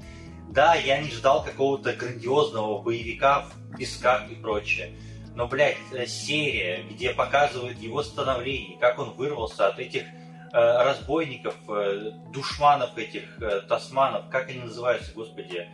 [0.51, 4.93] Да, я не ждал какого-то грандиозного боевика в песках и прочее.
[5.35, 10.05] Но, блядь, э, серия, где показывают его становление, как он вырвался от этих э,
[10.53, 13.39] разбойников, э, душманов этих,
[13.69, 15.69] тасманов, как они называются, господи.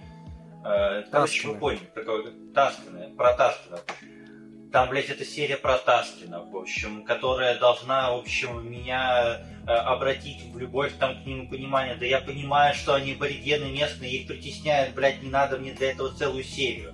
[1.13, 3.81] Короче, вы поняли, про кого Таскины, про Таскинов.
[4.73, 10.59] Там, блядь, это серия про Таскина, в общем, которая должна, в общем, меня обратить в
[10.59, 11.95] любовь там к нему понимание.
[11.95, 16.13] Да я понимаю, что они аборигены местные, их притесняют, блядь, не надо мне для этого
[16.13, 16.93] целую серию.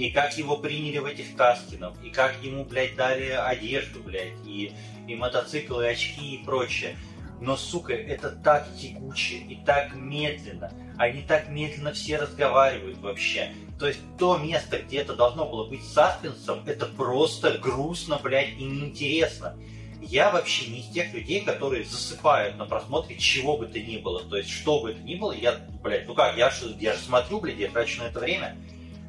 [0.00, 4.72] И как его приняли в этих Таскинов, и как ему, блядь, дали одежду, блядь, и,
[5.06, 6.96] и мотоциклы, и очки, и прочее.
[7.38, 10.72] Но, сука, это так тягуче и так медленно.
[10.96, 13.52] Они так медленно все разговаривают вообще.
[13.78, 18.64] То есть то место, где это должно было быть саспенсом, это просто грустно, блядь, и
[18.64, 19.54] неинтересно.
[20.00, 24.22] Я вообще не из тех людей, которые засыпают на просмотре чего бы то ни было.
[24.22, 27.40] То есть, что бы это ни было, я, блядь, ну как, я, я же смотрю,
[27.40, 28.56] блядь, я трачу на это время.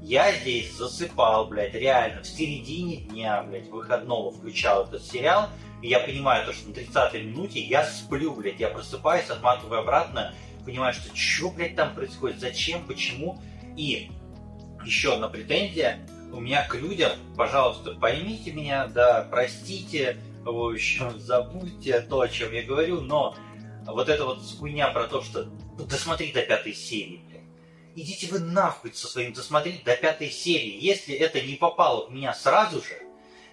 [0.01, 5.49] Я здесь засыпал, блядь, реально, в середине дня, блядь, выходного включал этот сериал,
[5.83, 10.33] и я понимаю то, что на 30-й минуте я сплю, блядь, я просыпаюсь, отматываю обратно,
[10.65, 13.39] понимаю, что что, блядь, там происходит, зачем, почему,
[13.77, 14.09] и
[14.83, 15.99] еще одна претензия
[16.33, 22.51] у меня к людям, пожалуйста, поймите меня, да, простите, в общем, забудьте то, о чем
[22.53, 23.35] я говорю, но
[23.85, 25.43] вот эта вот хуйня про то, что
[25.77, 27.21] досмотри до пятой серии.
[27.95, 30.77] Идите вы нахуй со своим досмотреть до пятой серии.
[30.79, 32.97] Если это не попало в меня сразу же,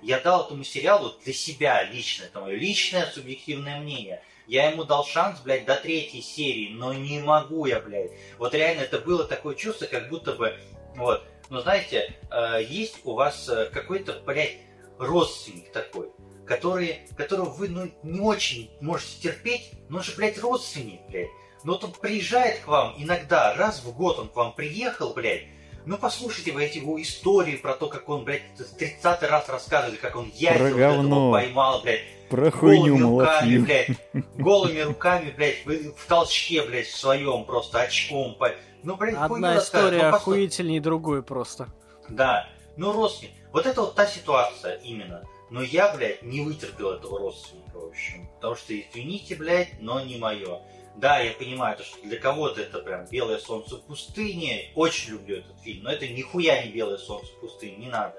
[0.03, 4.23] я дал этому сериалу для себя лично, это мое личное субъективное мнение.
[4.47, 8.13] Я ему дал шанс, блядь, до третьей серии, но не могу я, блядь.
[8.39, 10.57] Вот реально это было такое чувство, как будто бы,
[10.95, 14.59] вот, но знаете, э, есть у вас э, какой-то, блядь,
[14.99, 16.11] родственник такой,
[16.47, 21.29] который, которого вы, ну, не очень можете терпеть, но он же, блядь, родственник, блядь.
[21.65, 25.45] Но вот он приезжает к вам иногда, раз в год он к вам приехал, блядь,
[25.85, 28.43] ну послушайте вы эти его истории про то, как он, блядь,
[28.79, 32.03] 30 раз рассказывает, как он яйца Про вот этого поймал, блядь.
[32.29, 33.65] Про хуйню голыми руками, малафью.
[33.65, 33.89] блядь.
[34.37, 38.37] Голыми руками, блядь, в толчке, блядь, в своем просто очком.
[38.83, 39.95] Ну, блядь, Одна рассказывает.
[39.95, 40.37] история Ну, послушай.
[40.39, 41.69] охуительней другой просто.
[42.09, 42.49] Да.
[42.77, 43.33] Ну, родственник.
[43.53, 45.25] Вот это вот та ситуация именно.
[45.51, 48.29] Но я, блядь, не вытерпел этого родственника, в общем.
[48.37, 50.61] Потому что, извините, блядь, но не мое.
[50.99, 54.73] Да, я понимаю, то, что для кого-то это прям белое солнце в пустыне.
[54.75, 58.17] Очень люблю этот фильм, но это нихуя не белое солнце в пустыне, не надо.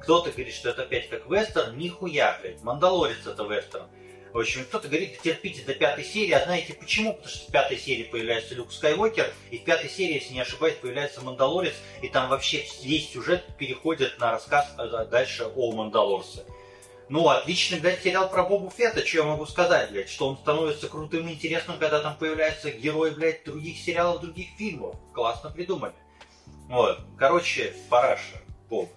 [0.00, 2.62] Кто-то говорит, что это опять как вестерн, нихуя, блядь.
[2.62, 3.88] Мандалорец это вестерн.
[4.32, 7.12] В общем, кто-то говорит, терпите до пятой серии, а знаете почему?
[7.12, 10.76] Потому что в пятой серии появляется Люк Скайуокер, и в пятой серии, если не ошибаюсь,
[10.76, 16.44] появляется Мандалорец, и там вообще весь сюжет переходит на рассказ а, дальше о Мандалорце.
[17.14, 20.88] Ну, отличный, блядь, сериал про Бобу Фетта, что я могу сказать, блядь, что он становится
[20.88, 24.96] крутым и интересным, когда там появляются герои, блядь, других сериалов, других фильмов.
[25.12, 25.92] Классно придумали.
[26.68, 28.38] Вот, короче, параша,
[28.68, 28.88] Боб.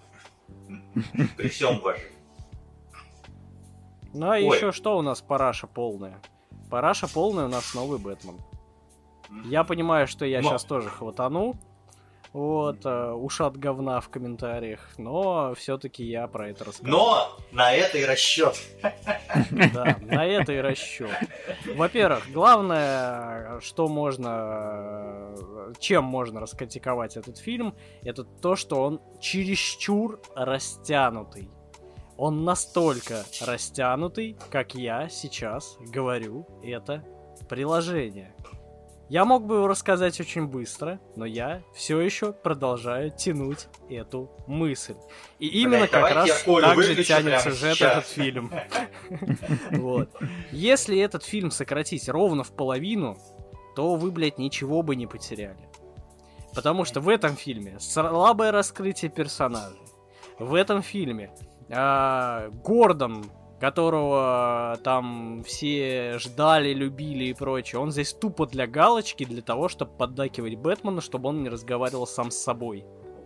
[1.36, 2.10] При всем уважении.
[4.12, 4.46] Ну а Ой.
[4.46, 6.20] еще что у нас параша полная?
[6.72, 8.40] Параша полная у нас новый Бэтмен.
[9.44, 11.54] Я понимаю, что я Но- сейчас тоже хватану.
[12.32, 16.90] Вот, э, ушат говна в комментариях, но все-таки я про это расскажу.
[16.90, 18.56] Но на это и расчет.
[19.50, 21.10] Да, на это и расчет.
[21.74, 25.34] Во-первых, главное, что можно,
[25.78, 31.50] чем можно раскритиковать этот фильм, это то, что он чересчур растянутый.
[32.16, 37.04] Он настолько растянутый, как я сейчас говорю это
[37.48, 38.34] приложение.
[39.08, 44.96] Я мог бы его рассказать очень быстро, но я все еще продолжаю тянуть эту мысль.
[45.38, 47.92] И именно Блядь, как раз так же тянет сюжет сейчас.
[47.92, 48.52] этот фильм.
[49.70, 50.10] Вот.
[50.52, 53.16] Если этот фильм сократить ровно в половину,
[53.74, 55.68] то вы, блядь, ничего бы не потеряли.
[56.54, 59.78] Потому что в этом фильме слабое раскрытие персонажей.
[60.38, 61.32] В этом фильме
[61.70, 63.24] а, Гордон,
[63.58, 69.92] которого там все ждали, любили и прочее, он здесь тупо для галочки, для того, чтобы
[69.92, 72.84] поддакивать Бэтмену, чтобы он не разговаривал сам с собой.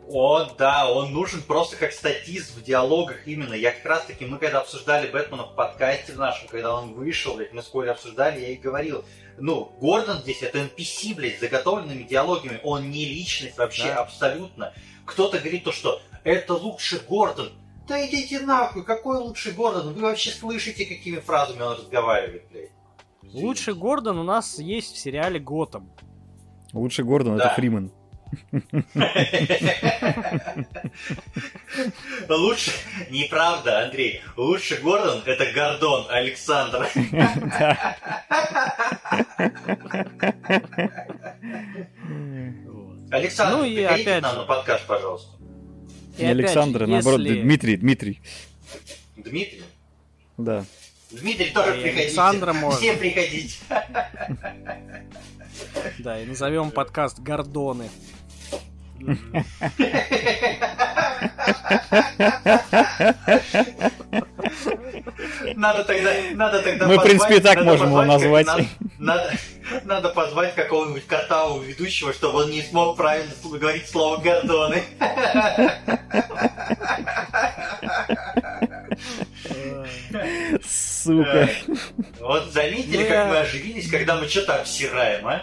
[0.08, 3.54] О, да, он нужен просто как статист в диалогах именно.
[3.54, 7.52] Я как раз таки, мы когда обсуждали Бэтмена в подкасте нашем, когда он вышел, блядь,
[7.52, 9.04] мы с Колей обсуждали, я и говорил,
[9.38, 14.02] ну, Гордон здесь это NPC, блядь, с заготовленными диалогами, он не личность вообще Да.
[14.02, 14.74] абсолютно.
[15.06, 17.50] Кто-то говорит то, что это лучше Гордон.
[17.92, 19.92] Да идите нахуй, какой лучший Гордон?
[19.92, 22.70] Вы вообще слышите, какими фразами он разговаривает, блядь?
[23.34, 25.92] Лучший Гордон у нас есть в сериале Готэм.
[26.72, 27.44] Лучше Гордон Да.
[27.44, 27.92] это Фриман.
[32.30, 32.70] Лучше,
[33.10, 34.22] неправда, Андрей.
[34.38, 36.88] Лучше Гордон это Гордон Александр.
[43.10, 45.41] Александр, Ну и опять нам на подкаст, пожалуйста.
[46.18, 48.20] И Не опять же, Александр, наоборот, если- Дмитрий, Дмитрий.
[49.16, 49.62] Дмитрий?
[50.38, 50.64] Да.
[51.10, 52.04] Дмитрий тоже И приходите.
[52.06, 52.80] Александра можно.
[52.80, 53.56] Все приходите.
[55.98, 57.88] Да, и назовем подкаст Гордоны.
[65.54, 68.68] Надо тогда, надо тогда Мы, в принципе, и так можем его позвать как- назвать.
[68.98, 69.32] Надо, надо,
[69.84, 74.82] надо позвать какого-нибудь кота у ведущего, чтобы он не смог правильно говорить слово «гордоны».
[80.62, 81.48] Сука.
[82.20, 85.42] Вот заметили, как мы оживились, когда мы что-то обсираем, а?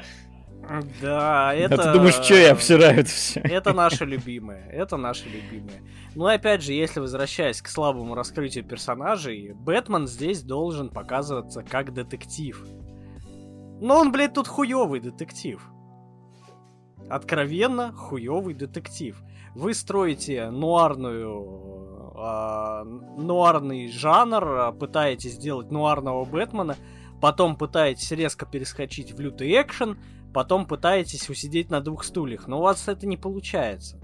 [1.02, 1.78] Да, А это...
[1.78, 3.40] ты думаешь, что я обсираю это все?
[3.41, 4.68] Это наше любимое.
[4.70, 5.82] Это наше любимое.
[6.16, 12.66] Ну опять же, если возвращаясь к слабому раскрытию персонажей, Бэтмен здесь должен показываться как детектив.
[13.82, 15.62] Но он, блядь, тут хуёвый детектив.
[17.10, 19.22] Откровенно хуёвый детектив.
[19.56, 21.70] Вы строите нуарную
[22.22, 26.76] а, нуарный жанр, а, пытаетесь сделать нуарного Бэтмена,
[27.22, 29.98] потом пытаетесь резко перескочить в лютый экшен,
[30.34, 33.99] потом пытаетесь усидеть на двух стульях, но у вас это не получается.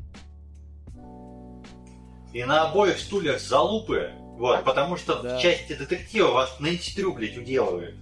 [2.34, 5.38] И на обоих стульях залупы, вот, потому что Да.
[5.38, 7.96] в части детектива вас Нэнси Трю, блядь, уделывает.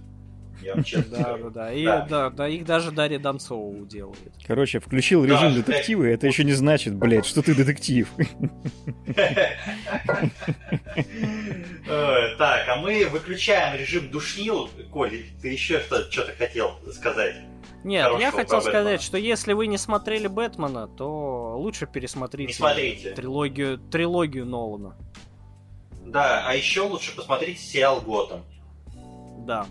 [0.62, 1.50] Я вам честно Да, говорю.
[1.50, 1.72] да, да.
[1.72, 2.06] И Да.
[2.08, 4.32] да, да, их даже Дарья Донцова уделывает.
[4.46, 5.66] Короче, включил Да, режим блядь.
[5.66, 8.08] детектива, и это еще не значит, блядь, что ты детектив.
[11.86, 14.70] Э, Так, а мы выключаем режим душнил.
[14.90, 17.36] Коль, ты еще что- что-то хотел сказать?
[17.84, 18.70] Нет, Хорошего я хотел Бэтмена.
[18.78, 23.12] сказать, что если вы не смотрели Бэтмена, то лучше пересмотрите Не смотрите.
[23.12, 24.96] трилогию, трилогию Нолана.
[26.06, 28.42] Да, а еще лучше посмотреть сериал Готэм.
[29.46, 29.66] Да,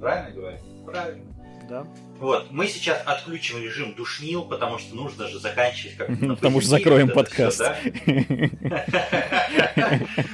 [0.00, 0.58] Правильно говорю?
[0.84, 1.24] Правильно.
[1.68, 1.86] да.
[2.18, 6.70] Вот, мы сейчас отключим режим душнил, потому что нужно же заканчивать как-то на Потому что
[6.70, 7.60] закроем подкаст.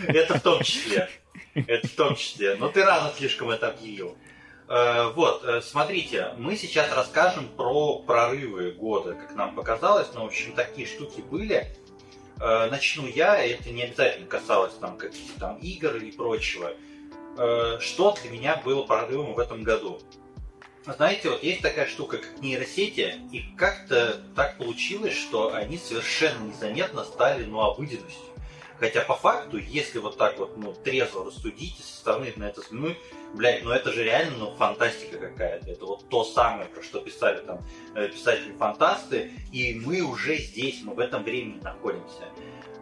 [0.08, 1.08] Это в том числе.
[1.54, 2.54] Это в том числе.
[2.56, 4.16] Но ты рано слишком это объявил.
[4.72, 10.28] Э, Вот, э, смотрите, мы сейчас расскажем про прорывы года, как нам показалось, но, в
[10.28, 11.76] общем, такие штуки были.
[12.40, 16.72] Э, Начну я, это не обязательно касалось там каких-то там игр и прочего.
[17.80, 20.00] Что для меня было прорывом в этом году?
[20.86, 27.04] Знаете, вот есть такая штука, как нейросети, и как-то так получилось, что они совершенно незаметно
[27.04, 28.26] стали, ну, обыденностью.
[28.78, 32.60] Хотя по факту, если вот так вот, ну, трезво рассудить и со стороны на это
[32.60, 32.98] взглянуть,
[33.34, 35.70] блядь, ну это же реально, ну, фантастика какая-то.
[35.70, 37.64] Это вот то самое, про что писали там
[37.94, 42.24] э, писатели-фантасты, и мы уже здесь, мы в этом времени находимся.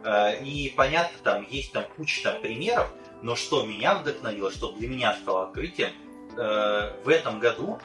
[0.05, 2.91] Э, И понятно, там есть там куча там примеров,
[3.23, 5.91] но что меня вдохновило, что для меня стало открытием,
[6.37, 7.79] э, в этом году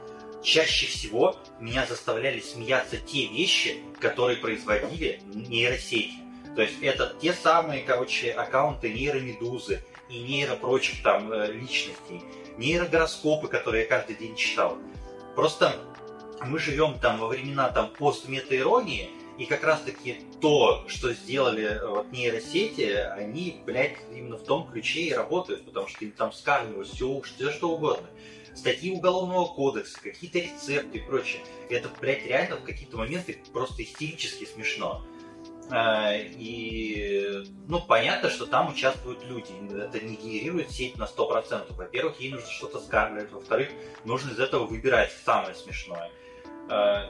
[0.43, 6.13] чаще всего меня заставляли смеяться те вещи, которые производили нейросети.
[6.55, 9.83] То есть это те самые, короче, аккаунты нейромедузы
[10.15, 12.21] и нейропрочих там э, личностей,
[12.57, 14.77] нейрогороскопы, которые я каждый день читал.
[15.35, 15.75] Просто
[16.41, 21.87] мы живем там во времена там пост-метаиронии, и как раз таки то, что сделали э,
[21.87, 26.87] вот, нейросети, они, блядь, именно в том ключе и работают, потому что им там скармливают
[26.87, 28.07] все, все что угодно.
[28.55, 31.41] Статьи уголовного кодекса, какие-то рецепты и прочее.
[31.69, 35.05] Это, блядь, реально в какие-то моменты просто истерически смешно.
[35.71, 39.51] А, И, ну, понятно, что там участвуют люди.
[39.79, 41.73] Это не генерирует сеть на 100%.
[41.75, 43.31] Во-первых, ей нужно что-то скармливать.
[43.31, 43.69] Во-вторых,
[44.03, 46.11] нужно из этого выбирать самое смешное.
[46.69, 47.09] А,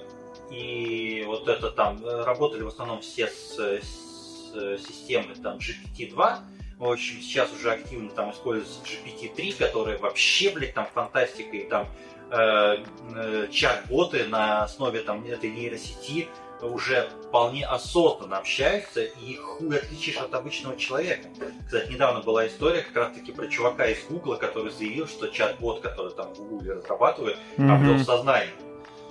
[0.51, 6.37] И вот это там, э, работали в основном все с, с системой там GPT-2.
[6.77, 11.87] В общем, сейчас уже активно там используется GPT-3, которая вообще, блядь, там фантастика и там
[12.31, 12.77] э,
[13.15, 16.27] э, чат-боты на основе там этой нейросети
[16.65, 21.27] уже вполне осознанно общаются, и хуй отличишь от обычного человека.
[21.65, 26.13] Кстати, недавно была история как раз-таки про чувака из Гугла, который заявил, что чат-бот, который
[26.13, 28.51] там в Гугле разрабатывает, обрел сознание.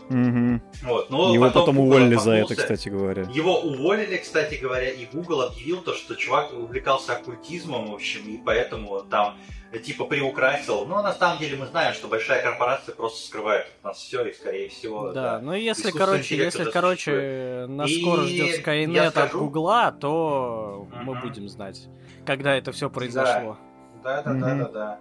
[0.09, 0.63] Мгм.
[0.83, 1.11] Вот.
[1.11, 3.23] Но Его потом Google уволили за это, кстати говоря.
[3.23, 8.39] Его уволили, кстати говоря, и Google объявил то, что чувак увлекался оккультизмом, в общем, и
[8.39, 9.37] поэтому он там
[9.73, 10.87] э, типа приукрасил.
[10.87, 14.33] Но на самом деле мы знаем, что большая корпорация просто скрывает от нас все, и
[14.33, 19.93] скорее всего, Да, ну если, короче, если, короче, нас И скоро ждет Skynet от Гугла,
[19.93, 21.21] то мы Мгм.
[21.21, 21.89] будем знать,
[22.27, 23.57] когда это все произошло.
[24.03, 24.59] Да, да, да, Мгм.
[24.59, 24.99] да, да.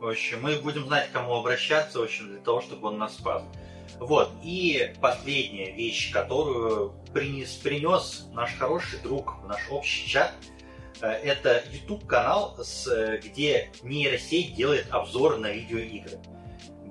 [0.00, 3.14] В общем, мы будем знать, к кому обращаться, в общем, для того, чтобы он нас
[3.14, 3.42] спас.
[3.98, 10.32] Вот, и последняя вещь, которую принес, принес наш хороший друг в наш общий чат,
[11.00, 16.18] э, это YouTube канал, с, э, где нейросеть делает обзоры на видеоигры.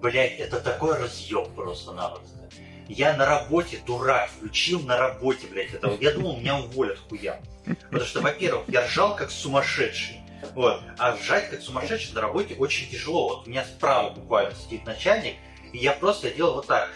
[0.02, 2.44] Блять, это такой разъем просто-напросто.
[2.88, 5.98] Я на работе, дурак, включил на работе, блядь, это.
[6.02, 7.40] Я думал, меня уволят хуя.
[7.66, 10.20] Потому что, во-первых, я ржал как сумасшедший.
[10.54, 10.82] Вот.
[10.98, 13.30] А ржать как сумасшедший на работе очень тяжело.
[13.30, 15.36] Вот у меня справа буквально сидит начальник,
[15.80, 16.90] я просто делал вот так.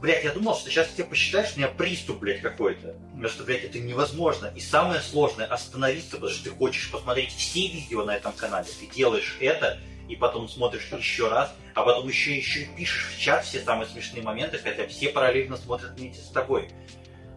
[0.00, 2.96] Блять, я думал, что сейчас тебе посчитаешь, что у меня приступ, блядь, какой-то.
[3.12, 4.52] Потому что, блядь, это невозможно.
[4.54, 8.66] И самое сложное остановиться, потому что ты хочешь посмотреть все видео на этом канале.
[8.66, 13.44] Ты делаешь это, и потом смотришь еще раз, а потом еще еще пишешь в чат
[13.44, 16.68] все самые смешные моменты, хотя все параллельно смотрят вместе с тобой.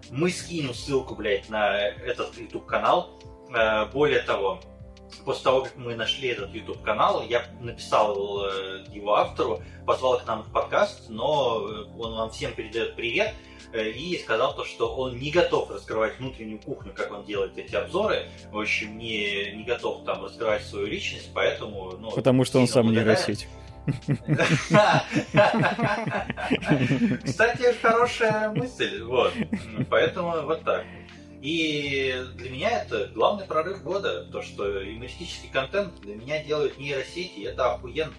[0.10, 3.20] Мы скинем ссылку, блядь, на этот YouTube канал.
[3.54, 4.62] Э, более того,
[5.28, 10.24] после того, как мы нашли этот YouTube канал, я написал э, его автору, позвал их
[10.24, 13.34] к нам в подкаст, но э, он нам всем передает привет
[13.74, 18.28] и сказал то, что он не готов раскрывать внутреннюю кухню, как он делает эти обзоры.
[18.54, 21.98] В общем, не, не готов там раскрывать свою личность, поэтому...
[22.00, 23.50] Ну, Потому что он сам нейросеть.
[27.26, 29.04] Кстати, хорошая мысль.
[29.04, 29.34] Вот.
[29.90, 30.86] Поэтому вот так.
[31.42, 37.42] И для меня это главный прорыв года, то, что юмористический контент для меня делают нейросети,
[37.42, 38.14] это охуенно.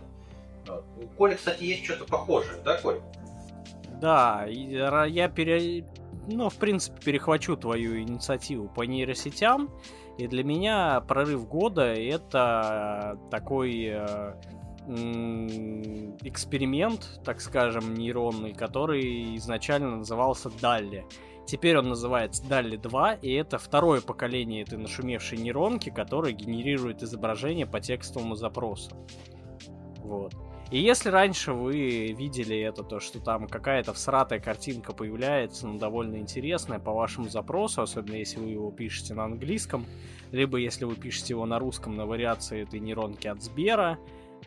[0.67, 0.85] Вот.
[0.97, 3.01] У Коли, кстати, есть что-то похожее, да, Коль?
[4.01, 5.85] Да, я пере...
[6.29, 9.71] ну, в принципе, перехвачу твою инициативу по нейросетям.
[10.19, 14.35] И для меня прорыв года это такой э,
[16.23, 21.05] эксперимент, так скажем, нейронный, который изначально назывался Далли.
[21.49, 27.65] Теперь он называется DALI 2, и это второе поколение этой нашумевшей нейронки, которая генерирует изображение
[27.65, 28.91] по текстовому запросу.
[29.97, 30.35] Вот.
[30.71, 36.17] И если раньше вы видели это, то что там какая-то всратая картинка появляется, ну, довольно
[36.17, 39.87] интересная по вашему запросу, особенно если вы его пишете на английском,
[40.31, 43.99] либо если вы пишете его на русском на вариации этой нейронки от Сбера,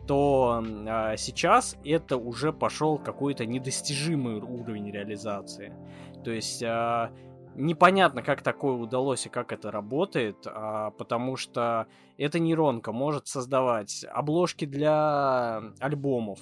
[0.06, 5.72] то э, сейчас это уже пошел какой-то недостижимый уровень реализации.
[6.24, 7.10] То есть э,
[7.54, 11.86] непонятно, как такое удалось и как это работает, э, потому что
[12.18, 16.38] эта нейронка может создавать обложки для альбомов.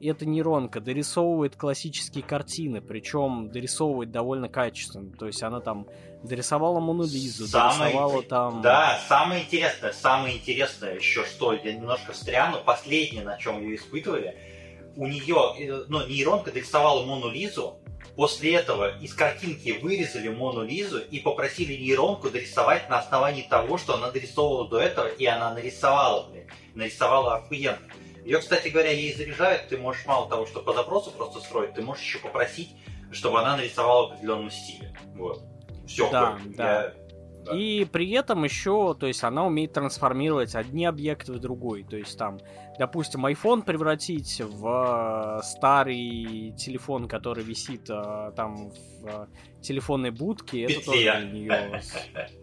[0.00, 5.12] Эта нейронка дорисовывает классические картины, причем дорисовывает довольно качественно.
[5.16, 5.86] То есть она там
[6.24, 8.62] дорисовала Мону Лизу, самое, дорисовала там...
[8.62, 14.36] Да, самое интересное, самое интересное еще, что я немножко встряну, последнее, на чем ее испытывали,
[14.96, 17.78] у нее, э, ну, нейронка дорисовала Мону Лизу,
[18.16, 23.94] после этого из картинки вырезали Мону Лизу и попросили нейронку дорисовать на основании того, что
[23.94, 27.78] она дорисовывала до этого, и она нарисовала, блин, нарисовала охуенно.
[28.24, 31.82] Ее, кстати говоря, ей заряжают, ты можешь мало того, что по запросу просто строить, ты
[31.82, 32.70] можешь еще попросить,
[33.10, 34.96] чтобы она нарисовала в определенном стиле.
[35.14, 35.40] Вот.
[35.86, 36.94] Все, да, да.
[37.44, 37.56] Да.
[37.56, 41.82] И при этом еще, то есть она умеет трансформировать одни объекты в другой.
[41.82, 42.38] То есть там,
[42.82, 49.26] допустим, iPhone превратить в э, старый телефон, который висит э, там в э,
[49.60, 51.80] телефонной будке, это тоже для нее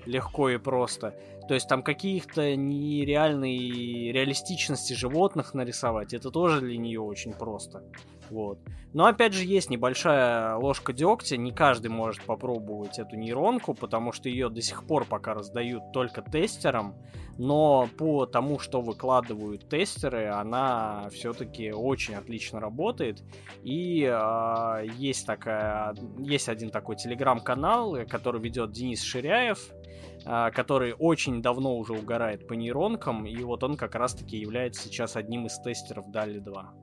[0.05, 1.13] легко и просто.
[1.49, 7.83] То есть там каких-то нереальной реалистичности животных нарисовать, это тоже для нее очень просто.
[8.29, 8.59] Вот.
[8.91, 14.29] Но опять же есть небольшая ложка дегтя, не каждый может попробовать эту нейронку, потому что
[14.29, 16.95] ее до сих пор пока раздают только тестерам,
[17.37, 23.23] но по тому, что выкладывают тестеры, она все-таки очень отлично работает.
[23.63, 29.69] И э, есть такая, есть один такой телеграм-канал, который ведет Денис Ширяев,
[30.25, 35.15] э, который очень давно уже угорает по нейронкам, и вот он как раз-таки является сейчас
[35.15, 36.73] одним из тестеров DALI 2.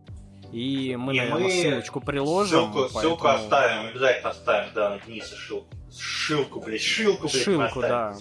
[0.52, 2.58] И мы, и наверное, мы ссылочку приложим.
[2.58, 3.00] Ссылку, поэтому...
[3.00, 5.66] ссылку оставим, обязательно оставим, да, Дениса шилку.
[5.98, 8.16] Шилку, блядь, шилку, блядь, Шилку, да.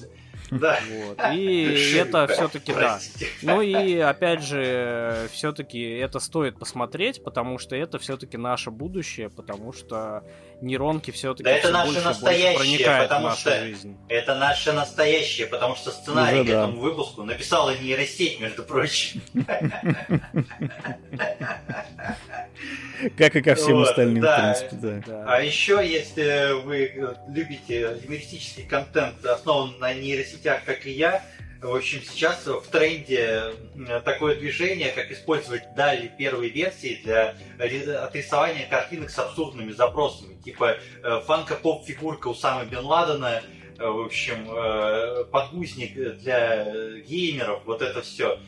[0.51, 0.79] Да.
[0.89, 1.19] Вот.
[1.33, 2.99] И это все-таки да.
[3.41, 9.73] Ну и опять же, все-таки это стоит посмотреть, потому что это все-таки наше будущее, потому
[9.73, 10.23] что
[10.61, 13.97] нейронки все-таки да это наше больше, настоящее, больше проникают потому в нашу что жизнь.
[14.07, 16.79] Это наше настоящее, потому что сценарий Уже, к этому да.
[16.79, 19.21] выпуску написала нейросеть, между прочим.
[23.17, 25.25] Как и ко всем остальным, в принципе, да.
[25.27, 31.23] А еще, если вы любите юмористический контент, основан на нейросетях, как и я,
[31.65, 33.53] в общем, сейчас в тренде
[34.03, 37.35] такое движение, как использовать дали первой версии для
[38.03, 40.35] отрисования картинок с абсурдными запросами.
[40.43, 43.41] Типа э, фанка-поп-фигурка Усама Бен Ладена,
[43.77, 46.65] э, в общем, э, подгузник для
[47.01, 48.39] геймеров, вот это все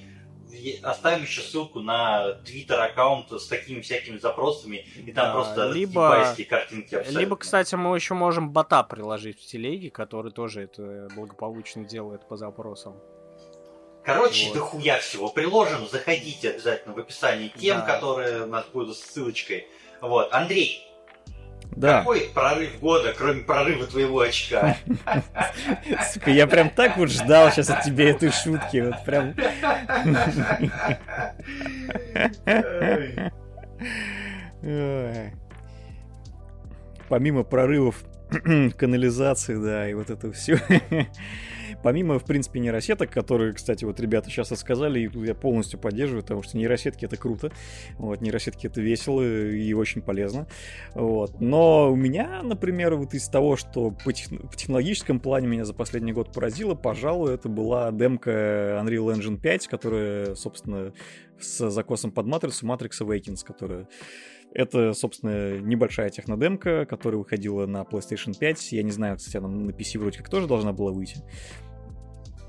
[0.84, 6.36] оставим еще ссылку на твиттер аккаунт с такими всякими запросами, и там да, просто либо,
[6.50, 7.20] картинки абсолютно.
[7.20, 12.38] Либо, кстати, мы еще можем бота приложить в телеге, который тоже это благополучно делает по
[12.38, 12.96] запросам.
[14.08, 14.56] Короче, вот.
[14.56, 15.86] дохуя всего приложим.
[15.92, 17.86] Заходите обязательно в описании тем, да.
[17.86, 19.68] которые у нас будут с ссылочкой.
[20.00, 20.32] Вот.
[20.32, 20.87] Андрей,
[21.76, 22.00] Да.
[22.00, 24.78] Какой прорыв года, кроме прорыва твоего очка?
[26.12, 28.82] Сука, я прям так вот ждал сейчас от тебя этой шутки.
[28.82, 29.36] Вот прям.
[37.10, 38.04] Помимо прорывов
[38.78, 40.60] канализации, да, и вот это все.
[41.84, 46.44] Помимо, в принципе, нейросеток, которые, кстати, вот ребята сейчас рассказали, и я полностью поддерживаю, потому
[46.44, 47.52] что нейросетки это круто,
[47.98, 50.48] вот, нейросетки это весело и очень полезно,
[50.94, 51.40] вот.
[51.40, 54.30] Но у меня, например, вот из того, что по, тех...
[54.30, 59.68] в технологическом плане меня за последний год поразило, пожалуй, это была демка Unreal Engine 5,
[59.68, 60.94] которая, собственно,
[61.40, 63.88] с закосом под матрицу Matrix Awakens, которая
[64.54, 68.72] это, собственно, небольшая технодемка, которая выходила на PlayStation 5.
[68.72, 71.22] Я не знаю, кстати, она на PC вроде как тоже должна была выйти.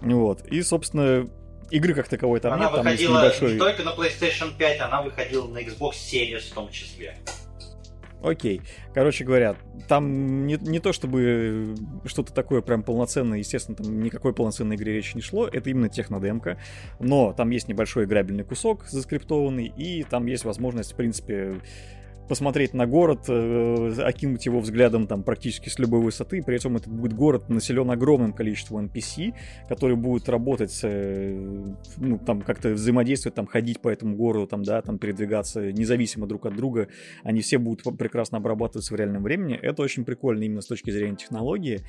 [0.01, 0.47] Вот.
[0.47, 1.29] И, собственно,
[1.71, 2.73] игры как таковой там она нет.
[2.73, 3.53] Там выходила небольшой...
[3.53, 7.17] не только на PlayStation 5, она выходила на Xbox Series в том числе.
[8.23, 8.63] Окей.
[8.95, 9.57] Короче говоря,
[9.87, 15.15] там не, не то чтобы что-то такое прям полноценное, естественно, там никакой полноценной игре речи
[15.15, 16.59] не шло, это именно технодемка,
[16.99, 21.61] но там есть небольшой играбельный кусок заскриптованный, и там есть возможность, в принципе,
[22.29, 26.89] посмотреть на город, э, окинуть его взглядом там практически с любой высоты, при этом этот
[26.89, 29.35] будет город населен огромным количеством NPC,
[29.69, 31.65] которые будут работать, э,
[31.97, 36.47] ну, там как-то взаимодействовать, там ходить по этому городу, там, да, там передвигаться независимо друг
[36.47, 36.89] от друга,
[37.23, 39.59] они все будут прекрасно обрабатываться в реальном времени.
[39.61, 41.81] Это очень прикольно именно с точки зрения технологии.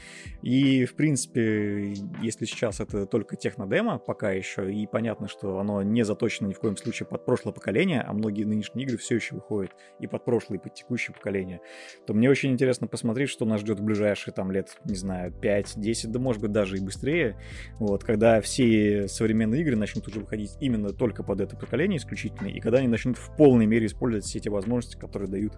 [0.41, 6.03] И, в принципе, если сейчас это только технодемо пока еще, и понятно, что оно не
[6.03, 9.71] заточено ни в коем случае под прошлое поколение, а многие нынешние игры все еще выходят
[9.99, 11.59] и под прошлое, и под текущее поколение,
[12.05, 16.09] то мне очень интересно посмотреть, что нас ждет в ближайшие там лет, не знаю, 5-10,
[16.09, 17.35] да может быть даже и быстрее,
[17.79, 22.59] вот, когда все современные игры начнут уже выходить именно только под это поколение исключительно, и
[22.59, 25.53] когда они начнут в полной мере использовать все эти возможности, которые дают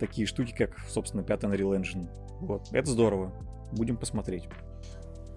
[0.00, 2.08] такие штуки, как, собственно, пятый Unreal Engine.
[2.40, 3.32] Вот, это здорово.
[3.70, 4.48] Будем посмотреть.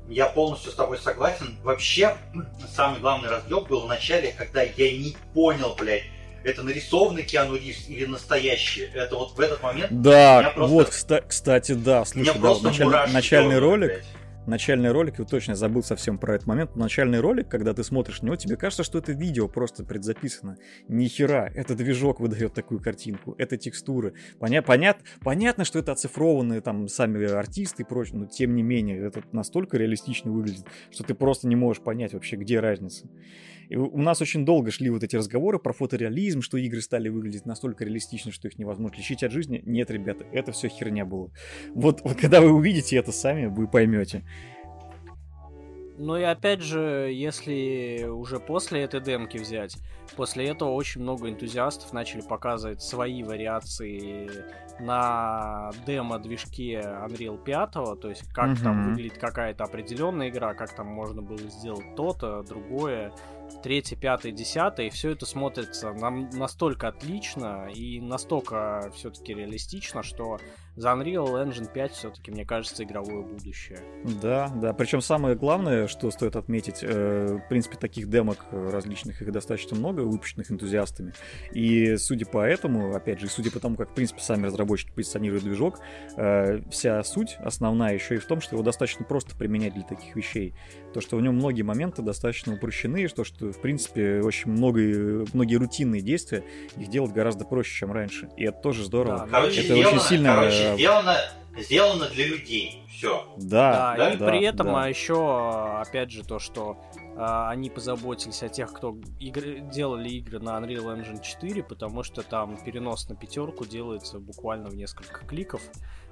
[0.10, 1.58] Я полностью с тобой согласен.
[1.64, 2.18] Вообще,
[2.76, 6.04] самый главный разъеб был в начале, когда я не понял, блядь,
[6.44, 8.90] это нарисованный Киану Ривз или настоящий.
[8.94, 9.92] Это вот в этот момент...
[9.92, 10.74] Да, просто...
[10.74, 13.12] вот, кста- кстати, да, слушай, да, началь...
[13.12, 13.92] начальный ролик...
[13.92, 14.06] Блядь
[14.46, 18.28] начальный ролик, я точно забыл совсем про этот момент, начальный ролик, когда ты смотришь на
[18.28, 20.58] него, тебе кажется, что это видео просто предзаписано.
[20.88, 24.14] Ни хера, это движок выдает такую картинку, это текстуры.
[24.40, 29.08] Поня понят понятно, что это оцифрованные там сами артисты и прочее, но тем не менее,
[29.08, 33.08] это настолько реалистично выглядит, что ты просто не можешь понять вообще, где разница.
[33.72, 37.46] И у нас очень долго шли вот эти разговоры про фотореализм, что игры стали выглядеть
[37.46, 39.64] настолько реалистично, что их невозможно лечить от жизни.
[39.66, 41.32] Нет, ребята, это все херня было.
[41.74, 44.26] Вот, вот когда вы увидите это сами, вы поймете.
[45.98, 49.78] Ну и опять же, если уже после этой демки взять,
[50.18, 54.30] после этого очень много энтузиастов начали показывать свои вариации
[54.82, 58.64] на демо-движке Unreal 5, то есть как mm-hmm.
[58.64, 63.14] там выглядит какая-то определенная игра, как там можно было сделать то-то, другое
[63.64, 70.40] третий, пятый, десятый, и все это смотрится нам настолько отлично и настолько все-таки реалистично, что
[70.76, 73.80] за Unreal Engine 5 все-таки, мне кажется, игровое будущее.
[74.22, 74.74] Да, да.
[74.74, 80.02] Причем самое главное, что стоит отметить, э, в принципе, таких демок различных, их достаточно много,
[80.02, 81.14] выпущенных энтузиастами.
[81.54, 85.44] И судя по этому, опять же, судя по тому, как, в принципе, сами разработчики позиционируют
[85.44, 85.80] движок,
[86.16, 90.16] э, вся суть основная еще и в том, что его достаточно просто применять для таких
[90.16, 90.56] вещей.
[90.94, 95.56] То, что в нем многие моменты достаточно упрощены, что, что в принципе, очень много, многие
[95.56, 96.44] рутинные действия,
[96.78, 98.30] их делать гораздо проще, чем раньше.
[98.38, 99.20] И это тоже здорово.
[99.20, 100.36] Да, короче, это очень сильно...
[100.36, 101.18] короче, сделано,
[101.58, 102.84] сделано для людей.
[102.90, 103.26] Все.
[103.38, 104.84] Да, да, да, и да, при этом да.
[104.84, 106.78] а еще, опять же, то, что
[107.18, 112.22] а, они позаботились о тех, кто игры, делали игры на Unreal Engine 4, потому что
[112.22, 115.62] там перенос на пятерку делается буквально в несколько кликов,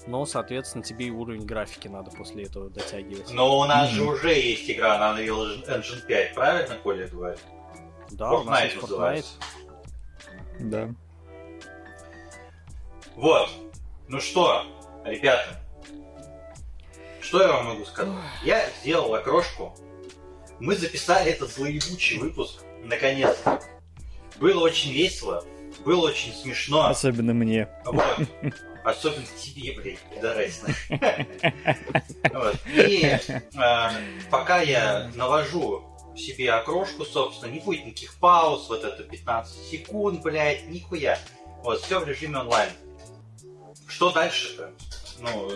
[0.07, 3.31] но, соответственно, тебе и уровень графики надо после этого дотягивать.
[3.33, 3.93] Но у нас mm-hmm.
[3.93, 7.39] же уже есть игра на Unreal Engine 5, правильно, Коля говорит?
[8.11, 9.25] Да, Fortnite у нас есть Fortnite.
[10.59, 10.89] Да.
[13.15, 13.49] Вот.
[14.09, 14.65] Ну что,
[15.05, 15.61] ребята,
[17.21, 18.11] что я вам могу сказать?
[18.43, 19.77] Я сделал окрошку.
[20.59, 23.61] Мы записали этот злоебучий выпуск, наконец-то.
[24.39, 25.45] Было очень весело,
[25.85, 26.87] было очень смешно.
[26.87, 27.69] Особенно мне.
[27.85, 28.03] Вот.
[28.83, 30.75] Особенно тебе, блядь, пидорасина.
[32.65, 33.89] И э,
[34.31, 35.83] пока я навожу
[36.17, 41.19] себе окрошку, собственно, не будет никаких пауз, вот это 15 секунд, блядь, нихуя.
[41.61, 42.69] Вот, все в режиме онлайн.
[43.89, 44.71] Что дальше-то?
[45.19, 45.51] Ну,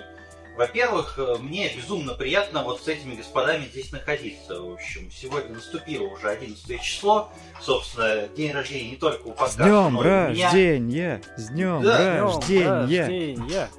[0.58, 4.60] во-первых, мне безумно приятно вот с этими господами здесь находиться.
[4.62, 7.32] В общем, сегодня наступило уже 11 число.
[7.62, 10.46] Собственно, день рождения не только у подкаста, С днем но и у меня.
[10.48, 11.22] рождения!
[11.38, 12.68] С днем Да, рождения!
[13.02, 13.70] рождения!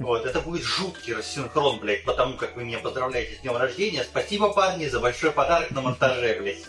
[0.00, 4.02] Вот, это будет жуткий рассинхрон, блядь, потому как вы меня поздравляете с днем рождения.
[4.02, 6.64] Спасибо, парни, за большой подарок на монтаже, блядь.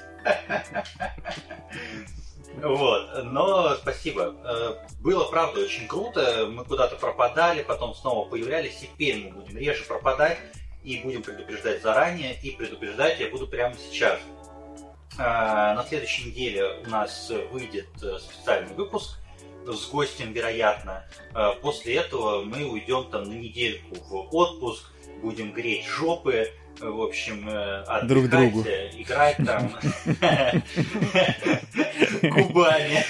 [2.61, 4.35] Вот, но спасибо.
[4.43, 6.47] Э, было, правда, очень круто.
[6.49, 8.77] Мы куда-то пропадали, потом снова появлялись.
[8.77, 10.37] Теперь мы будем реже пропадать
[10.83, 12.39] и будем предупреждать заранее.
[12.41, 14.19] И предупреждать я буду прямо сейчас.
[15.17, 19.19] Э, на следующей неделе у нас выйдет э, специальный выпуск
[19.67, 21.03] с гостем, вероятно.
[21.63, 24.91] После этого мы уйдем там на недельку в отпуск,
[25.23, 29.71] будем греть жопы, в общем, отдыхать, друг другу играть там
[32.21, 33.05] губами.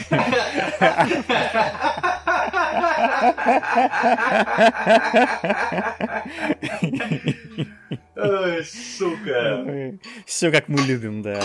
[8.16, 9.98] Ой, сука.
[10.26, 11.42] Все как мы любим, да.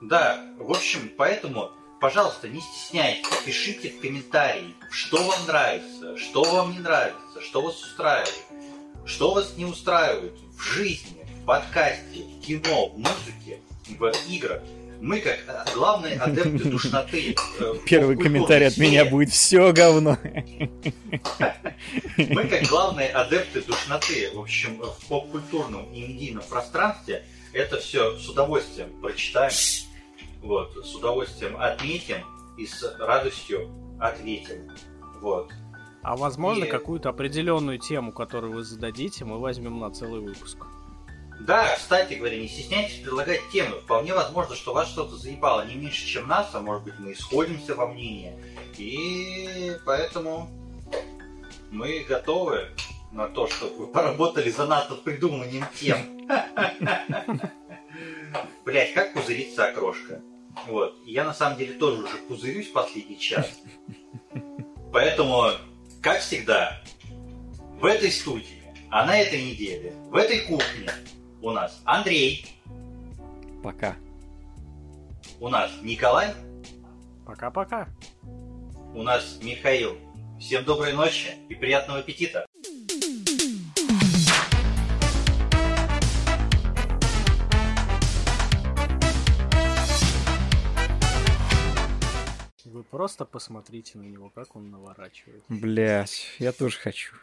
[0.00, 1.70] Да, в общем, поэтому,
[2.00, 7.80] пожалуйста, не стесняйтесь, пишите в комментарии, что вам нравится, что вам не нравится, что вас
[7.82, 8.44] устраивает,
[9.04, 13.58] что вас не устраивает в жизни, в подкасте, в кино, в музыке,
[13.98, 14.62] в играх.
[15.00, 17.34] Мы, как э, главные адепты душноты...
[17.58, 20.16] Э, Первый комментарий от меня будет «Все говно».
[22.16, 28.28] Мы, как главные адепты душноты, в общем, в поп-культурном и медийном пространстве, это все с
[28.28, 29.52] удовольствием прочитаем,
[30.40, 32.24] вот, с удовольствием отметим
[32.56, 34.70] и с радостью ответим.
[35.20, 35.50] Вот.
[36.02, 36.68] А возможно, и...
[36.68, 40.58] какую-то определенную тему, которую вы зададите, мы возьмем на целый выпуск.
[41.40, 43.76] Да, кстати говоря, не стесняйтесь предлагать темы.
[43.80, 47.74] Вполне возможно, что вас что-то заебало не меньше, чем нас, а может быть мы исходимся
[47.74, 48.32] во мнении.
[48.78, 50.48] И поэтому
[51.70, 52.68] мы готовы
[53.12, 56.28] на то, чтобы вы поработали за нас над придумыванием тем.
[58.64, 60.20] Блять, как пузырится окрошка.
[60.66, 60.96] Вот.
[61.04, 63.50] Я на самом деле тоже уже пузырюсь последний час.
[64.92, 65.50] Поэтому,
[66.02, 66.80] как всегда,
[67.80, 70.90] в этой студии, а на этой неделе, в этой кухне
[71.40, 72.44] у нас Андрей.
[73.62, 73.96] Пока.
[75.38, 76.34] У нас Николай.
[77.24, 77.88] Пока-пока.
[78.94, 79.96] У нас Михаил.
[80.40, 82.46] Всем доброй ночи и приятного аппетита.
[92.92, 95.42] Просто посмотрите на него, как он наворачивает.
[95.48, 97.16] Блять, я тоже хочу.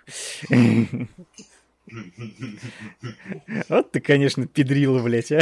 [3.69, 5.39] Вот ты, конечно, педрила, блядь, а.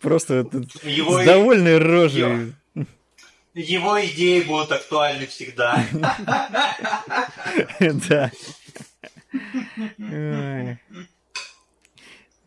[0.00, 0.46] Просто
[0.82, 2.52] его с довольной рожей.
[3.54, 5.86] Его идеи будут актуальны всегда.
[7.80, 8.32] Да.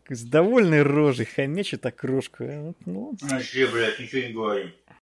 [0.10, 2.76] С довольной рожей хомячит окрошку.
[2.86, 4.74] Вообще, блядь, ничего не говорим.